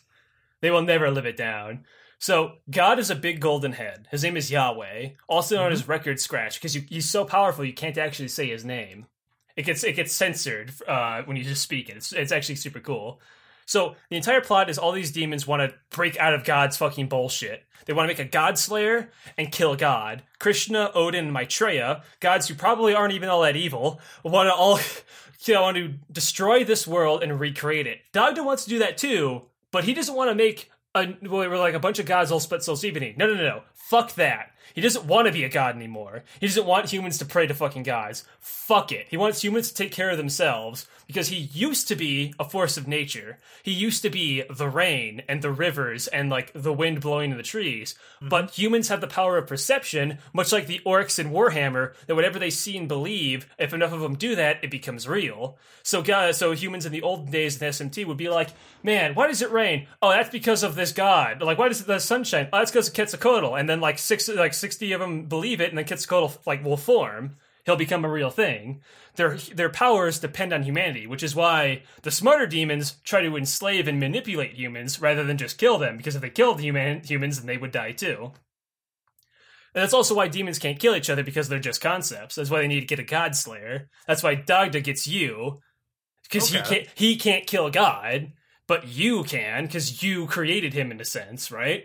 They 0.60 0.72
will 0.72 0.82
never 0.82 1.08
live 1.10 1.24
it 1.24 1.36
down. 1.36 1.84
So 2.18 2.56
God 2.68 2.98
is 2.98 3.10
a 3.10 3.14
big 3.14 3.40
golden 3.40 3.72
head. 3.74 4.08
His 4.10 4.24
name 4.24 4.36
is 4.36 4.50
Yahweh, 4.50 5.10
also 5.28 5.54
known 5.54 5.70
as 5.70 5.86
Record 5.86 6.18
Scratch, 6.18 6.54
because 6.58 6.74
you, 6.74 6.82
he's 6.88 7.08
so 7.08 7.24
powerful 7.24 7.64
you 7.64 7.72
can't 7.72 7.96
actually 7.96 8.28
say 8.28 8.48
his 8.48 8.64
name. 8.64 9.06
It 9.54 9.66
gets 9.66 9.84
it 9.84 9.94
gets 9.94 10.12
censored 10.12 10.72
uh, 10.88 11.22
when 11.22 11.36
you 11.36 11.44
just 11.44 11.62
speak 11.62 11.88
it. 11.88 11.96
It's, 11.98 12.12
it's 12.12 12.32
actually 12.32 12.56
super 12.56 12.80
cool. 12.80 13.20
So 13.66 13.96
the 14.10 14.16
entire 14.16 14.40
plot 14.40 14.70
is 14.70 14.78
all 14.78 14.92
these 14.92 15.12
demons 15.12 15.46
want 15.46 15.60
to 15.60 15.76
break 15.90 16.16
out 16.18 16.34
of 16.34 16.44
God's 16.44 16.76
fucking 16.76 17.08
bullshit. 17.08 17.64
They 17.84 17.92
want 17.92 18.08
to 18.08 18.16
make 18.16 18.26
a 18.26 18.30
God 18.30 18.58
Slayer 18.58 19.10
and 19.36 19.52
kill 19.52 19.76
God. 19.76 20.22
Krishna, 20.38 20.90
Odin, 20.94 21.32
Maitreya, 21.32 22.02
gods 22.20 22.48
who 22.48 22.54
probably 22.54 22.94
aren't 22.94 23.14
even 23.14 23.28
all 23.28 23.42
that 23.42 23.56
evil, 23.56 24.00
want 24.24 24.48
to 24.48 24.54
all 24.54 24.78
you 25.44 25.54
know, 25.54 25.62
want 25.62 25.76
to 25.76 25.94
destroy 26.10 26.64
this 26.64 26.86
world 26.86 27.22
and 27.22 27.38
recreate 27.38 27.86
it. 27.86 27.98
Dagda 28.12 28.42
wants 28.42 28.64
to 28.64 28.70
do 28.70 28.78
that 28.80 28.98
too, 28.98 29.42
but 29.70 29.84
he 29.84 29.94
doesn't 29.94 30.14
want 30.14 30.30
to 30.30 30.34
make 30.34 30.70
a 30.94 31.14
like 31.22 31.74
a 31.74 31.80
bunch 31.80 31.98
of 31.98 32.06
gods 32.06 32.32
all 32.32 32.40
split 32.40 32.62
souls 32.62 32.84
evening. 32.84 33.14
No, 33.18 33.26
no, 33.26 33.34
no, 33.34 33.42
no. 33.42 33.62
Fuck 33.88 34.14
that. 34.14 34.50
He 34.74 34.80
doesn't 34.80 35.06
want 35.06 35.26
to 35.26 35.32
be 35.32 35.44
a 35.44 35.48
god 35.48 35.76
anymore. 35.76 36.24
He 36.40 36.46
doesn't 36.46 36.66
want 36.66 36.90
humans 36.90 37.18
to 37.18 37.24
pray 37.24 37.46
to 37.46 37.54
fucking 37.54 37.84
gods. 37.84 38.24
Fuck 38.40 38.92
it. 38.92 39.06
He 39.08 39.16
wants 39.16 39.42
humans 39.42 39.68
to 39.68 39.74
take 39.74 39.92
care 39.92 40.10
of 40.10 40.18
themselves 40.18 40.86
because 41.06 41.28
he 41.28 41.36
used 41.36 41.88
to 41.88 41.96
be 41.96 42.34
a 42.38 42.44
force 42.44 42.76
of 42.76 42.88
nature. 42.88 43.38
He 43.62 43.70
used 43.70 44.02
to 44.02 44.10
be 44.10 44.42
the 44.50 44.68
rain 44.68 45.22
and 45.28 45.40
the 45.40 45.52
rivers 45.52 46.08
and 46.08 46.28
like 46.28 46.52
the 46.52 46.72
wind 46.72 47.00
blowing 47.00 47.30
in 47.30 47.36
the 47.36 47.42
trees. 47.42 47.94
Mm-hmm. 48.16 48.28
But 48.28 48.58
humans 48.58 48.88
have 48.88 49.00
the 49.00 49.06
power 49.06 49.38
of 49.38 49.46
perception, 49.46 50.18
much 50.32 50.52
like 50.52 50.66
the 50.66 50.80
orcs 50.84 51.18
in 51.18 51.30
Warhammer, 51.30 51.94
that 52.06 52.16
whatever 52.16 52.38
they 52.38 52.50
see 52.50 52.76
and 52.76 52.88
believe, 52.88 53.46
if 53.58 53.72
enough 53.72 53.92
of 53.92 54.00
them 54.00 54.16
do 54.16 54.34
that, 54.34 54.62
it 54.62 54.70
becomes 54.70 55.08
real. 55.08 55.56
So 55.84 56.02
guys, 56.02 56.38
so 56.38 56.52
humans 56.52 56.86
in 56.86 56.92
the 56.92 57.02
olden 57.02 57.30
days 57.30 57.62
in 57.62 57.68
SMT 57.68 58.04
would 58.04 58.16
be 58.16 58.28
like, 58.28 58.50
man, 58.82 59.14
why 59.14 59.28
does 59.28 59.42
it 59.42 59.52
rain? 59.52 59.86
Oh, 60.02 60.10
that's 60.10 60.30
because 60.30 60.62
of 60.62 60.74
this 60.74 60.92
god. 60.92 61.40
Like, 61.40 61.58
why 61.58 61.68
does 61.68 61.84
the 61.84 62.00
sun 62.00 62.24
shine? 62.24 62.48
Oh, 62.52 62.58
that's 62.58 62.72
because 62.72 62.88
of 62.88 62.94
Quetzalcoatl. 62.94 63.54
And 63.54 63.68
then 63.68 63.75
like 63.80 63.98
six, 63.98 64.28
like 64.28 64.54
sixty 64.54 64.92
of 64.92 65.00
them 65.00 65.26
believe 65.26 65.60
it, 65.60 65.68
and 65.68 65.78
then 65.78 65.84
Quetzalcoatl 65.84 66.40
like 66.46 66.64
will 66.64 66.76
form. 66.76 67.36
He'll 67.64 67.76
become 67.76 68.04
a 68.04 68.10
real 68.10 68.30
thing. 68.30 68.80
Their 69.16 69.36
their 69.36 69.70
powers 69.70 70.20
depend 70.20 70.52
on 70.52 70.62
humanity, 70.62 71.06
which 71.06 71.22
is 71.22 71.34
why 71.34 71.82
the 72.02 72.12
smarter 72.12 72.46
demons 72.46 72.92
try 73.02 73.22
to 73.22 73.36
enslave 73.36 73.88
and 73.88 73.98
manipulate 73.98 74.52
humans 74.52 75.00
rather 75.00 75.24
than 75.24 75.36
just 75.36 75.58
kill 75.58 75.76
them. 75.78 75.96
Because 75.96 76.14
if 76.14 76.22
they 76.22 76.30
killed 76.30 76.60
human 76.60 77.02
humans, 77.02 77.38
then 77.38 77.46
they 77.46 77.56
would 77.56 77.72
die 77.72 77.92
too. 77.92 78.32
And 79.74 79.82
that's 79.82 79.94
also 79.94 80.14
why 80.14 80.28
demons 80.28 80.58
can't 80.60 80.78
kill 80.78 80.94
each 80.94 81.10
other 81.10 81.24
because 81.24 81.48
they're 81.48 81.58
just 81.58 81.80
concepts. 81.80 82.36
That's 82.36 82.50
why 82.50 82.60
they 82.60 82.68
need 82.68 82.80
to 82.80 82.86
get 82.86 83.00
a 83.00 83.04
god 83.04 83.34
slayer. 83.34 83.90
That's 84.06 84.22
why 84.22 84.36
Dagda 84.36 84.80
gets 84.80 85.06
you 85.06 85.60
because 86.22 86.48
he 86.48 86.60
can't 86.60 86.88
he 86.94 87.16
can't 87.16 87.46
kill 87.46 87.70
God, 87.70 88.32
but 88.66 88.88
you 88.88 89.24
can 89.24 89.66
because 89.66 90.02
you 90.02 90.26
created 90.26 90.72
him 90.72 90.90
in 90.90 91.00
a 91.00 91.04
sense, 91.04 91.50
right? 91.50 91.84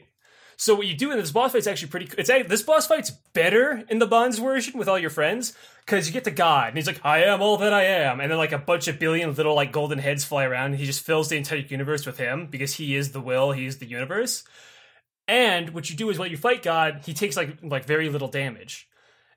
So 0.62 0.76
what 0.76 0.86
you 0.86 0.94
do 0.94 1.10
in 1.10 1.18
this 1.18 1.32
boss 1.32 1.54
fight 1.54 1.58
is 1.58 1.68
actually 1.68 1.88
pretty. 1.88 2.08
It's 2.20 2.30
this 2.48 2.62
boss 2.62 2.86
fight's 2.86 3.10
better 3.34 3.84
in 3.90 3.98
the 3.98 4.06
Bonds 4.06 4.38
version 4.38 4.78
with 4.78 4.88
all 4.88 5.00
your 5.00 5.10
friends 5.10 5.54
because 5.84 6.06
you 6.06 6.14
get 6.14 6.24
to 6.26 6.30
God 6.30 6.68
and 6.68 6.78
he's 6.78 6.86
like, 6.86 7.04
"I 7.04 7.24
am 7.24 7.42
all 7.42 7.58
that 7.58 7.74
I 7.74 7.86
am," 7.86 8.20
and 8.20 8.30
then 8.30 8.38
like 8.38 8.52
a 8.52 8.60
bunch 8.60 8.88
of 8.88 9.00
billion 9.00 9.34
little 9.34 9.56
like 9.56 9.72
golden 9.72 9.98
heads 9.98 10.24
fly 10.24 10.44
around 10.44 10.68
and 10.68 10.76
he 10.76 10.86
just 10.86 11.04
fills 11.04 11.30
the 11.30 11.38
entire 11.38 11.58
universe 11.58 12.06
with 12.06 12.20
him 12.20 12.46
because 12.46 12.76
he 12.76 12.96
is 12.96 13.12
the 13.12 13.20
will, 13.20 13.54
he 13.54 13.66
is 13.66 13.80
the 13.80 13.88
universe. 13.88 14.44
And 15.28 15.72
what 15.72 15.90
you 15.90 15.96
do 15.96 16.12
is 16.12 16.20
while 16.20 16.30
you 16.30 16.38
fight 16.38 16.62
God, 16.62 17.02
he 17.08 17.16
takes 17.16 17.36
like 17.36 17.58
like 17.64 17.86
very 17.86 18.10
little 18.10 18.28
damage. 18.28 18.88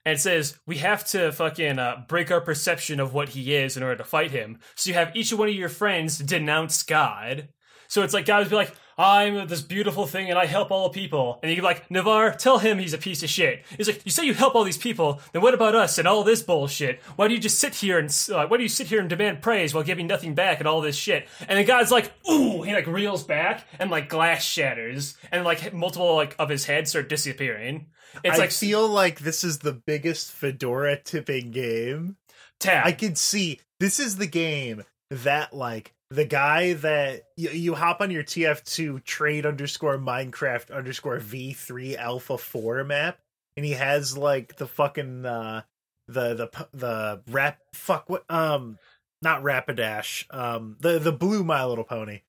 And 0.04 0.18
it 0.18 0.20
says 0.20 0.58
we 0.66 0.76
have 0.76 1.06
to 1.06 1.32
fucking 1.32 1.78
uh, 1.78 2.04
break 2.06 2.30
our 2.30 2.42
perception 2.42 3.00
of 3.00 3.14
what 3.14 3.30
he 3.30 3.54
is 3.54 3.78
in 3.78 3.82
order 3.82 3.96
to 3.96 4.04
fight 4.04 4.30
him. 4.30 4.58
So 4.74 4.90
you 4.90 4.94
have 4.94 5.16
each 5.16 5.32
one 5.32 5.48
of 5.48 5.54
your 5.54 5.70
friends 5.70 6.18
denounce 6.18 6.82
God. 6.82 7.48
So 7.88 8.02
it's 8.02 8.12
like 8.12 8.26
God 8.26 8.40
would 8.40 8.50
be 8.50 8.56
like, 8.56 8.74
"I'm 8.98 9.46
this 9.48 9.62
beautiful 9.62 10.06
thing, 10.06 10.30
and 10.30 10.38
I 10.38 10.46
help 10.46 10.70
all 10.70 10.90
people." 10.90 11.38
And 11.42 11.52
you're 11.52 11.64
like, 11.64 11.90
"Navarre, 11.90 12.34
tell 12.34 12.58
him 12.58 12.78
he's 12.78 12.94
a 12.94 12.98
piece 12.98 13.22
of 13.22 13.30
shit." 13.30 13.64
He's 13.76 13.86
like, 13.88 14.02
"You 14.04 14.10
say 14.10 14.24
you 14.24 14.34
help 14.34 14.54
all 14.54 14.64
these 14.64 14.78
people, 14.78 15.20
then 15.32 15.42
what 15.42 15.54
about 15.54 15.74
us 15.74 15.98
and 15.98 16.08
all 16.08 16.24
this 16.24 16.42
bullshit? 16.42 17.00
Why 17.16 17.28
do 17.28 17.34
you 17.34 17.40
just 17.40 17.58
sit 17.58 17.74
here 17.76 17.98
and 17.98 18.08
uh, 18.32 18.46
why 18.46 18.56
do 18.56 18.62
you 18.62 18.68
sit 18.68 18.88
here 18.88 19.00
and 19.00 19.08
demand 19.08 19.42
praise 19.42 19.74
while 19.74 19.84
giving 19.84 20.06
nothing 20.06 20.34
back 20.34 20.58
and 20.58 20.68
all 20.68 20.80
this 20.80 20.96
shit?" 20.96 21.28
And 21.48 21.58
the 21.58 21.64
guy's 21.64 21.90
like, 21.90 22.12
"Ooh!" 22.30 22.62
He 22.62 22.72
like 22.72 22.86
reels 22.86 23.24
back, 23.24 23.66
and 23.78 23.90
like 23.90 24.08
glass 24.08 24.42
shatters, 24.44 25.16
and 25.32 25.44
like 25.44 25.72
multiple 25.72 26.14
like 26.14 26.36
of 26.38 26.48
his 26.48 26.66
heads 26.66 26.90
start 26.90 27.08
disappearing. 27.08 27.86
It's 28.22 28.36
I 28.36 28.42
like 28.42 28.52
feel 28.52 28.88
like 28.88 29.20
this 29.20 29.42
is 29.42 29.58
the 29.58 29.72
biggest 29.72 30.30
fedora 30.30 31.00
tipping 31.02 31.50
game. 31.50 32.16
tap. 32.60 32.86
I 32.86 32.92
can 32.92 33.16
see 33.16 33.60
this 33.80 33.98
is 33.98 34.16
the 34.16 34.26
game 34.26 34.84
that 35.10 35.52
like 35.52 35.93
the 36.14 36.24
guy 36.24 36.74
that 36.74 37.24
you, 37.36 37.50
you 37.50 37.74
hop 37.74 38.00
on 38.00 38.10
your 38.10 38.22
TF2 38.22 39.04
trade 39.04 39.44
underscore 39.44 39.98
Minecraft 39.98 40.72
underscore 40.72 41.18
V3 41.18 41.96
Alpha 41.96 42.38
4 42.38 42.84
map, 42.84 43.18
and 43.56 43.66
he 43.66 43.72
has 43.72 44.16
like 44.16 44.56
the 44.56 44.66
fucking 44.66 45.26
uh 45.26 45.62
the 46.06 46.34
the 46.34 46.66
the 46.72 47.22
rap 47.30 47.58
fuck 47.72 48.08
what 48.08 48.30
um 48.30 48.78
not 49.22 49.42
Rapidash 49.42 50.26
um 50.34 50.76
the 50.80 50.98
the 50.98 51.12
blue 51.12 51.42
My 51.42 51.64
Little 51.64 51.84
Pony. 51.84 52.20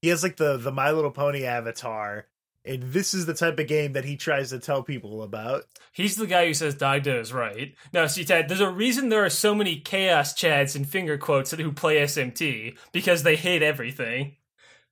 He 0.00 0.08
has 0.08 0.22
like 0.22 0.36
the 0.36 0.56
the 0.56 0.72
My 0.72 0.92
Little 0.92 1.10
Pony 1.10 1.44
avatar. 1.44 2.26
And 2.64 2.82
this 2.84 3.12
is 3.12 3.26
the 3.26 3.34
type 3.34 3.58
of 3.58 3.66
game 3.66 3.94
that 3.94 4.04
he 4.04 4.16
tries 4.16 4.50
to 4.50 4.58
tell 4.58 4.82
people 4.82 5.22
about. 5.22 5.64
He's 5.92 6.14
the 6.14 6.28
guy 6.28 6.46
who 6.46 6.54
says 6.54 6.76
Dagda 6.76 7.18
is 7.18 7.32
right. 7.32 7.74
Now, 7.92 8.06
see, 8.06 8.24
Ted, 8.24 8.48
there's 8.48 8.60
a 8.60 8.70
reason 8.70 9.08
there 9.08 9.24
are 9.24 9.30
so 9.30 9.54
many 9.54 9.80
chaos 9.80 10.32
chads 10.32 10.76
and 10.76 10.88
finger 10.88 11.18
quotes 11.18 11.50
who 11.50 11.72
play 11.72 11.96
SMT 11.96 12.76
because 12.92 13.24
they 13.24 13.34
hate 13.34 13.62
everything. 13.62 14.36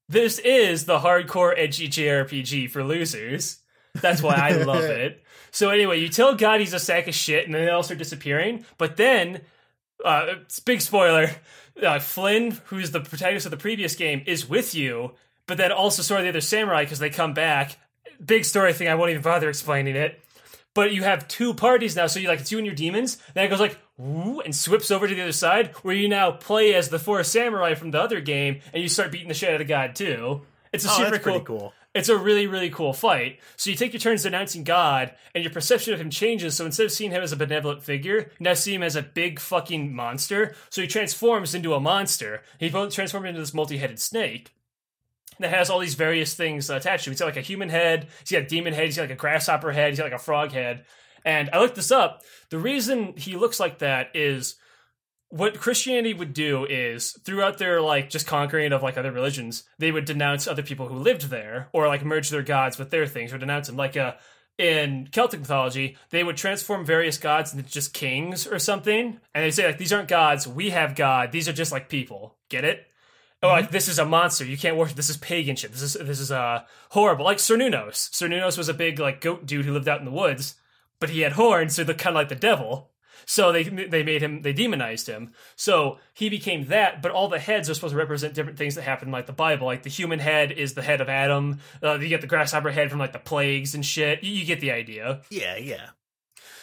This 0.08 0.40
is 0.40 0.86
the 0.86 0.98
hardcore 0.98 1.54
edgy 1.56 1.88
JRPG 1.88 2.70
for 2.70 2.82
losers. 2.82 3.58
That's 3.94 4.22
why 4.22 4.34
I 4.34 4.52
love 4.52 4.84
it. 4.84 5.22
So 5.52 5.70
anyway, 5.70 6.00
you 6.00 6.08
tell 6.08 6.34
God 6.34 6.58
he's 6.58 6.74
a 6.74 6.80
sack 6.80 7.06
of 7.06 7.14
shit, 7.14 7.44
and 7.46 7.54
then 7.54 7.64
they 7.64 7.70
all 7.70 7.84
start 7.84 7.98
disappearing. 7.98 8.64
But 8.78 8.96
then, 8.96 9.42
uh, 10.04 10.26
it's 10.42 10.58
big 10.58 10.80
spoiler: 10.80 11.30
uh, 11.80 12.00
Flynn, 12.00 12.58
who's 12.66 12.90
the 12.90 13.00
protagonist 13.00 13.46
of 13.46 13.50
the 13.50 13.56
previous 13.56 13.94
game, 13.94 14.22
is 14.26 14.48
with 14.48 14.74
you. 14.74 15.12
But 15.50 15.58
then 15.58 15.72
also 15.72 16.02
so 16.02 16.14
are 16.14 16.22
the 16.22 16.28
other 16.28 16.40
samurai 16.40 16.84
because 16.84 17.00
they 17.00 17.10
come 17.10 17.34
back. 17.34 17.76
Big 18.24 18.44
story 18.44 18.72
thing. 18.72 18.86
I 18.86 18.94
won't 18.94 19.10
even 19.10 19.22
bother 19.22 19.48
explaining 19.48 19.96
it 19.96 20.22
but 20.74 20.92
you 20.92 21.02
have 21.02 21.28
two 21.28 21.54
parties 21.54 21.96
now. 21.96 22.06
So 22.06 22.20
you 22.20 22.28
like 22.28 22.40
it's 22.40 22.52
you 22.52 22.58
and 22.58 22.66
your 22.66 22.76
demons. 22.76 23.18
Then 23.34 23.44
it 23.44 23.48
goes 23.48 23.60
like 23.60 23.78
woo 23.96 24.40
and 24.40 24.54
swips 24.54 24.90
over 24.90 25.06
to 25.08 25.14
the 25.14 25.22
other 25.22 25.32
side, 25.32 25.74
where 25.82 25.94
you 25.94 26.08
now 26.08 26.30
play 26.30 26.74
as 26.74 26.88
the 26.88 26.98
four 26.98 27.22
samurai 27.24 27.74
from 27.74 27.90
the 27.90 28.00
other 28.00 28.20
game, 28.20 28.60
and 28.72 28.82
you 28.82 28.88
start 28.88 29.12
beating 29.12 29.28
the 29.28 29.34
shit 29.34 29.52
out 29.52 29.60
of 29.60 29.68
God 29.68 29.94
too. 29.94 30.42
It's 30.72 30.84
a 30.84 30.90
Oh, 30.90 31.04
super 31.04 31.18
cool. 31.18 31.40
cool. 31.40 31.74
It's 31.92 32.08
a 32.08 32.16
really 32.16 32.46
really 32.46 32.70
cool 32.70 32.92
fight. 32.92 33.40
So 33.56 33.70
you 33.70 33.76
take 33.76 33.92
your 33.92 34.00
turns 34.00 34.22
denouncing 34.22 34.62
God, 34.62 35.12
and 35.34 35.42
your 35.42 35.52
perception 35.52 35.92
of 35.92 36.00
him 36.00 36.10
changes. 36.10 36.56
So 36.56 36.66
instead 36.66 36.86
of 36.86 36.92
seeing 36.92 37.10
him 37.10 37.22
as 37.22 37.32
a 37.32 37.36
benevolent 37.36 37.82
figure, 37.82 38.18
you 38.18 38.26
now 38.38 38.54
see 38.54 38.74
him 38.74 38.82
as 38.84 38.94
a 38.94 39.02
big 39.02 39.40
fucking 39.40 39.92
monster. 39.92 40.54
So 40.70 40.82
he 40.82 40.86
transforms 40.86 41.54
into 41.54 41.74
a 41.74 41.80
monster. 41.80 42.42
He 42.58 42.70
transforms 42.70 43.28
into 43.28 43.40
this 43.40 43.54
multi-headed 43.54 43.98
snake 43.98 44.52
that 45.40 45.50
has 45.50 45.70
all 45.70 45.78
these 45.78 45.94
various 45.94 46.34
things 46.34 46.70
attached 46.70 47.04
to 47.04 47.10
it. 47.10 47.12
He's 47.12 47.20
got 47.20 47.26
like 47.26 47.36
a 47.36 47.42
human 47.42 47.68
head, 47.68 48.08
he's 48.20 48.32
got 48.32 48.42
a 48.42 48.46
demon 48.46 48.72
head, 48.72 48.86
he's 48.86 48.96
got 48.96 49.02
like 49.02 49.10
a 49.10 49.16
grasshopper 49.16 49.72
head, 49.72 49.90
he's 49.90 49.98
got 49.98 50.04
like 50.04 50.12
a 50.12 50.18
frog 50.18 50.52
head. 50.52 50.84
And 51.24 51.50
I 51.52 51.60
looked 51.60 51.74
this 51.74 51.90
up. 51.90 52.22
The 52.50 52.58
reason 52.58 53.14
he 53.16 53.36
looks 53.36 53.60
like 53.60 53.78
that 53.78 54.10
is 54.14 54.56
what 55.28 55.60
Christianity 55.60 56.14
would 56.14 56.32
do 56.32 56.64
is 56.64 57.12
throughout 57.24 57.58
their 57.58 57.80
like 57.80 58.10
just 58.10 58.26
conquering 58.26 58.72
of 58.72 58.82
like 58.82 58.98
other 58.98 59.12
religions, 59.12 59.64
they 59.78 59.92
would 59.92 60.04
denounce 60.04 60.48
other 60.48 60.62
people 60.62 60.88
who 60.88 60.96
lived 60.96 61.30
there 61.30 61.68
or 61.72 61.86
like 61.86 62.04
merge 62.04 62.30
their 62.30 62.42
gods 62.42 62.78
with 62.78 62.90
their 62.90 63.06
things 63.06 63.32
or 63.32 63.38
denounce 63.38 63.66
them. 63.66 63.76
Like 63.76 63.96
uh 63.96 64.14
in 64.58 65.08
Celtic 65.10 65.40
mythology, 65.40 65.96
they 66.10 66.22
would 66.22 66.36
transform 66.36 66.84
various 66.84 67.16
gods 67.16 67.54
into 67.54 67.68
just 67.70 67.94
kings 67.94 68.46
or 68.46 68.58
something, 68.58 69.18
and 69.34 69.44
they 69.44 69.50
say 69.50 69.66
like 69.66 69.78
these 69.78 69.92
aren't 69.92 70.08
gods, 70.08 70.46
we 70.46 70.70
have 70.70 70.94
God. 70.94 71.32
These 71.32 71.48
are 71.48 71.52
just 71.54 71.72
like 71.72 71.88
people. 71.88 72.36
Get 72.50 72.64
it? 72.64 72.86
Oh, 73.42 73.48
like 73.48 73.70
this 73.70 73.88
is 73.88 73.98
a 73.98 74.04
monster. 74.04 74.44
You 74.44 74.58
can't 74.58 74.76
worship. 74.76 74.96
This 74.96 75.08
is 75.08 75.16
pagan 75.16 75.56
shit. 75.56 75.72
This 75.72 75.82
is 75.82 75.94
this 75.94 76.20
is 76.20 76.30
uh 76.30 76.62
horrible. 76.90 77.24
Like 77.24 77.38
Cernunnos. 77.38 78.10
Cernunnos 78.10 78.58
was 78.58 78.68
a 78.68 78.74
big 78.74 78.98
like 78.98 79.20
goat 79.20 79.46
dude 79.46 79.64
who 79.64 79.72
lived 79.72 79.88
out 79.88 79.98
in 79.98 80.04
the 80.04 80.10
woods, 80.10 80.56
but 80.98 81.10
he 81.10 81.20
had 81.20 81.32
horns, 81.32 81.74
so 81.74 81.84
they're 81.84 81.94
kind 81.94 82.14
of 82.14 82.20
like 82.20 82.28
the 82.28 82.34
devil. 82.34 82.90
So 83.24 83.52
they 83.52 83.62
they 83.62 84.02
made 84.02 84.22
him 84.22 84.42
they 84.42 84.52
demonized 84.52 85.06
him. 85.06 85.32
So 85.56 85.98
he 86.12 86.28
became 86.28 86.66
that. 86.66 87.00
But 87.00 87.12
all 87.12 87.28
the 87.28 87.38
heads 87.38 87.70
are 87.70 87.74
supposed 87.74 87.92
to 87.92 87.98
represent 87.98 88.34
different 88.34 88.58
things 88.58 88.74
that 88.74 88.82
happen, 88.82 89.10
like 89.10 89.26
the 89.26 89.32
Bible. 89.32 89.66
Like 89.66 89.84
the 89.84 89.90
human 89.90 90.18
head 90.18 90.52
is 90.52 90.74
the 90.74 90.82
head 90.82 91.00
of 91.00 91.08
Adam. 91.08 91.60
Uh, 91.82 91.98
you 91.98 92.08
get 92.08 92.20
the 92.20 92.26
grasshopper 92.26 92.70
head 92.70 92.90
from 92.90 92.98
like 92.98 93.12
the 93.12 93.18
plagues 93.18 93.74
and 93.74 93.86
shit. 93.86 94.22
You, 94.22 94.32
you 94.32 94.44
get 94.44 94.60
the 94.60 94.72
idea. 94.72 95.22
Yeah, 95.30 95.56
yeah. 95.56 95.90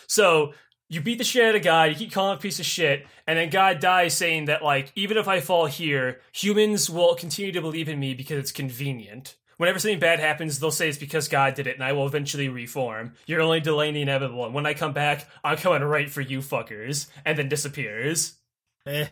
So 0.07 0.53
you 0.89 1.02
beat 1.02 1.17
the 1.17 1.23
shit 1.23 1.45
out 1.45 1.56
of 1.56 1.63
God, 1.63 1.89
you 1.89 1.95
keep 1.95 2.12
calling 2.12 2.34
him 2.34 2.38
a 2.38 2.41
piece 2.41 2.60
of 2.60 2.65
shit, 2.65 3.06
and 3.26 3.38
then 3.38 3.50
God 3.50 3.80
dies 3.80 4.15
saying 4.15 4.45
that, 4.45 4.63
like, 4.63 4.91
even 4.95 5.17
if 5.17 5.28
I 5.28 5.39
fall 5.41 5.65
here, 5.65 6.21
humans 6.32 6.89
will 6.89 7.15
continue 7.15 7.52
to 7.52 7.62
believe 7.62 7.89
in 7.89 8.00
me 8.00 8.13
because 8.13 8.38
it's 8.38 8.52
convenient. 8.52 9.36
Whenever 9.58 9.80
something 9.80 10.00
bad 10.00 10.19
happens, 10.19 10.60
they'll 10.60 10.71
say 10.71 10.88
it's 10.88 10.97
because 10.97 11.28
God 11.28 11.56
did 11.56 11.67
it, 11.67 11.76
and 11.76 11.84
I 11.84 11.93
will 11.93 12.06
eventually 12.06 12.47
reform. 12.47 13.13
You're 13.26 13.41
only 13.41 13.60
delaying 13.60 13.95
the 13.95 14.02
inevitable, 14.02 14.45
and 14.45 14.54
when 14.54 14.65
I 14.65 14.73
come 14.73 14.93
back, 14.93 15.28
I'm 15.43 15.58
coming 15.58 15.84
right 15.84 16.10
for 16.10 16.21
you 16.21 16.39
fuckers, 16.39 17.08
and 17.26 17.38
then 17.38 17.50
disappears. 17.50 18.36
Eh. 18.86 19.08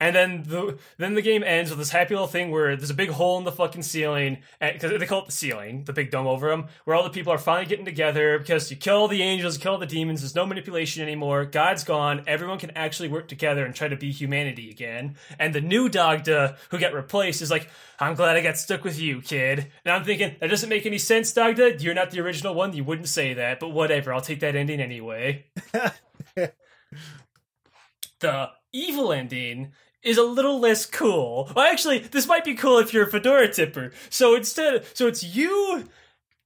And 0.00 0.16
then 0.16 0.44
the 0.44 0.78
then 0.96 1.14
the 1.14 1.20
game 1.20 1.44
ends 1.44 1.68
with 1.68 1.78
this 1.78 1.90
happy 1.90 2.14
little 2.14 2.26
thing 2.26 2.50
where 2.50 2.74
there's 2.74 2.90
a 2.90 2.94
big 2.94 3.10
hole 3.10 3.36
in 3.36 3.44
the 3.44 3.52
fucking 3.52 3.82
ceiling 3.82 4.38
because 4.58 4.98
they 4.98 5.06
call 5.06 5.20
it 5.20 5.26
the 5.26 5.32
ceiling, 5.32 5.84
the 5.84 5.92
big 5.92 6.10
dome 6.10 6.26
over 6.26 6.48
them, 6.48 6.68
where 6.84 6.96
all 6.96 7.04
the 7.04 7.10
people 7.10 7.30
are 7.32 7.38
finally 7.38 7.66
getting 7.66 7.84
together 7.84 8.38
because 8.38 8.70
you 8.70 8.78
kill 8.78 8.96
all 8.96 9.08
the 9.08 9.20
angels, 9.20 9.56
you 9.56 9.60
kill 9.60 9.72
all 9.72 9.78
the 9.78 9.84
demons. 9.84 10.22
There's 10.22 10.34
no 10.34 10.46
manipulation 10.46 11.02
anymore. 11.02 11.44
God's 11.44 11.84
gone. 11.84 12.24
Everyone 12.26 12.58
can 12.58 12.70
actually 12.70 13.08
work 13.08 13.28
together 13.28 13.66
and 13.66 13.74
try 13.74 13.88
to 13.88 13.96
be 13.96 14.10
humanity 14.10 14.70
again. 14.70 15.16
And 15.38 15.54
the 15.54 15.60
new 15.60 15.90
Dagda 15.90 16.56
who 16.70 16.78
got 16.78 16.94
replaced 16.94 17.42
is 17.42 17.50
like, 17.50 17.68
"I'm 17.98 18.14
glad 18.14 18.36
I 18.36 18.40
got 18.40 18.56
stuck 18.56 18.84
with 18.84 18.98
you, 18.98 19.20
kid." 19.20 19.70
And 19.84 19.92
I'm 19.92 20.04
thinking 20.04 20.34
that 20.40 20.48
doesn't 20.48 20.70
make 20.70 20.86
any 20.86 20.96
sense, 20.98 21.30
Dagda. 21.30 21.78
You're 21.78 21.92
not 21.92 22.10
the 22.10 22.20
original 22.20 22.54
one. 22.54 22.72
You 22.72 22.84
wouldn't 22.84 23.08
say 23.08 23.34
that, 23.34 23.60
but 23.60 23.68
whatever. 23.68 24.14
I'll 24.14 24.22
take 24.22 24.40
that 24.40 24.56
ending 24.56 24.80
anyway. 24.80 25.44
the 28.20 28.50
evil 28.72 29.12
ending 29.12 29.72
is 30.02 30.18
a 30.18 30.22
little 30.22 30.58
less 30.58 30.86
cool. 30.86 31.50
Well, 31.54 31.70
actually, 31.70 31.98
this 31.98 32.26
might 32.26 32.44
be 32.44 32.54
cool 32.54 32.78
if 32.78 32.92
you're 32.92 33.06
a 33.06 33.10
fedora 33.10 33.52
tipper. 33.52 33.92
So 34.08 34.34
instead, 34.34 34.84
so 34.94 35.06
it's 35.06 35.22
you, 35.22 35.88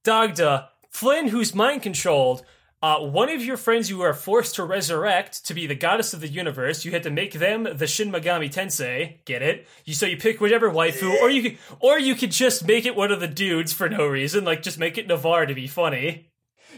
Dagda, 0.03 0.69
Flynn, 0.89 1.29
who's 1.29 1.55
mind 1.55 1.81
controlled, 1.81 2.43
uh, 2.81 2.99
one 2.99 3.29
of 3.29 3.43
your 3.43 3.57
friends 3.57 3.89
you 3.89 4.01
are 4.01 4.13
forced 4.13 4.55
to 4.55 4.63
resurrect 4.63 5.45
to 5.47 5.53
be 5.53 5.65
the 5.65 5.73
goddess 5.73 6.13
of 6.13 6.21
the 6.21 6.27
universe. 6.27 6.85
You 6.85 6.91
had 6.91 7.03
to 7.03 7.09
make 7.09 7.33
them 7.33 7.63
the 7.63 7.87
Shin 7.87 8.11
Megami 8.11 8.53
Tensei. 8.53 9.23
Get 9.25 9.41
it? 9.41 9.67
You 9.85 9.95
so 9.95 10.05
you 10.05 10.17
pick 10.17 10.39
whichever 10.39 10.69
waifu, 10.69 11.19
or 11.21 11.29
you 11.29 11.57
or 11.79 11.97
you 11.97 12.13
could 12.13 12.31
just 12.31 12.67
make 12.67 12.85
it 12.85 12.95
one 12.95 13.11
of 13.11 13.19
the 13.19 13.27
dudes 13.27 13.73
for 13.73 13.89
no 13.89 14.05
reason, 14.05 14.45
like 14.45 14.61
just 14.61 14.77
make 14.77 14.97
it 14.97 15.07
Navarre 15.07 15.47
to 15.47 15.55
be 15.55 15.65
funny. 15.65 16.29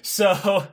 So, 0.03 0.67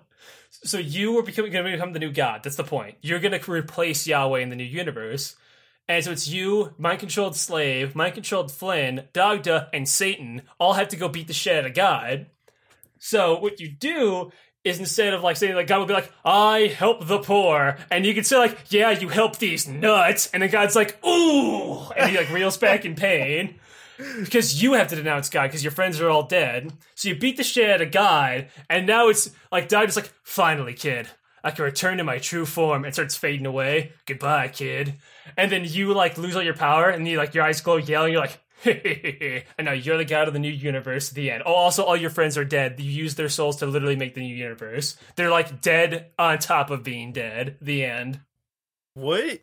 so 0.50 0.78
you 0.78 1.18
are 1.18 1.22
becoming 1.22 1.50
going 1.50 1.64
to 1.64 1.72
become 1.72 1.94
the 1.94 1.98
new 1.98 2.12
god. 2.12 2.42
That's 2.44 2.57
the 2.57 2.62
point. 2.62 2.96
You're 3.00 3.20
going 3.20 3.38
to 3.38 3.50
replace 3.50 4.07
Yahweh 4.07 4.40
in 4.40 4.50
the 4.50 4.57
new 4.57 4.64
universe. 4.64 5.34
And 5.87 6.03
so 6.05 6.12
it's 6.12 6.26
you, 6.26 6.74
mind 6.78 7.01
controlled 7.01 7.37
slave, 7.37 7.95
mind 7.95 8.14
controlled 8.14 8.51
Flynn, 8.51 9.09
Dagda, 9.12 9.68
and 9.72 9.89
Satan 9.89 10.43
all 10.59 10.72
have 10.74 10.89
to 10.89 10.97
go 10.97 11.09
beat 11.09 11.26
the 11.26 11.35
shit 11.35 11.59
out 11.59 11.66
of 11.66 11.74
God. 11.74 12.26
So 12.99 13.39
what 13.39 13.61
you 13.61 13.68
do 13.68 14.32
is 14.64 14.78
instead 14.78 15.12
of 15.12 15.22
like 15.22 15.37
saying 15.37 15.55
like 15.55 15.66
God 15.66 15.80
will 15.80 15.87
be 15.87 15.93
like, 15.93 16.11
I 16.24 16.72
help 16.74 17.07
the 17.07 17.18
poor, 17.18 17.76
and 17.91 18.07
you 18.07 18.14
can 18.14 18.24
say 18.24 18.39
like, 18.39 18.59
yeah, 18.70 18.91
you 18.91 19.09
help 19.09 19.37
these 19.37 19.68
nuts, 19.68 20.30
and 20.32 20.43
then 20.43 20.51
God's 20.51 20.74
like, 20.74 21.05
ooh, 21.05 21.91
and 21.91 22.11
he 22.11 22.16
like 22.16 22.30
reels 22.30 22.57
back 22.57 22.87
in 22.87 22.95
pain. 22.95 23.57
Because 23.97 24.61
you 24.61 24.72
have 24.72 24.89
to 24.89 24.97
denounce 24.97 25.28
God 25.28 25.45
because 25.45 25.62
your 25.62 25.70
friends 25.70 26.01
are 26.01 26.11
all 26.11 26.24
dead. 26.24 26.72
So 26.97 27.09
you 27.09 27.14
beat 27.14 27.37
the 27.37 27.45
shit 27.45 27.70
out 27.70 27.80
of 27.80 27.93
God, 27.93 28.49
and 28.68 28.87
now 28.87 29.09
it's 29.09 29.30
like 29.53 29.68
God 29.68 29.89
is 29.89 29.97
like, 29.97 30.12
finally, 30.22 30.72
kid, 30.72 31.09
I 31.45 31.51
can 31.51 31.64
return 31.64 31.99
to 31.99 32.05
my 32.05 32.18
true 32.18 32.47
form 32.47 32.84
and 32.84 32.95
starts 32.95 33.16
fading 33.16 33.45
away. 33.45 33.92
Goodbye, 34.07 34.49
kid. 34.49 34.95
And 35.36 35.53
then 35.53 35.64
you 35.66 35.92
like 35.92 36.16
lose 36.16 36.34
all 36.34 36.42
your 36.42 36.57
power 36.57 36.88
and 36.88 37.07
you 37.07 37.18
like 37.18 37.34
your 37.34 37.45
eyes 37.45 37.61
glow 37.61 37.76
yellow 37.76 38.07
and 38.07 38.14
you're 38.14 38.22
like, 38.22 38.40
and 39.59 39.66
now 39.66 39.72
you're 39.72 39.99
the 39.99 40.07
god 40.07 40.26
of 40.26 40.32
the 40.32 40.40
new 40.40 40.51
universe. 40.51 41.11
The 41.11 41.30
end. 41.30 41.42
Oh, 41.45 41.53
also, 41.53 41.84
all 41.84 41.97
your 41.97 42.09
friends 42.09 42.38
are 42.38 42.47
dead. 42.47 42.80
You 42.80 42.90
use 42.90 43.14
their 43.14 43.28
souls 43.28 43.57
to 43.57 43.66
literally 43.66 43.97
make 43.97 44.14
the 44.14 44.22
new 44.22 44.34
universe. 44.34 44.97
They're 45.16 45.30
like 45.30 45.61
dead 45.61 46.12
on 46.18 46.38
top 46.38 46.70
of 46.70 46.82
being 46.82 47.12
dead. 47.12 47.59
The 47.61 47.84
end. 47.84 48.20
What? 48.95 49.40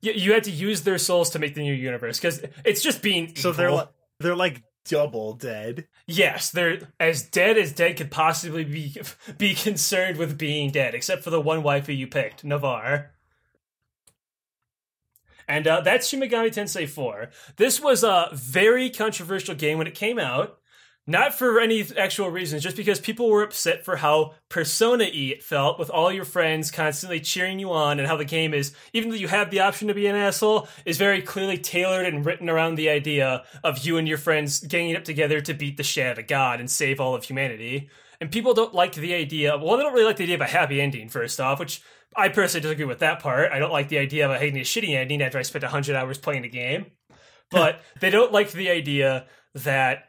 You, 0.00 0.12
you 0.12 0.32
had 0.32 0.44
to 0.44 0.50
use 0.50 0.80
their 0.82 0.96
souls 0.96 1.30
to 1.30 1.38
make 1.38 1.54
the 1.54 1.60
new 1.60 1.74
universe 1.74 2.18
because 2.18 2.42
it's 2.64 2.82
just 2.82 3.02
being. 3.02 3.36
So 3.36 3.52
they're 3.52 3.70
like 3.70 3.88
they're 4.18 4.36
like 4.36 4.62
double 4.84 5.34
dead. 5.34 5.86
Yes, 6.06 6.50
they're 6.50 6.80
as 6.98 7.22
dead 7.22 7.56
as 7.56 7.72
dead 7.72 7.96
could 7.96 8.10
possibly 8.10 8.64
be 8.64 8.96
be 9.38 9.54
concerned 9.54 10.18
with 10.18 10.38
being 10.38 10.70
dead, 10.70 10.94
except 10.94 11.22
for 11.22 11.30
the 11.30 11.40
one 11.40 11.62
waifu 11.62 11.96
you 11.96 12.06
picked, 12.06 12.44
Navarre. 12.44 13.12
And 15.48 15.66
uh, 15.66 15.80
that's 15.80 16.08
Shin 16.08 16.20
Megami 16.20 16.48
Tensei 16.48 16.88
4. 16.88 17.30
This 17.56 17.80
was 17.80 18.04
a 18.04 18.28
very 18.32 18.88
controversial 18.90 19.54
game 19.54 19.78
when 19.78 19.86
it 19.86 19.94
came 19.94 20.18
out. 20.18 20.58
Not 21.04 21.34
for 21.34 21.58
any 21.58 21.84
actual 21.98 22.30
reasons, 22.30 22.62
just 22.62 22.76
because 22.76 23.00
people 23.00 23.28
were 23.28 23.42
upset 23.42 23.84
for 23.84 23.96
how 23.96 24.34
Persona 24.48 25.04
E 25.12 25.30
it 25.32 25.42
felt 25.42 25.76
with 25.76 25.90
all 25.90 26.12
your 26.12 26.24
friends 26.24 26.70
constantly 26.70 27.18
cheering 27.18 27.58
you 27.58 27.72
on, 27.72 27.98
and 27.98 28.06
how 28.06 28.16
the 28.16 28.24
game 28.24 28.54
is, 28.54 28.72
even 28.92 29.10
though 29.10 29.16
you 29.16 29.26
have 29.26 29.50
the 29.50 29.58
option 29.60 29.88
to 29.88 29.94
be 29.94 30.06
an 30.06 30.14
asshole, 30.14 30.68
is 30.84 30.98
very 30.98 31.20
clearly 31.20 31.58
tailored 31.58 32.06
and 32.06 32.24
written 32.24 32.48
around 32.48 32.76
the 32.76 32.88
idea 32.88 33.42
of 33.64 33.78
you 33.78 33.96
and 33.98 34.06
your 34.06 34.18
friends 34.18 34.60
ganging 34.60 34.94
up 34.94 35.02
together 35.02 35.40
to 35.40 35.54
beat 35.54 35.76
the 35.76 35.82
shit 35.82 36.06
out 36.06 36.18
of 36.20 36.28
God 36.28 36.60
and 36.60 36.70
save 36.70 37.00
all 37.00 37.16
of 37.16 37.24
humanity. 37.24 37.90
And 38.20 38.30
people 38.30 38.54
don't 38.54 38.72
like 38.72 38.94
the 38.94 39.14
idea, 39.14 39.58
well, 39.58 39.76
they 39.76 39.82
don't 39.82 39.92
really 39.92 40.06
like 40.06 40.18
the 40.18 40.22
idea 40.22 40.36
of 40.36 40.40
a 40.40 40.46
happy 40.46 40.80
ending, 40.80 41.08
first 41.08 41.40
off, 41.40 41.58
which 41.58 41.82
I 42.14 42.28
personally 42.28 42.62
disagree 42.62 42.84
with 42.84 43.00
that 43.00 43.18
part. 43.18 43.50
I 43.50 43.58
don't 43.58 43.72
like 43.72 43.88
the 43.88 43.98
idea 43.98 44.30
of 44.30 44.38
hating 44.38 44.60
a 44.60 44.64
shitty 44.64 44.94
ending 44.94 45.20
after 45.20 45.38
I 45.38 45.42
spent 45.42 45.64
100 45.64 45.96
hours 45.96 46.18
playing 46.18 46.42
the 46.42 46.48
game. 46.48 46.86
But 47.50 47.80
they 48.00 48.10
don't 48.10 48.30
like 48.30 48.52
the 48.52 48.70
idea 48.70 49.26
that 49.54 50.04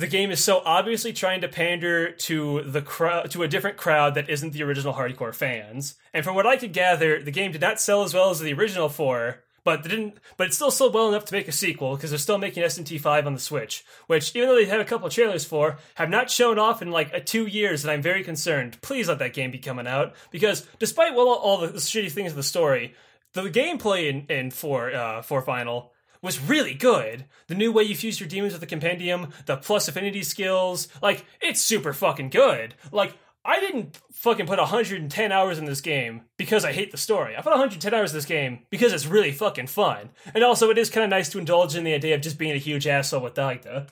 the 0.00 0.06
game 0.06 0.30
is 0.30 0.42
so 0.42 0.62
obviously 0.64 1.12
trying 1.12 1.42
to 1.42 1.48
pander 1.48 2.10
to 2.10 2.62
the 2.62 2.80
crowd 2.80 3.30
to 3.32 3.42
a 3.42 3.48
different 3.48 3.76
crowd 3.76 4.14
that 4.14 4.30
isn't 4.30 4.54
the 4.54 4.62
original 4.62 4.94
hardcore 4.94 5.34
fans. 5.34 5.94
And 6.14 6.24
from 6.24 6.34
what 6.34 6.46
I 6.46 6.56
could 6.56 6.72
gather, 6.72 7.22
the 7.22 7.30
game 7.30 7.52
did 7.52 7.60
not 7.60 7.80
sell 7.80 8.02
as 8.02 8.14
well 8.14 8.30
as 8.30 8.40
the 8.40 8.54
original 8.54 8.88
four, 8.88 9.44
but 9.62 9.82
didn't 9.82 10.14
but 10.38 10.46
it 10.46 10.54
still 10.54 10.70
sold 10.70 10.94
well 10.94 11.10
enough 11.10 11.26
to 11.26 11.34
make 11.34 11.48
a 11.48 11.52
sequel 11.52 11.96
because 11.96 12.10
they're 12.10 12.18
still 12.18 12.38
making 12.38 12.62
SMT5 12.62 13.26
on 13.26 13.34
the 13.34 13.40
Switch, 13.40 13.84
which 14.06 14.34
even 14.34 14.48
though 14.48 14.54
they 14.54 14.64
had 14.64 14.80
a 14.80 14.86
couple 14.86 15.10
trailers 15.10 15.44
for, 15.44 15.76
have 15.96 16.08
not 16.08 16.30
shown 16.30 16.58
off 16.58 16.80
in 16.80 16.90
like 16.90 17.12
a 17.12 17.20
2 17.20 17.46
years 17.46 17.84
and 17.84 17.90
I'm 17.90 18.00
very 18.00 18.24
concerned. 18.24 18.80
Please 18.80 19.06
let 19.06 19.18
that 19.18 19.34
game 19.34 19.50
be 19.50 19.58
coming 19.58 19.86
out 19.86 20.14
because 20.30 20.66
despite 20.78 21.14
well 21.14 21.28
all 21.28 21.58
the 21.58 21.68
shitty 21.74 22.10
things 22.10 22.32
of 22.32 22.36
the 22.36 22.42
story, 22.42 22.94
the 23.34 23.42
gameplay 23.42 24.08
in 24.08 24.34
in 24.34 24.50
4 24.50 24.94
uh 24.94 25.22
4 25.22 25.42
final 25.42 25.92
was 26.22 26.40
really 26.40 26.74
good. 26.74 27.24
The 27.46 27.54
new 27.54 27.72
way 27.72 27.84
you 27.84 27.94
fuse 27.94 28.20
your 28.20 28.28
demons 28.28 28.52
with 28.52 28.60
the 28.60 28.66
compendium, 28.66 29.28
the 29.46 29.56
plus 29.56 29.88
affinity 29.88 30.22
skills, 30.22 30.88
like 31.02 31.24
it's 31.40 31.60
super 31.60 31.92
fucking 31.92 32.30
good. 32.30 32.74
Like 32.92 33.16
I 33.44 33.58
didn't 33.58 33.98
fucking 34.12 34.46
put 34.46 34.58
110 34.58 35.32
hours 35.32 35.58
in 35.58 35.64
this 35.64 35.80
game 35.80 36.22
because 36.36 36.64
I 36.64 36.72
hate 36.72 36.90
the 36.90 36.98
story. 36.98 37.36
I 37.36 37.40
put 37.40 37.50
110 37.50 37.94
hours 37.94 38.12
in 38.12 38.18
this 38.18 38.26
game 38.26 38.60
because 38.68 38.92
it's 38.92 39.06
really 39.06 39.32
fucking 39.32 39.68
fun. 39.68 40.10
And 40.34 40.44
also 40.44 40.68
it 40.70 40.78
is 40.78 40.90
kind 40.90 41.04
of 41.04 41.10
nice 41.10 41.30
to 41.30 41.38
indulge 41.38 41.74
in 41.74 41.84
the 41.84 41.94
idea 41.94 42.14
of 42.14 42.20
just 42.20 42.38
being 42.38 42.52
a 42.52 42.58
huge 42.58 42.86
asshole 42.86 43.22
with 43.22 43.34
Dagda. 43.34 43.86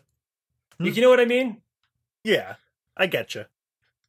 You, 0.79 0.93
you 0.93 1.03
know 1.03 1.09
what 1.09 1.21
I 1.21 1.25
mean? 1.25 1.63
Yeah, 2.25 2.57
I 2.97 3.07
get 3.07 3.35
you. 3.35 3.47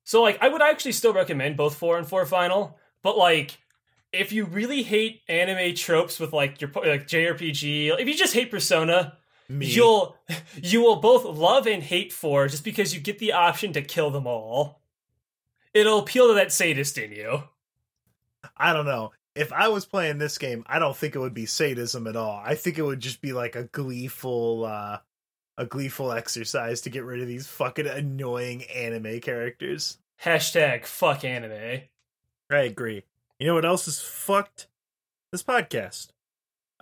So 0.03 0.21
like 0.21 0.37
I 0.41 0.49
would 0.49 0.61
actually 0.61 0.91
still 0.91 1.13
recommend 1.13 1.55
both 1.55 1.75
4 1.75 1.97
and 1.97 2.07
4 2.07 2.25
final, 2.25 2.77
but 3.01 3.17
like 3.17 3.59
if 4.11 4.31
you 4.31 4.45
really 4.45 4.83
hate 4.83 5.21
anime 5.27 5.75
tropes 5.75 6.19
with 6.19 6.33
like 6.33 6.61
your 6.61 6.71
like 6.75 7.07
JRPG, 7.07 7.99
if 7.99 8.07
you 8.07 8.15
just 8.15 8.33
hate 8.33 8.51
Persona, 8.51 9.17
Me. 9.47 9.67
you'll 9.67 10.17
you 10.55 10.81
will 10.81 10.97
both 10.97 11.25
love 11.25 11.67
and 11.67 11.83
hate 11.83 12.11
4 12.11 12.47
just 12.47 12.63
because 12.63 12.93
you 12.93 12.99
get 12.99 13.19
the 13.19 13.33
option 13.33 13.73
to 13.73 13.81
kill 13.81 14.11
them 14.11 14.27
all. 14.27 14.81
It'll 15.73 15.99
appeal 15.99 16.27
to 16.29 16.33
that 16.35 16.51
sadist 16.51 16.97
in 16.97 17.11
you. 17.11 17.43
I 18.57 18.73
don't 18.73 18.85
know. 18.85 19.11
If 19.35 19.53
I 19.53 19.67
was 19.67 19.85
playing 19.85 20.17
this 20.17 20.37
game, 20.37 20.63
I 20.67 20.79
don't 20.79 20.97
think 20.97 21.15
it 21.15 21.19
would 21.19 21.35
be 21.35 21.45
sadism 21.45 22.07
at 22.07 22.15
all. 22.15 22.41
I 22.43 22.55
think 22.55 22.77
it 22.77 22.83
would 22.83 22.99
just 22.99 23.21
be 23.21 23.33
like 23.33 23.55
a 23.55 23.63
gleeful 23.63 24.65
uh 24.65 24.99
a 25.57 25.65
gleeful 25.65 26.13
exercise 26.13 26.81
to 26.81 26.89
get 26.89 27.03
rid 27.03 27.21
of 27.21 27.27
these 27.27 27.45
fucking 27.45 27.85
annoying 27.85 28.63
anime 28.63 29.19
characters. 29.19 29.97
Hashtag 30.23 30.85
fuck 30.85 31.25
anime. 31.25 31.81
I 32.49 32.59
agree. 32.59 33.03
You 33.39 33.47
know 33.47 33.55
what 33.55 33.65
else 33.65 33.87
is 33.87 34.01
fucked? 34.01 34.67
This 35.31 35.43
podcast. 35.43 36.09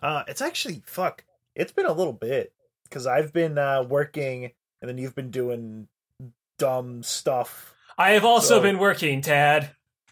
Uh 0.02 0.24
it's 0.28 0.42
actually 0.42 0.82
fuck. 0.86 1.24
It's 1.56 1.72
been 1.72 1.86
a 1.86 1.94
little 1.94 2.14
bit 2.14 2.54
cuz 2.92 3.06
I've 3.08 3.34
been 3.34 3.58
uh 3.58 3.84
working 3.84 4.52
and 4.82 4.90
then 4.90 4.98
you've 4.98 5.16
been 5.16 5.32
doing 5.32 5.88
dumb 6.58 7.04
stuff. 7.04 7.74
I 7.98 8.12
have 8.12 8.26
also 8.26 8.56
So- 8.56 8.62
been 8.62 8.80
working, 8.80 9.22
Tad. 9.22 9.72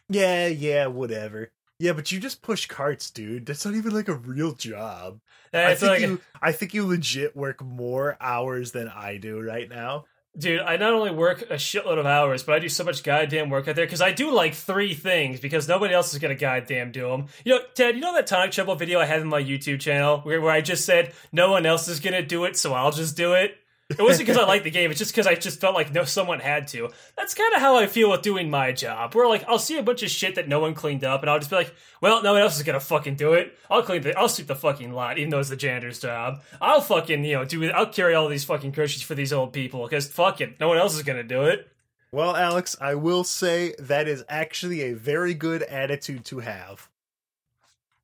Yeah, 0.09 0.47
yeah, 0.47 0.85
whatever. 0.87 1.51
Yeah, 1.79 1.91
but 1.93 2.11
you 2.11 2.19
just 2.19 2.41
push 2.41 2.67
carts, 2.67 3.09
dude. 3.11 3.45
That's 3.47 3.65
not 3.65 3.75
even 3.75 3.91
like 3.93 4.07
a 4.07 4.13
real 4.13 4.53
job. 4.53 5.19
I 5.53 5.75
think 5.75 5.89
like, 5.89 6.01
you 6.01 6.21
I 6.41 6.51
think 6.51 6.73
you 6.73 6.85
legit 6.85 7.35
work 7.35 7.61
more 7.63 8.17
hours 8.21 8.71
than 8.71 8.87
I 8.87 9.17
do 9.17 9.41
right 9.41 9.67
now. 9.69 10.05
Dude, 10.37 10.61
I 10.61 10.77
not 10.77 10.93
only 10.93 11.11
work 11.11 11.41
a 11.43 11.55
shitload 11.55 11.97
of 11.97 12.05
hours, 12.05 12.43
but 12.43 12.55
I 12.55 12.59
do 12.59 12.69
so 12.69 12.83
much 12.83 13.03
goddamn 13.03 13.49
work 13.49 13.67
out 13.67 13.75
there 13.75 13.85
because 13.85 14.01
I 14.01 14.11
do 14.11 14.31
like 14.31 14.53
three 14.53 14.93
things 14.93 15.39
because 15.39 15.67
nobody 15.67 15.93
else 15.93 16.13
is 16.13 16.19
gonna 16.19 16.35
goddamn 16.35 16.91
do 16.91 17.09
them. 17.09 17.27
You 17.43 17.55
know, 17.55 17.61
Ted, 17.73 17.95
you 17.95 18.01
know 18.01 18.13
that 18.13 18.27
tonic 18.27 18.51
trouble 18.51 18.75
video 18.75 18.99
I 18.99 19.05
had 19.05 19.21
in 19.21 19.27
my 19.27 19.41
YouTube 19.41 19.79
channel 19.79 20.19
where, 20.19 20.41
where 20.41 20.51
I 20.51 20.61
just 20.61 20.85
said 20.85 21.13
no 21.31 21.51
one 21.51 21.65
else 21.65 21.87
is 21.87 21.99
gonna 21.99 22.21
do 22.21 22.45
it, 22.45 22.57
so 22.57 22.73
I'll 22.73 22.91
just 22.91 23.15
do 23.15 23.33
it. 23.33 23.57
It 23.91 23.99
wasn't 23.99 24.25
because 24.27 24.41
I 24.41 24.45
liked 24.45 24.63
the 24.63 24.71
game; 24.71 24.89
it's 24.89 24.97
just 24.97 25.11
because 25.11 25.27
I 25.27 25.35
just 25.35 25.61
felt 25.61 25.75
like 25.75 25.93
no 25.93 26.05
someone 26.05 26.39
had 26.39 26.67
to. 26.69 26.89
That's 27.15 27.35
kind 27.35 27.53
of 27.53 27.61
how 27.61 27.77
I 27.77 27.85
feel 27.85 28.09
with 28.09 28.23
doing 28.23 28.49
my 28.49 28.71
job. 28.71 29.13
Where 29.13 29.27
like 29.27 29.45
I'll 29.47 29.59
see 29.59 29.77
a 29.77 29.83
bunch 29.83 30.01
of 30.01 30.09
shit 30.09 30.33
that 30.35 30.47
no 30.47 30.59
one 30.59 30.73
cleaned 30.73 31.03
up, 31.03 31.21
and 31.21 31.29
I'll 31.29 31.37
just 31.37 31.51
be 31.51 31.57
like, 31.57 31.73
"Well, 32.01 32.23
no 32.23 32.33
one 32.33 32.41
else 32.41 32.57
is 32.57 32.63
gonna 32.63 32.79
fucking 32.79 33.15
do 33.15 33.33
it. 33.33 33.55
I'll 33.69 33.83
clean 33.83 34.01
the, 34.01 34.17
I'll 34.17 34.27
sweep 34.27 34.47
the 34.47 34.55
fucking 34.55 34.91
lot, 34.91 35.19
even 35.19 35.29
though 35.29 35.39
it's 35.39 35.49
the 35.49 35.55
janitor's 35.55 35.99
job. 35.99 36.41
I'll 36.59 36.81
fucking 36.81 37.23
you 37.23 37.35
know 37.35 37.45
do 37.45 37.61
it. 37.61 37.73
I'll 37.73 37.85
carry 37.85 38.15
all 38.15 38.27
these 38.27 38.43
fucking 38.43 38.71
groceries 38.71 39.03
for 39.03 39.13
these 39.13 39.31
old 39.31 39.53
people 39.53 39.83
because 39.83 40.07
fuck 40.07 40.41
it, 40.41 40.59
no 40.59 40.67
one 40.67 40.79
else 40.79 40.95
is 40.95 41.03
gonna 41.03 41.23
do 41.23 41.43
it." 41.43 41.71
Well, 42.11 42.35
Alex, 42.35 42.75
I 42.81 42.95
will 42.95 43.23
say 43.23 43.75
that 43.77 44.07
is 44.07 44.23
actually 44.27 44.81
a 44.81 44.93
very 44.93 45.35
good 45.35 45.61
attitude 45.61 46.25
to 46.25 46.39
have. 46.39 46.89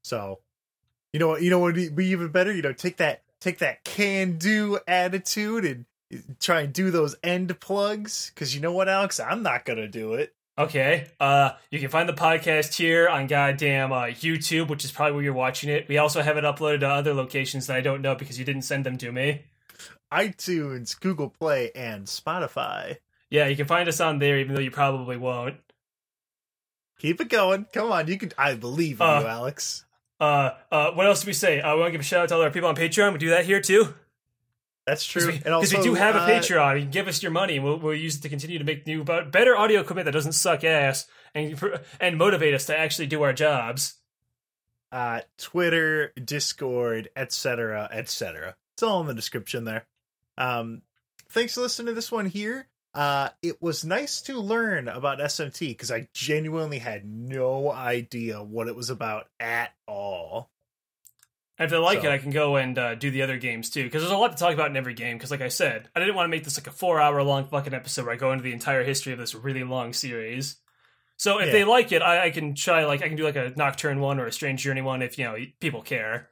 So, 0.04 0.42
you 1.12 1.20
know 1.20 1.30
what? 1.30 1.42
You 1.42 1.50
know 1.50 1.58
what 1.58 1.76
would 1.76 1.96
be 1.96 2.08
even 2.08 2.28
better? 2.28 2.54
You 2.54 2.62
know, 2.62 2.74
take 2.74 2.98
that 2.98 3.24
take 3.42 3.58
that 3.60 3.84
can 3.84 4.38
do 4.38 4.80
attitude 4.88 5.66
and 5.66 5.86
try 6.40 6.62
and 6.62 6.74
do 6.74 6.92
those 6.92 7.16
end 7.24 7.60
plugs. 7.60 8.32
Because 8.34 8.56
you 8.56 8.62
know 8.62 8.72
what, 8.72 8.88
Alex, 8.88 9.20
I'm 9.20 9.44
not 9.44 9.66
gonna 9.66 9.88
do 9.90 10.14
it. 10.14 10.34
Okay. 10.58 11.08
Uh, 11.20 11.52
you 11.72 11.80
can 11.80 11.90
find 11.90 12.08
the 12.08 12.14
podcast 12.14 12.76
here 12.76 13.08
on 13.10 13.28
goddamn 13.28 13.92
uh, 13.92 14.04
YouTube, 14.06 14.68
which 14.70 14.86
is 14.86 14.92
probably 14.92 15.14
where 15.16 15.24
you're 15.24 15.34
watching 15.34 15.70
it. 15.70 15.88
We 15.88 15.98
also 15.98 16.22
have 16.22 16.38
it 16.38 16.44
uploaded 16.44 16.82
to 16.82 16.88
other 16.90 17.14
locations 17.14 17.68
that 17.68 17.78
I 17.78 17.82
don't 17.82 18.02
know 18.02 18.16
because 18.16 18.38
you 18.38 18.46
didn't 18.46 18.62
send 18.64 18.86
them 18.86 18.98
to 19.00 19.12
me. 19.12 19.44
iTunes, 20.14 21.00
Google 21.00 21.30
Play, 21.30 21.72
and 21.74 22.06
Spotify. 22.06 22.98
Yeah, 23.30 23.48
you 23.48 23.56
can 23.56 23.66
find 23.66 23.88
us 23.88 24.02
on 24.02 24.20
there, 24.20 24.40
even 24.40 24.54
though 24.54 24.62
you 24.62 24.72
probably 24.72 25.16
won't. 25.18 25.56
Keep 27.00 27.22
it 27.22 27.30
going. 27.30 27.66
Come 27.74 27.92
on, 27.92 28.08
you 28.08 28.18
can. 28.18 28.32
I 28.38 28.54
believe 28.54 29.00
in 29.02 29.08
Uh, 29.08 29.22
you, 29.22 29.28
Alex. 29.28 29.86
Uh, 30.22 30.52
uh, 30.72 30.92
what 30.92 31.08
else 31.08 31.22
do 31.22 31.28
we 31.28 31.34
say? 31.34 31.60
Uh, 31.60 31.74
we 31.74 31.82
want 31.82 31.90
to 31.90 31.92
give 31.94 32.02
a 32.02 32.04
shout 32.04 32.22
out 32.22 32.30
to 32.30 32.36
all 32.36 32.42
our 32.44 32.52
people 32.52 32.70
on 32.70 32.76
Patreon. 32.76 33.12
We 33.12 33.18
do 33.20 33.30
that 33.32 33.44
here 33.44 33.60
too. 33.60 33.94
That's 34.86 35.06
true. 35.06 35.32
Because 35.34 35.72
we, 35.74 35.80
we 35.80 35.84
do 35.84 35.96
have 35.96 36.16
a 36.16 36.20
uh, 36.20 36.30
Patreon. 36.30 36.76
You 36.76 36.82
can 36.84 36.92
give 36.92 37.08
us 37.08 37.22
your 37.22 37.32
money, 37.32 37.56
and 37.56 37.66
we'll, 37.66 37.78
we'll 37.78 37.96
use 37.96 38.18
it 38.18 38.22
to 38.22 38.30
continue 38.30 38.58
to 38.60 38.64
make 38.64 38.86
new, 38.88 39.04
but 39.04 39.32
better 39.32 39.58
audio 39.58 39.82
equipment 39.82 40.06
that 40.06 40.12
doesn't 40.12 40.34
suck 40.34 40.64
ass, 40.64 41.08
and 41.36 41.60
and 42.00 42.18
motivate 42.18 42.54
us 42.54 42.66
to 42.68 42.78
actually 42.78 43.08
do 43.08 43.22
our 43.24 43.34
jobs. 43.34 43.96
uh, 44.92 45.22
Twitter, 45.38 46.12
Discord, 46.24 47.10
etc., 47.16 47.90
etc. 47.92 48.56
It's 48.74 48.84
all 48.84 49.02
in 49.02 49.08
the 49.08 49.14
description 49.14 49.64
there. 49.64 49.86
Um, 50.38 50.82
thanks 51.30 51.56
for 51.56 51.62
listening 51.62 51.88
to 51.88 51.94
this 51.94 52.12
one 52.12 52.26
here. 52.26 52.68
Uh, 52.94 53.30
it 53.42 53.62
was 53.62 53.86
nice 53.86 54.22
to 54.24 54.38
learn 54.40 54.88
about 54.90 55.20
SMT 55.20 55.70
because 55.70 55.92
I 55.92 56.10
genuinely 56.14 56.80
had 56.80 57.06
no 57.06 57.72
idea 57.72 58.44
what 58.44 58.68
it 58.68 58.76
was 58.76 58.90
about 58.90 59.28
at 59.40 59.72
all. 59.88 60.50
If 61.58 61.70
they 61.70 61.78
like 61.78 62.02
So- 62.02 62.08
it, 62.10 62.12
I 62.12 62.18
can 62.18 62.32
go 62.32 62.56
and 62.58 62.78
uh, 62.78 62.96
do 62.96 63.12
the 63.12 63.22
other 63.22 63.38
games 63.38 63.70
too, 63.70 63.84
because 63.84 64.02
there's 64.02 64.12
a 64.12 64.18
lot 64.18 64.32
to 64.32 64.38
talk 64.38 64.54
about 64.54 64.72
in 64.72 64.78
every 64.78 64.94
game. 64.96 65.16
Because, 65.18 65.32
like 65.32 65.42
I 65.42 65.48
said, 65.50 65.90
I 65.96 66.00
didn't 66.00 66.16
want 66.16 66.26
to 66.26 66.32
make 66.32 66.44
this 66.44 66.58
like 66.58 66.68
a 66.68 66.72
four-hour-long 66.72 67.46
fucking 67.48 67.74
episode 67.74 68.06
where 68.06 68.14
I 68.14 68.18
go 68.18 68.32
into 68.32 68.44
the 68.44 68.52
entire 68.54 68.84
history 68.84 69.14
of 69.14 69.20
this 69.20 69.36
really 69.36 69.64
long 69.64 69.94
series. 69.94 70.58
So 71.18 71.38
if 71.40 71.48
Yeah. 71.48 71.52
they 71.54 71.64
like 71.64 71.92
it, 71.92 72.02
I, 72.02 72.26
I 72.26 72.30
can 72.32 72.56
try 72.56 72.84
like 72.86 73.04
I 73.04 73.08
can 73.08 73.16
do 73.16 73.24
like 73.24 73.36
a 73.36 73.54
Nocturne 73.56 74.00
one 74.00 74.20
or 74.20 74.26
a 74.26 74.32
Strange 74.32 74.64
Journey 74.64 74.82
one 74.82 75.02
if 75.04 75.18
you 75.20 75.26
know 75.26 75.38
people 75.60 75.82
care. 75.84 76.30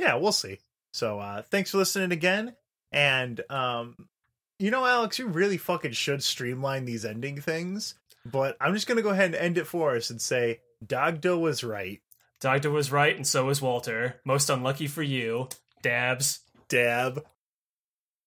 Yeah, 0.00 0.16
we'll 0.16 0.32
see. 0.32 0.58
So, 0.92 1.20
uh, 1.20 1.42
thanks 1.42 1.70
for 1.70 1.78
listening 1.78 2.10
again. 2.12 2.56
And, 2.90 3.40
um, 3.48 4.08
you 4.58 4.70
know, 4.70 4.84
Alex, 4.84 5.18
you 5.18 5.26
really 5.26 5.58
fucking 5.58 5.92
should 5.92 6.22
streamline 6.22 6.84
these 6.84 7.04
ending 7.04 7.40
things. 7.40 7.94
But 8.24 8.56
I'm 8.60 8.74
just 8.74 8.86
going 8.86 8.96
to 8.96 9.02
go 9.02 9.10
ahead 9.10 9.26
and 9.26 9.36
end 9.36 9.58
it 9.58 9.66
for 9.66 9.96
us 9.96 10.10
and 10.10 10.20
say 10.20 10.60
Dogdo 10.84 11.38
was 11.38 11.62
right. 11.62 12.00
Doctor 12.40 12.70
was 12.70 12.92
right, 12.92 13.16
and 13.16 13.26
so 13.26 13.46
was 13.46 13.62
Walter. 13.62 14.20
Most 14.24 14.50
unlucky 14.50 14.86
for 14.86 15.02
you, 15.02 15.48
Dabs. 15.82 16.40
Dab. 16.68 17.24